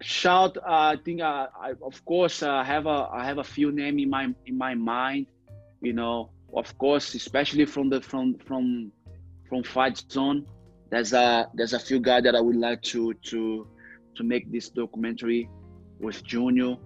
shout 0.00 0.56
uh, 0.58 0.94
i 0.94 0.96
think 1.04 1.20
uh, 1.20 1.48
I, 1.60 1.72
of 1.82 2.04
course 2.04 2.42
uh, 2.42 2.52
i 2.52 2.64
have 2.64 2.86
a 2.86 3.08
i 3.12 3.24
have 3.24 3.38
a 3.38 3.44
few 3.44 3.72
name 3.72 3.98
in 3.98 4.08
my 4.08 4.32
in 4.46 4.56
my 4.56 4.74
mind 4.74 5.26
you 5.80 5.92
know. 5.92 6.30
Of 6.54 6.76
course 6.78 7.14
especially 7.14 7.66
from 7.66 7.90
the 7.90 8.00
from 8.00 8.38
from 8.38 8.90
from 9.48 9.62
fight 9.62 10.02
zone 10.10 10.46
there's 10.90 11.12
a 11.12 11.46
there's 11.54 11.72
a 11.72 11.78
few 11.78 12.00
guys 12.00 12.22
that 12.22 12.34
i 12.34 12.40
would 12.40 12.56
like 12.56 12.80
to 12.82 13.12
to 13.24 13.66
to 14.16 14.24
make 14.24 14.50
this 14.52 14.68
documentary 14.70 15.50
with 15.98 16.22
junior 16.24 16.76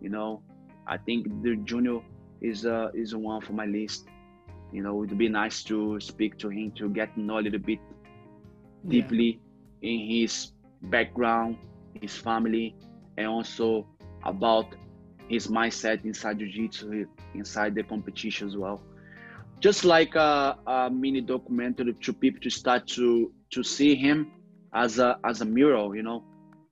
you 0.00 0.10
know 0.10 0.42
i 0.86 0.96
think 0.96 1.26
the 1.42 1.56
junior 1.64 1.98
is 2.40 2.64
uh 2.66 2.88
is 2.94 3.14
one 3.14 3.40
for 3.40 3.52
my 3.52 3.66
list 3.66 4.06
you 4.72 4.82
know 4.82 5.02
it 5.02 5.08
would 5.10 5.18
be 5.18 5.28
nice 5.28 5.62
to 5.64 5.98
speak 6.00 6.36
to 6.38 6.48
him 6.48 6.72
to 6.76 6.88
get 6.90 7.14
to 7.14 7.20
know 7.20 7.38
a 7.38 7.42
little 7.42 7.60
bit 7.60 7.80
Yeah. 8.82 9.10
deeply 9.10 9.40
in 9.82 10.00
his 10.08 10.52
background, 10.82 11.58
his 11.94 12.16
family, 12.16 12.76
and 13.16 13.26
also 13.26 13.88
about 14.24 14.66
his 15.28 15.48
mindset 15.48 16.04
inside 16.04 16.38
jiu-jitsu, 16.38 17.04
inside 17.34 17.74
the 17.74 17.82
competition 17.82 18.46
as 18.46 18.56
well. 18.56 18.82
Just 19.60 19.84
like 19.84 20.14
a, 20.14 20.56
a 20.66 20.90
mini 20.90 21.20
documentary 21.20 21.94
to 22.02 22.12
people 22.12 22.40
to 22.42 22.50
start 22.50 22.86
to 22.96 23.32
to 23.50 23.62
see 23.62 23.94
him 23.94 24.30
as 24.74 24.98
a 24.98 25.18
as 25.24 25.40
a 25.40 25.44
mural, 25.44 25.94
you 25.94 26.02
know, 26.02 26.24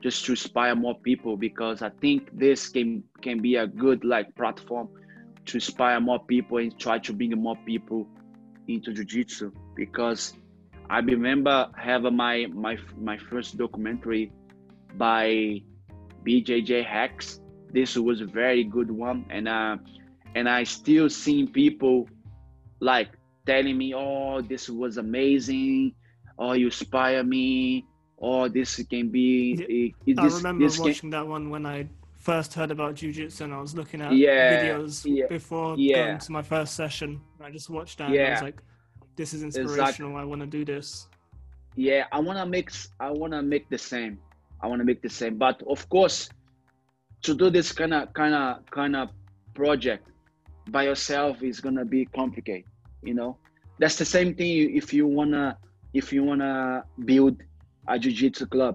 just 0.02 0.24
to 0.26 0.32
inspire 0.32 0.74
more 0.74 0.98
people 1.00 1.36
because 1.36 1.82
I 1.82 1.90
think 1.90 2.36
this 2.38 2.68
can 2.68 3.02
can 3.22 3.40
be 3.40 3.56
a 3.56 3.66
good 3.66 4.04
like 4.04 4.34
platform 4.34 4.88
to 5.46 5.56
inspire 5.56 6.00
more 6.00 6.18
people 6.18 6.58
and 6.58 6.78
try 6.78 6.98
to 6.98 7.12
bring 7.12 7.30
more 7.30 7.56
people 7.64 8.06
into 8.68 8.92
jiu-jitsu 8.92 9.52
because 9.76 10.34
I 10.90 10.98
remember 11.00 11.68
having 11.76 12.16
my 12.16 12.46
my 12.46 12.76
my 12.98 13.16
first 13.16 13.56
documentary 13.56 14.32
by 14.96 15.62
BJJ 16.24 16.84
Hacks. 16.84 17.40
This 17.72 17.96
was 17.96 18.20
a 18.20 18.26
very 18.26 18.64
good 18.64 18.90
one, 18.90 19.26
and 19.30 19.48
uh, 19.48 19.76
and 20.34 20.48
I 20.48 20.64
still 20.64 21.10
seeing 21.10 21.48
people 21.48 22.08
like 22.80 23.08
telling 23.46 23.76
me, 23.76 23.94
"Oh, 23.94 24.40
this 24.40 24.68
was 24.68 24.96
amazing," 24.98 25.94
"Oh, 26.38 26.52
you 26.52 26.66
inspire 26.66 27.22
me," 27.24 27.84
"Oh, 28.18 28.48
this 28.48 28.76
can 28.90 29.10
be." 29.10 29.52
It, 29.52 29.60
it, 29.60 29.94
eh, 30.08 30.12
eh, 30.12 30.22
I 30.22 30.26
remember 30.28 30.64
this 30.64 30.76
can- 30.76 30.84
watching 30.84 31.10
that 31.10 31.26
one 31.26 31.50
when 31.50 31.66
I 31.66 31.88
first 32.18 32.54
heard 32.54 32.70
about 32.72 32.96
jujitsu 32.96 33.42
and 33.42 33.54
I 33.54 33.60
was 33.60 33.74
looking 33.74 34.00
at 34.00 34.12
Yeah, 34.12 34.50
videos 34.52 35.04
yeah, 35.04 35.26
before 35.28 35.76
yeah. 35.78 35.94
going 36.06 36.18
to 36.18 36.32
my 36.32 36.42
first 36.42 36.74
session. 36.74 37.20
I 37.40 37.50
just 37.50 37.70
watched 37.70 37.98
that 37.98 38.10
and 38.10 38.18
I 38.18 38.30
was 38.32 38.42
like, 38.42 38.60
this 39.14 39.32
is 39.32 39.42
inspirational. 39.44 40.16
I 40.16 40.24
want 40.24 40.40
to 40.40 40.46
do 40.46 40.64
this. 40.64 41.06
yeah 41.78 42.02
i 42.10 42.18
want 42.26 42.38
to 42.38 42.46
mix 42.46 42.88
i 43.00 43.10
want 43.20 43.32
to 43.36 43.42
make 43.42 43.68
the 43.68 43.76
same 43.92 44.12
i 44.62 44.66
want 44.66 44.80
to 44.80 44.86
make 44.90 45.02
the 45.02 45.10
same 45.20 45.36
but 45.36 45.56
of 45.74 45.80
course 45.94 46.18
to 47.26 47.34
do 47.34 47.50
this 47.50 47.68
kind 47.80 47.92
of 47.98 48.02
kind 48.20 48.34
of 48.34 48.64
kind 48.78 48.96
of 48.96 49.06
project 49.54 50.08
by 50.74 50.82
yourself 50.84 51.42
is 51.42 51.60
gonna 51.60 51.84
be 51.84 52.00
complicated 52.20 52.64
you 53.02 53.12
know 53.18 53.36
that's 53.78 53.96
the 54.02 54.08
same 54.16 54.30
thing 54.34 54.74
if 54.80 54.86
you 54.96 55.06
wanna 55.06 55.44
if 56.00 56.12
you 56.14 56.22
wanna 56.30 56.54
build 57.10 57.36
a 57.92 57.98
jiu-jitsu 58.02 58.46
club 58.54 58.74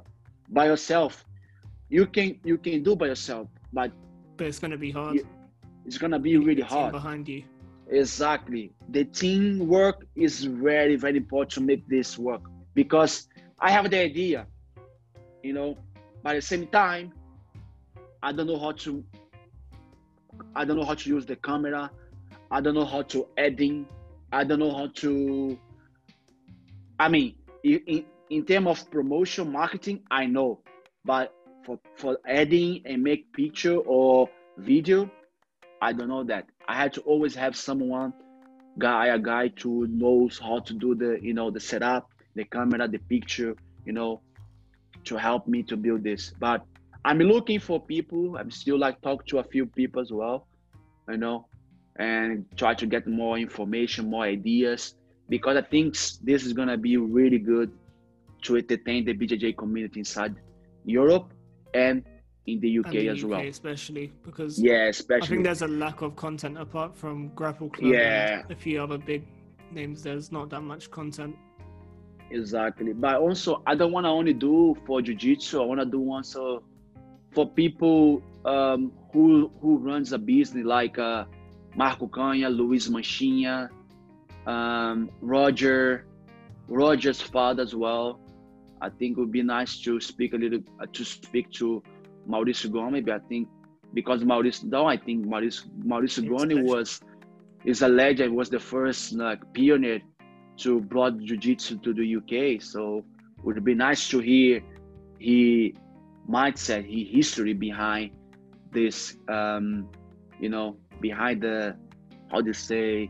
by 0.57 0.65
yourself 0.71 1.13
you 1.97 2.05
can 2.15 2.27
you 2.49 2.57
can 2.65 2.77
do 2.87 2.95
by 3.01 3.07
yourself 3.13 3.47
but 3.79 3.91
But 4.41 4.47
it's 4.47 4.57
going 4.57 4.71
to 4.71 4.77
be 4.77 4.89
hard. 4.89 5.17
Yeah, 5.17 5.21
it's 5.85 5.99
gonna 5.99 6.17
be 6.17 6.31
You 6.31 6.41
really 6.43 6.63
hard 6.63 6.91
behind 6.91 7.27
you. 7.29 7.43
Exactly. 7.89 8.73
The 8.89 9.05
teamwork 9.05 9.97
is 10.15 10.45
very, 10.45 10.95
very 10.95 11.17
important 11.17 11.51
to 11.51 11.61
make 11.61 11.87
this 11.87 12.17
work 12.17 12.41
because 12.73 13.27
I 13.59 13.69
have 13.69 13.91
the 13.91 13.99
idea, 13.99 14.47
you 15.43 15.53
know, 15.53 15.77
but 16.23 16.31
at 16.31 16.35
the 16.37 16.47
same 16.53 16.65
time, 16.67 17.13
I 18.23 18.31
don't 18.31 18.47
know 18.47 18.57
how 18.57 18.71
to. 18.71 19.03
I 20.55 20.65
don't 20.65 20.77
know 20.77 20.85
how 20.85 20.95
to 20.95 21.09
use 21.15 21.25
the 21.27 21.35
camera. 21.35 21.91
I 22.49 22.61
don't 22.61 22.73
know 22.73 22.89
how 22.93 23.03
to 23.13 23.27
edit. 23.37 23.85
I 24.31 24.43
don't 24.43 24.59
know 24.59 24.73
how 24.73 24.87
to. 25.03 25.59
I 27.01 27.07
mean, 27.09 27.33
in 27.63 28.05
in, 28.29 28.45
terms 28.45 28.67
of 28.67 28.91
promotion 28.91 29.51
marketing, 29.51 30.03
I 30.11 30.27
know, 30.27 30.59
but 31.03 31.33
for 31.65 31.79
for 31.95 32.19
editing 32.27 32.83
and 32.85 33.01
make 33.01 33.33
picture 33.33 33.77
or 33.77 34.29
video, 34.55 35.09
I 35.81 35.93
don't 35.93 36.09
know 36.09 36.23
that. 36.25 36.45
I 36.67 36.75
had 36.75 36.93
to 36.93 37.01
always 37.01 37.33
have 37.33 37.55
someone, 37.55 38.13
guy, 38.77 39.07
a 39.07 39.17
guy 39.17 39.47
to 39.63 39.87
knows 39.87 40.37
how 40.37 40.59
to 40.59 40.73
do 40.75 40.93
the, 40.93 41.17
you 41.19 41.33
know, 41.33 41.49
the 41.49 41.59
setup, 41.59 42.07
the 42.35 42.43
camera, 42.43 42.87
the 42.87 42.99
picture, 42.99 43.55
you 43.83 43.93
know, 43.93 44.21
to 45.05 45.17
help 45.17 45.47
me 45.47 45.63
to 45.63 45.77
build 45.77 46.03
this. 46.03 46.31
But 46.39 46.63
I'm 47.03 47.17
looking 47.17 47.59
for 47.59 47.81
people. 47.81 48.37
I'm 48.37 48.51
still 48.51 48.77
like 48.77 49.01
talk 49.01 49.25
to 49.29 49.39
a 49.39 49.43
few 49.43 49.65
people 49.65 50.03
as 50.03 50.11
well, 50.11 50.45
you 51.09 51.17
know, 51.17 51.47
and 51.95 52.45
try 52.55 52.75
to 52.75 52.85
get 52.85 53.07
more 53.07 53.39
information, 53.39 54.11
more 54.11 54.25
ideas, 54.25 54.93
because 55.31 55.55
I 55.55 55.61
think 55.73 55.93
this 56.29 56.45
is 56.45 56.51
gonna 56.59 56.77
be 56.77 56.97
really 56.97 57.39
good 57.39 57.71
to 58.45 58.57
entertain 58.57 59.05
the 59.05 59.13
BJJ 59.13 59.55
community 59.57 59.99
inside 60.01 60.35
Europe 60.83 61.27
and 61.73 62.03
in 62.47 62.59
the 62.59 62.69
UK 62.79 62.91
the 62.91 63.07
as 63.09 63.23
UK 63.23 63.29
well. 63.29 63.41
especially 63.57 64.11
because 64.27 64.61
Yeah, 64.61 64.87
especially 64.95 65.25
I 65.25 65.29
think 65.29 65.43
there's 65.45 65.61
a 65.61 65.73
lack 65.85 66.01
of 66.01 66.15
content 66.17 66.57
apart 66.57 66.91
from 67.01 67.29
Grapple 67.39 67.69
Club 67.69 67.91
Yeah. 67.93 68.41
and 68.41 68.51
a 68.51 68.55
few 68.55 68.83
other 68.83 68.97
big 68.97 69.23
names. 69.71 70.03
There's 70.03 70.31
not 70.37 70.49
that 70.49 70.63
much 70.71 70.91
content. 70.91 71.33
Exactly. 72.29 72.91
But 72.93 73.15
also, 73.25 73.61
I 73.65 73.73
don't 73.75 73.93
want 73.93 74.05
to 74.05 74.09
only 74.09 74.33
do 74.33 74.75
for 74.85 75.01
jiu-jitsu. 75.01 75.61
I 75.61 75.65
want 75.65 75.79
to 75.81 75.85
do 75.85 76.01
also 76.11 76.63
for 77.31 77.45
people 77.61 78.21
um, 78.43 78.91
who 79.13 79.51
who 79.61 79.77
runs 79.77 80.11
a 80.11 80.17
business 80.17 80.65
like 80.65 80.97
uh, 80.99 81.23
Marco 81.75 82.07
Canha, 82.07 82.49
Luis 82.49 82.89
Manchinha, 82.89 83.69
um, 84.47 85.09
Roger, 85.21 86.05
Roger's 86.67 87.21
father 87.21 87.63
as 87.63 87.75
well. 87.75 88.19
I 88.81 88.89
think 88.89 89.17
it 89.17 89.21
would 89.21 89.31
be 89.31 89.43
nice 89.43 89.79
to 89.81 89.99
speak 89.99 90.33
a 90.33 90.37
little 90.37 90.59
uh, 90.81 90.87
to 90.93 91.05
speak 91.05 91.51
to 91.51 91.83
Mauricio 92.27 92.71
Gomes. 92.71 93.07
I 93.09 93.19
think 93.19 93.47
because 93.93 94.23
Mauricio, 94.23 94.63
no, 94.63 94.85
I 94.87 94.97
think 94.97 95.25
Mauricio 95.25 95.67
Mauricio 95.85 96.27
Gomes 96.27 96.67
was 96.69 97.01
is 97.63 97.83
a 97.83 97.87
legend. 97.87 98.35
Was 98.35 98.49
the 98.49 98.59
first 98.59 99.13
like 99.13 99.41
pioneer 99.53 100.01
to 100.57 100.79
brought 100.81 101.17
jiu-jitsu 101.19 101.77
to 101.79 101.93
the 101.93 102.15
UK. 102.17 102.61
So 102.61 103.03
it 103.39 103.43
would 103.43 103.63
be 103.63 103.73
nice 103.73 104.09
to 104.09 104.19
hear 104.19 104.61
he 105.19 105.75
mindset, 106.29 106.85
he 106.85 107.03
history 107.03 107.53
behind 107.53 108.11
this 108.71 109.17
um, 109.27 109.89
you 110.39 110.49
know, 110.49 110.77
behind 110.99 111.41
the 111.41 111.75
how 112.31 112.41
do 112.41 112.47
you 112.47 112.53
say 112.53 113.09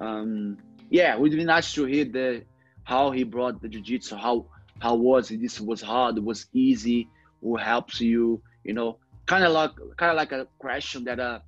um 0.00 0.58
yeah, 0.90 1.14
it 1.14 1.20
would 1.20 1.30
be 1.32 1.44
nice 1.44 1.72
to 1.74 1.84
hear 1.84 2.04
the 2.04 2.42
how 2.84 3.10
he 3.10 3.22
brought 3.22 3.60
the 3.62 3.68
jiu-jitsu, 3.68 4.16
how 4.16 4.46
how 4.80 4.94
was 4.94 5.30
it? 5.30 5.40
This 5.40 5.60
was 5.60 5.80
hard, 5.80 6.18
was 6.18 6.46
easy, 6.52 7.08
who 7.42 7.56
helps 7.56 8.00
you, 8.00 8.42
you 8.64 8.72
know, 8.72 8.98
kind 9.26 9.44
of 9.44 9.52
like 9.52 9.72
kind 9.96 10.10
of 10.10 10.16
like 10.16 10.32
a 10.32 10.46
question 10.58 11.04
that 11.04 11.20
uh 11.20 11.40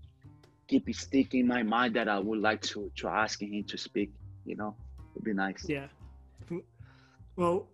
keep 0.69 0.95
sticking 0.95 1.41
in 1.41 1.47
my 1.47 1.63
mind 1.63 1.95
that 1.97 2.09
I 2.09 2.19
would 2.19 2.41
like 2.41 2.61
to 2.73 2.91
to 2.97 3.09
ask 3.09 3.43
him 3.43 3.65
to 3.65 3.79
speak. 3.79 4.13
You 4.45 4.57
know, 4.57 4.77
it'd 5.15 5.25
be 5.25 5.35
nice. 5.35 5.65
Yeah. 5.69 5.89
Well, 7.37 7.67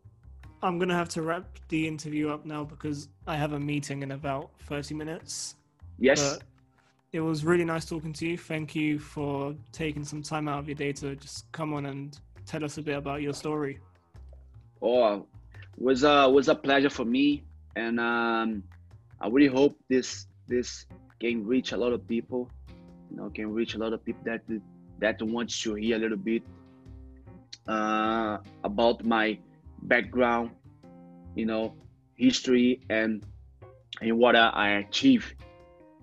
I'm 0.62 0.78
gonna 0.78 0.94
have 0.94 1.08
to 1.10 1.22
wrap 1.22 1.44
the 1.68 1.86
interview 1.86 2.30
up 2.30 2.44
now 2.44 2.64
because 2.64 3.08
I 3.26 3.36
have 3.36 3.52
a 3.52 3.60
meeting 3.60 4.02
in 4.02 4.12
about 4.12 4.50
30 4.62 4.94
minutes. 4.94 5.56
Yes, 5.98 6.36
But 6.36 6.42
it 7.12 7.20
was 7.20 7.44
really 7.44 7.64
nice 7.64 7.84
talking 7.84 8.12
to 8.12 8.26
you. 8.26 8.36
Thank 8.36 8.74
you 8.74 8.98
for 8.98 9.54
taking 9.72 10.04
some 10.04 10.22
time 10.22 10.48
out 10.48 10.58
of 10.58 10.68
your 10.68 10.74
day 10.74 10.92
to 10.92 11.16
just 11.16 11.50
come 11.52 11.72
on 11.72 11.86
and 11.86 12.18
tell 12.44 12.64
us 12.64 12.78
a 12.78 12.82
bit 12.82 12.96
about 12.96 13.22
your 13.22 13.32
story. 13.32 13.78
oh, 14.82 15.26
was 15.78 16.02
a 16.02 16.28
was 16.28 16.48
a 16.48 16.54
pleasure 16.54 16.90
for 16.90 17.04
me, 17.04 17.44
and 17.76 17.98
um, 17.98 18.62
I 19.20 19.28
really 19.28 19.48
hope 19.48 19.76
this 19.88 20.26
this 20.48 20.86
can 21.20 21.46
reach 21.46 21.72
a 21.72 21.76
lot 21.76 21.92
of 21.92 22.06
people. 22.06 22.50
You 23.10 23.16
know, 23.16 23.30
can 23.30 23.52
reach 23.52 23.74
a 23.74 23.78
lot 23.78 23.92
of 23.92 24.04
people 24.04 24.22
that 24.24 24.42
that 24.98 25.22
wants 25.22 25.60
to 25.62 25.74
hear 25.74 25.96
a 25.96 25.98
little 25.98 26.18
bit 26.18 26.42
uh, 27.66 28.38
about 28.64 29.04
my 29.04 29.38
background, 29.82 30.50
you 31.34 31.46
know, 31.46 31.74
history 32.16 32.80
and 32.90 33.24
and 34.02 34.18
what 34.18 34.36
I, 34.36 34.48
I 34.48 34.68
achieved 34.84 35.34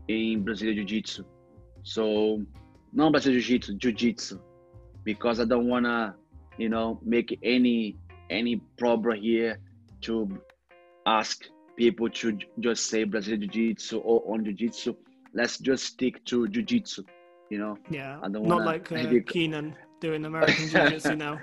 in 0.08 0.44
Brazilian 0.44 0.88
Jiu-Jitsu. 0.88 1.24
So, 1.84 2.42
not 2.94 3.12
Brazilian 3.12 3.42
Jiu-Jitsu, 3.42 3.76
Jiu-Jitsu, 3.76 4.40
because 5.04 5.40
I 5.40 5.46
don't 5.46 5.68
wanna, 5.68 6.16
you 6.58 6.70
know, 6.70 7.00
make 7.04 7.38
any 7.44 7.96
any 8.30 8.56
problem 8.78 9.22
here 9.22 9.60
to 10.02 10.28
ask 11.06 11.46
people 11.76 12.10
to 12.10 12.38
just 12.60 12.88
say 12.88 13.04
Brazilian 13.04 13.50
Jiu-Jitsu 13.50 14.00
or 14.00 14.34
on 14.34 14.44
Jiu-Jitsu. 14.44 14.96
Let's 15.34 15.58
just 15.60 15.86
stick 15.86 16.24
to 16.26 16.48
Jiu-Jitsu, 16.48 17.04
you 17.50 17.60
know. 17.60 17.78
Yeah, 17.90 18.20
I 18.24 18.30
don't 18.30 18.48
not 18.48 18.60
wanna 18.60 18.66
like 18.66 18.92
uh, 18.92 19.20
Keenan 19.28 19.76
doing 20.00 20.26
American 20.26 20.68
Jiu-Jitsu 20.70 21.16
now. 21.28 21.40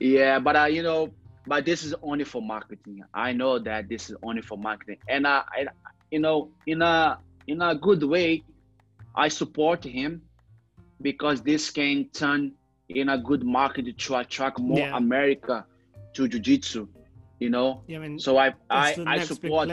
Yeah, 0.00 0.38
but 0.38 0.56
I, 0.56 0.68
you 0.68 0.82
know, 0.82 1.10
but 1.46 1.64
this 1.64 1.82
is 1.82 1.94
only 2.02 2.24
for 2.24 2.40
marketing. 2.40 3.02
I 3.12 3.32
know 3.32 3.58
that 3.58 3.88
this 3.88 4.10
is 4.10 4.16
only 4.22 4.42
for 4.42 4.56
marketing, 4.56 4.98
and 5.08 5.26
I, 5.26 5.42
I 5.52 5.66
you 6.10 6.20
know, 6.20 6.50
in 6.66 6.82
a 6.82 7.18
in 7.48 7.62
a 7.62 7.74
good 7.74 8.02
way, 8.02 8.44
I 9.16 9.28
support 9.28 9.82
him 9.82 10.22
because 11.02 11.40
this 11.42 11.70
can 11.70 12.08
turn 12.10 12.52
in 12.88 13.08
a 13.08 13.18
good 13.18 13.42
market 13.42 13.98
to 13.98 14.16
attract 14.16 14.58
more 14.60 14.78
Yeah. 14.78 14.96
America 14.96 15.64
to 16.14 16.28
jiu-jitsu, 16.28 16.86
you 17.40 17.50
know. 17.50 17.82
Yeah, 17.86 17.98
I 17.98 18.00
mean, 18.02 18.18
So 18.18 18.36
I 18.38 18.54
I, 18.70 18.94
the 18.94 19.04
I 19.08 19.18
support 19.20 19.68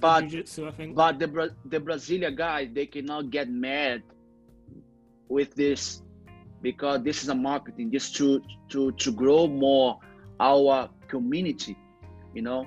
but- 0.00 0.22
I 0.68 0.70
think. 0.78 0.94
but 0.94 1.18
the 1.18 1.28
Bra- 1.28 1.54
the 1.64 1.80
Brazilian 1.80 2.34
guys 2.36 2.68
they 2.72 2.86
cannot 2.86 3.30
get 3.30 3.48
mad 3.50 4.02
with 5.28 5.54
this 5.54 6.02
because 6.62 7.02
this 7.02 7.22
is 7.22 7.28
a 7.28 7.34
marketing 7.34 7.90
just 7.90 8.14
to 8.16 8.40
to 8.72 8.92
to 8.92 9.08
grow 9.12 9.46
more 9.48 9.98
our 10.38 10.88
community, 11.08 11.74
you 12.34 12.42
know. 12.42 12.66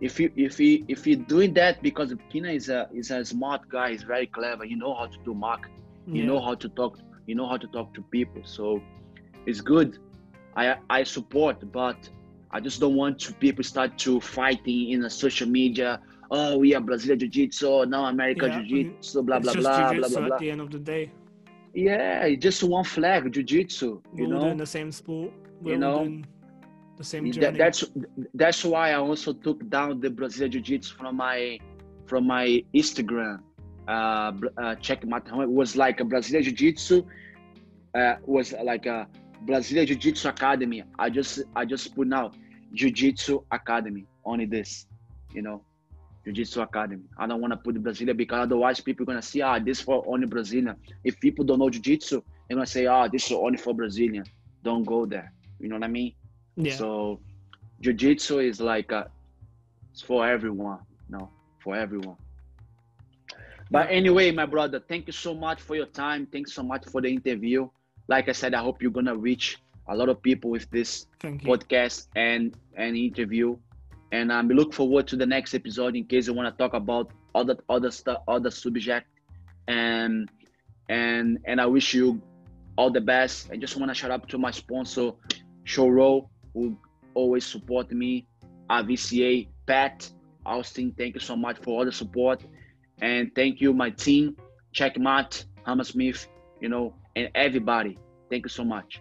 If 0.00 0.20
you 0.20 0.30
if 0.36 0.58
he 0.58 0.84
if 0.88 1.04
he 1.04 1.16
doing 1.16 1.54
that 1.54 1.82
because 1.82 2.14
Kina 2.30 2.50
is 2.50 2.68
a 2.68 2.88
is 2.92 3.10
a 3.10 3.24
smart 3.24 3.62
guy, 3.68 3.92
he's 3.92 4.02
very 4.02 4.26
clever. 4.26 4.64
He 4.64 4.74
know 4.74 4.94
how 4.94 5.06
to 5.06 5.18
do 5.24 5.34
marketing. 5.34 5.84
You 6.12 6.22
Yeah. 6.22 6.26
know 6.26 6.40
how 6.40 6.54
to 6.54 6.68
talk. 6.68 6.98
You 7.26 7.34
know 7.34 7.48
how 7.48 7.56
to 7.56 7.66
talk 7.68 7.94
to 7.94 8.02
people. 8.12 8.42
So 8.44 8.84
it's 9.46 9.60
good. 9.60 9.98
I 10.56 10.76
I 10.90 11.04
support, 11.04 11.56
but 11.72 12.08
I 12.50 12.60
just 12.60 12.80
don't 12.80 12.94
want 12.96 13.18
to 13.20 13.34
people 13.34 13.64
start 13.64 13.96
to 13.98 14.20
fighting 14.20 14.90
in 14.90 15.04
a 15.04 15.10
social 15.10 15.48
media. 15.48 16.00
Oh, 16.30 16.58
we 16.58 16.74
are 16.74 16.80
Brazilian 16.80 17.18
Jiu-Jitsu, 17.20 17.86
now 17.86 18.06
American 18.06 18.50
Yeah, 18.50 18.56
I 18.56 18.62
mean, 18.62 18.68
Jiu-Jitsu, 18.68 19.22
blah 19.22 19.38
blah 19.38 19.54
blah 19.54 19.92
blah 19.94 20.08
blah 20.08 20.20
blah. 20.26 20.34
at 20.36 20.40
the 20.40 20.50
end 20.50 20.60
of 20.60 20.70
the 20.70 20.78
day. 20.78 21.10
Yeah, 21.74 22.24
it's 22.24 22.42
just 22.42 22.62
one 22.64 22.84
flag, 22.84 23.32
Jiu-Jitsu. 23.32 24.02
We're 24.12 24.22
You 24.22 24.28
know, 24.28 24.40
doing 24.40 24.56
the 24.56 24.66
same 24.66 24.90
sport. 24.90 25.32
We're 25.60 25.74
You 25.74 25.78
know, 25.78 25.98
doing 26.00 26.26
the 26.96 27.04
same 27.04 27.30
journey. 27.30 27.58
that's 27.58 27.84
that's 28.34 28.64
why 28.64 28.90
I 28.90 28.94
also 28.94 29.32
took 29.32 29.68
down 29.68 30.00
the 30.00 30.10
Brazilian 30.10 30.52
Jiu-Jitsu 30.52 30.96
from 30.96 31.16
my 31.16 31.58
from 32.06 32.26
my 32.26 32.62
Instagram. 32.74 33.40
Uh, 33.88 34.32
uh 34.58 34.74
check 34.76 35.06
my 35.06 35.18
it 35.18 35.50
was 35.60 35.76
like 35.76 36.00
a 36.00 36.04
Brazilian 36.04 36.44
Jiu-Jitsu. 36.44 37.04
Uh, 37.94 38.16
was 38.26 38.52
like 38.64 38.86
a 38.86 39.06
Brazilian 39.42 39.86
Jiu-Jitsu 39.86 40.28
Academy. 40.28 40.82
I 40.98 41.10
just 41.10 41.42
I 41.54 41.64
just 41.64 41.94
put 41.94 42.08
now 42.08 42.32
Jiu-Jitsu 42.74 43.40
Academy. 43.50 44.04
Only 44.24 44.46
this, 44.46 44.86
you 45.32 45.42
know, 45.42 45.62
Jiu-Jitsu 46.24 46.60
Academy. 46.62 47.04
I 47.18 47.26
don't 47.26 47.40
want 47.40 47.52
to 47.52 47.56
put 47.56 47.80
Brazilian 47.82 48.16
because 48.16 48.40
otherwise 48.42 48.80
people 48.80 49.06
gonna 49.06 49.22
see 49.22 49.42
ah 49.42 49.58
this 49.58 49.80
for 49.80 50.04
only 50.06 50.26
Brazilian. 50.26 50.76
If 51.04 51.20
people 51.20 51.44
don't 51.44 51.58
know 51.58 51.70
Jiu-Jitsu, 51.70 52.22
they're 52.48 52.56
gonna 52.56 52.66
say 52.66 52.86
ah 52.86 53.06
this 53.08 53.26
is 53.26 53.32
only 53.32 53.58
for 53.58 53.74
Brazilian. 53.74 54.24
Don't 54.62 54.84
go 54.84 55.06
there. 55.06 55.32
You 55.60 55.68
know 55.68 55.76
what 55.76 55.84
I 55.84 55.88
mean? 55.88 56.12
Yeah. 56.56 56.76
So, 56.76 57.20
jiu-jitsu 57.80 58.38
is 58.38 58.60
like 58.60 58.92
a, 58.92 59.10
it's 59.92 60.02
for 60.02 60.26
everyone. 60.26 60.80
No, 61.08 61.30
for 61.62 61.76
everyone. 61.76 62.16
But 63.70 63.88
anyway, 63.90 64.30
my 64.30 64.46
brother, 64.46 64.80
thank 64.80 65.06
you 65.06 65.12
so 65.12 65.34
much 65.34 65.60
for 65.60 65.74
your 65.74 65.86
time. 65.86 66.26
Thanks 66.26 66.52
so 66.52 66.62
much 66.62 66.86
for 66.86 67.00
the 67.00 67.08
interview. 67.08 67.68
Like 68.08 68.28
I 68.28 68.32
said, 68.32 68.54
I 68.54 68.62
hope 68.62 68.80
you're 68.80 68.92
gonna 68.92 69.16
reach 69.16 69.58
a 69.88 69.96
lot 69.96 70.08
of 70.08 70.22
people 70.22 70.50
with 70.50 70.70
this 70.70 71.06
podcast 71.20 72.06
and 72.14 72.54
and 72.76 72.96
interview. 72.96 73.56
And 74.12 74.30
um, 74.30 74.46
we 74.48 74.54
look 74.54 74.72
forward 74.72 75.08
to 75.08 75.16
the 75.16 75.26
next 75.26 75.54
episode 75.54 75.96
in 75.96 76.04
case 76.04 76.28
you 76.28 76.34
want 76.34 76.52
to 76.52 76.56
talk 76.56 76.74
about 76.74 77.10
other 77.34 77.56
other 77.68 77.90
stuff, 77.90 78.22
other 78.28 78.50
subject. 78.50 79.08
And 79.66 80.30
and 80.88 81.38
and 81.44 81.60
I 81.60 81.66
wish 81.66 81.94
you 81.94 82.22
all 82.78 82.90
the 82.90 83.00
best. 83.00 83.50
I 83.50 83.56
just 83.56 83.76
want 83.76 83.90
to 83.90 83.94
shout 83.94 84.12
out 84.12 84.28
to 84.28 84.38
my 84.38 84.52
sponsor, 84.52 85.10
Shoyoroll, 85.64 86.28
who 86.56 86.76
always 87.14 87.44
support 87.44 87.92
me. 87.92 88.26
RVCA, 88.70 89.46
Pat, 89.66 90.10
Austin, 90.44 90.94
thank 90.96 91.14
you 91.14 91.20
so 91.20 91.36
much 91.36 91.58
for 91.58 91.78
all 91.78 91.84
the 91.84 91.92
support. 91.92 92.42
And 93.00 93.30
thank 93.34 93.60
you, 93.60 93.74
my 93.74 93.90
team, 93.90 94.36
Checkmat, 94.74 95.44
Hammersmith, 95.66 96.26
you 96.60 96.68
know, 96.68 96.94
and 97.14 97.28
everybody. 97.34 97.98
Thank 98.30 98.46
you 98.46 98.48
so 98.48 98.64
much. 98.64 99.00